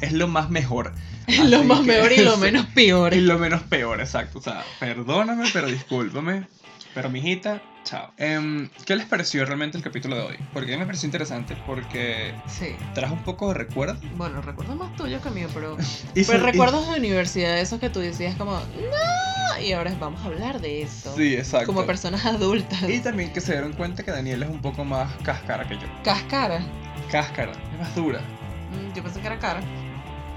es 0.01 0.11
lo 0.13 0.27
más 0.27 0.49
mejor. 0.49 0.93
Es 1.25 1.49
lo 1.49 1.63
más 1.63 1.81
mejor 1.83 2.11
y 2.11 2.17
lo 2.17 2.35
menos 2.49 2.65
peor. 2.67 3.13
Y 3.13 3.21
lo 3.21 3.39
menos 3.39 3.61
peor, 3.63 4.01
exacto. 4.01 4.39
O 4.39 4.41
sea, 4.41 4.65
perdóname, 4.81 5.45
pero 5.53 5.67
discúlpame. 5.67 6.45
Pero 6.93 7.09
mijita, 7.09 7.61
chao. 7.83 8.11
Em, 8.17 8.69
¿Qué 8.85 8.95
les 8.95 9.05
pareció 9.07 9.45
realmente 9.45 9.77
el 9.77 9.83
capítulo 9.83 10.15
de 10.15 10.21
hoy? 10.21 10.35
Porque 10.53 10.71
a 10.71 10.75
mí 10.75 10.81
me 10.81 10.85
pareció 10.85 11.07
interesante 11.07 11.55
porque 11.65 12.35
sí. 12.47 12.75
trajo 12.93 13.15
un 13.15 13.23
poco 13.23 13.47
de 13.47 13.55
recuerdo. 13.55 13.97
Bueno, 14.15 14.41
recuerdos 14.41 14.75
más 14.75 14.95
tuyos 14.95 15.21
que 15.23 15.29
mío, 15.31 15.47
pero, 15.53 15.77
pero 16.27 16.43
recuerdos 16.43 16.87
de 16.91 16.99
universidad, 16.99 17.57
esos 17.59 17.79
que 17.79 17.89
tú 17.89 17.99
decías 17.99 18.35
como, 18.35 18.53
no, 18.53 19.61
y 19.61 19.71
ahora 19.71 19.95
vamos 19.99 20.21
a 20.21 20.25
hablar 20.25 20.61
de 20.61 20.83
eso. 20.83 21.15
Sí, 21.15 21.33
exacto. 21.33 21.67
Como 21.67 21.85
personas 21.85 22.25
adultas. 22.25 22.87
Y 22.87 22.99
también 22.99 23.33
que 23.33 23.41
se 23.41 23.53
dieron 23.53 23.73
cuenta 23.73 24.03
que 24.03 24.11
Daniel 24.11 24.43
es 24.43 24.49
un 24.49 24.61
poco 24.61 24.85
más 24.85 25.11
cáscara 25.23 25.67
que 25.67 25.75
yo. 25.75 25.87
¿Cáscara? 26.03 26.63
Cáscara, 27.09 27.51
es 27.51 27.79
más 27.79 27.95
dura. 27.95 28.19
Mm, 28.19 28.95
yo 28.95 29.03
pensé 29.03 29.19
que 29.19 29.27
era 29.27 29.39
cara. 29.39 29.61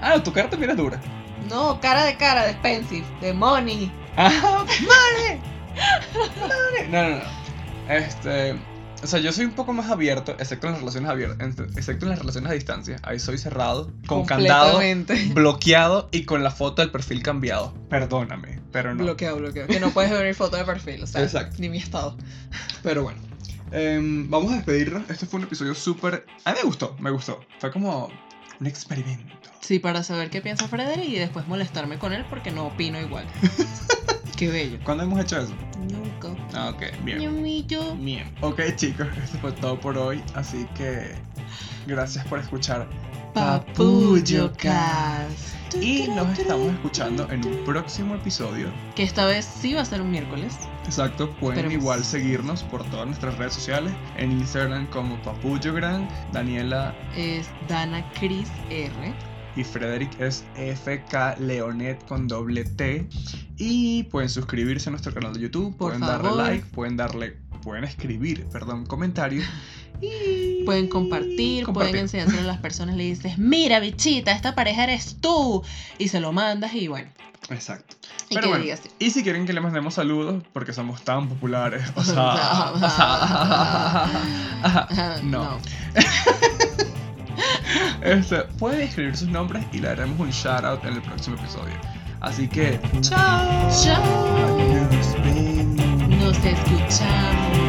Ah, 0.01 0.21
tu 0.23 0.31
cara 0.31 0.49
también 0.49 0.71
es 0.71 0.77
dura. 0.77 1.01
No, 1.49 1.79
cara 1.79 2.05
de 2.05 2.17
cara, 2.17 2.43
de 2.45 2.51
expensive, 2.51 3.05
de 3.21 3.33
money. 3.33 3.91
Ah, 4.15 4.65
money. 4.81 5.39
No, 6.89 7.09
no, 7.09 7.17
no. 7.17 7.23
Este. 7.89 8.55
O 9.03 9.05
sea, 9.05 9.19
yo 9.19 9.31
soy 9.31 9.45
un 9.45 9.51
poco 9.51 9.73
más 9.73 9.91
abierto, 9.91 10.35
excepto 10.39 10.65
en 10.65 10.73
las 10.73 10.79
relaciones 10.81 11.11
abiertas, 11.11 11.55
excepto 11.75 12.05
en 12.05 12.09
las 12.09 12.19
relaciones 12.19 12.49
a 12.49 12.55
distancia. 12.55 12.97
Ahí 13.03 13.19
soy 13.19 13.37
cerrado, 13.37 13.91
con 14.07 14.25
candado, 14.25 14.79
bloqueado 15.33 16.09
y 16.11 16.23
con 16.23 16.43
la 16.43 16.49
foto 16.49 16.81
del 16.81 16.89
perfil 16.89 17.21
cambiado. 17.21 17.73
Perdóname, 17.89 18.59
pero 18.71 18.95
no. 18.95 19.03
Bloqueado, 19.03 19.37
bloqueado. 19.37 19.67
Que 19.67 19.79
no 19.79 19.91
puedes 19.91 20.09
ver 20.09 20.25
mi 20.25 20.33
foto 20.33 20.57
de 20.57 20.65
perfil, 20.65 21.03
o 21.03 21.07
sea, 21.07 21.21
Exacto. 21.21 21.57
ni 21.59 21.69
mi 21.69 21.77
estado. 21.77 22.17
Pero 22.81 23.03
bueno. 23.03 23.19
Em, 23.71 24.29
vamos 24.29 24.51
a 24.51 24.55
despedirnos. 24.55 25.07
Este 25.09 25.25
fue 25.27 25.39
un 25.39 25.45
episodio 25.45 25.75
súper. 25.75 26.25
A 26.45 26.51
mí 26.53 26.57
me 26.61 26.65
gustó, 26.65 26.95
me 26.99 27.11
gustó. 27.11 27.39
Fue 27.59 27.71
como 27.71 28.09
un 28.59 28.67
experimento. 28.67 29.49
Sí, 29.59 29.79
para 29.79 30.03
saber 30.03 30.29
qué 30.29 30.41
piensa 30.41 30.67
Frederick 30.67 31.09
y 31.09 31.15
después 31.15 31.47
molestarme 31.47 31.97
con 31.97 32.13
él 32.13 32.25
porque 32.29 32.51
no 32.51 32.67
opino 32.67 32.99
igual. 32.99 33.25
Qué 34.37 34.49
bello. 34.49 34.77
¿Cuándo 34.83 35.03
hemos 35.03 35.19
hecho 35.19 35.39
eso? 35.39 35.53
Nunca. 35.91 36.35
Ah, 36.53 36.69
ok, 36.69 36.83
bien. 37.03 37.17
Bien. 37.95 38.31
Ok, 38.41 38.61
chicos, 38.75 39.07
esto 39.23 39.39
fue 39.39 39.51
todo 39.53 39.79
por 39.79 39.97
hoy. 39.97 40.23
Así 40.35 40.67
que 40.75 41.15
gracias 41.87 42.23
por 42.27 42.37
escuchar 42.37 42.87
Papuyo 43.33 44.53
Cast. 44.53 45.56
Y 45.75 46.07
nos 46.07 46.37
estamos 46.37 46.71
escuchando 46.73 47.29
en 47.29 47.45
un 47.45 47.65
próximo 47.65 48.15
episodio. 48.15 48.69
Que 48.95 49.03
esta 49.03 49.25
vez 49.25 49.45
sí 49.45 49.73
va 49.73 49.81
a 49.81 49.85
ser 49.85 50.01
un 50.01 50.11
miércoles. 50.11 50.57
Exacto, 50.85 51.29
pueden 51.39 51.71
igual 51.71 52.03
seguirnos 52.03 52.63
por 52.63 52.83
todas 52.85 53.05
nuestras 53.07 53.37
redes 53.37 53.53
sociales. 53.53 53.93
En 54.17 54.31
Instagram 54.31 54.87
como 54.87 55.21
Papuyo 55.21 55.73
Gran, 55.73 56.07
Daniela 56.31 56.95
es 57.15 57.49
Dana 57.67 58.09
Cris 58.13 58.49
R 58.69 59.13
y 59.57 59.63
Frederick 59.63 60.19
es 60.21 60.45
FK 60.55 61.39
Leonet 61.39 62.05
con 62.07 62.27
doble 62.27 62.63
T. 62.63 63.07
Y 63.57 64.03
pueden 64.03 64.29
suscribirse 64.29 64.89
a 64.89 64.91
nuestro 64.91 65.13
canal 65.13 65.33
de 65.33 65.41
YouTube, 65.41 65.75
pueden 65.75 66.01
darle 66.01 66.35
like, 66.35 66.65
pueden 66.67 66.95
darle, 66.95 67.37
pueden 67.63 67.83
escribir, 67.83 68.45
perdón, 68.51 68.85
comentarios. 68.85 69.45
Y 70.01 70.63
pueden 70.63 70.87
compartir, 70.87 71.65
pueden 71.65 71.95
enseñárselo 71.95 72.41
a 72.41 72.45
las 72.45 72.59
personas, 72.59 72.95
le 72.95 73.03
dices, 73.03 73.37
mira 73.37 73.79
bichita, 73.79 74.31
esta 74.31 74.55
pareja 74.55 74.83
eres 74.83 75.17
tú. 75.21 75.63
Y 75.97 76.09
se 76.09 76.19
lo 76.19 76.31
mandas 76.31 76.73
y 76.73 76.87
bueno. 76.87 77.09
Exacto. 77.49 77.95
Pero 78.29 78.49
bueno, 78.49 78.65
y 78.99 79.09
si 79.11 79.23
quieren 79.23 79.45
que 79.45 79.53
le 79.53 79.61
mandemos 79.61 79.93
saludos, 79.93 80.43
porque 80.51 80.73
somos 80.73 81.01
tan 81.03 81.29
populares, 81.29 81.83
o 81.95 82.03
sea, 82.05 82.73
no. 85.23 85.43
no. 85.43 85.57
Este, 88.01 88.37
pueden 88.59 88.81
escribir 88.81 89.15
sus 89.15 89.27
nombres 89.27 89.65
y 89.71 89.79
le 89.79 89.89
haremos 89.89 90.19
un 90.19 90.29
shout 90.29 90.63
out 90.63 90.83
en 90.85 90.93
el 90.93 91.01
próximo 91.01 91.35
episodio. 91.37 91.73
Así 92.21 92.47
que, 92.47 92.79
chao. 93.01 93.69
Chao. 93.83 94.57
Nos 96.09 96.37
escuchamos. 96.43 97.66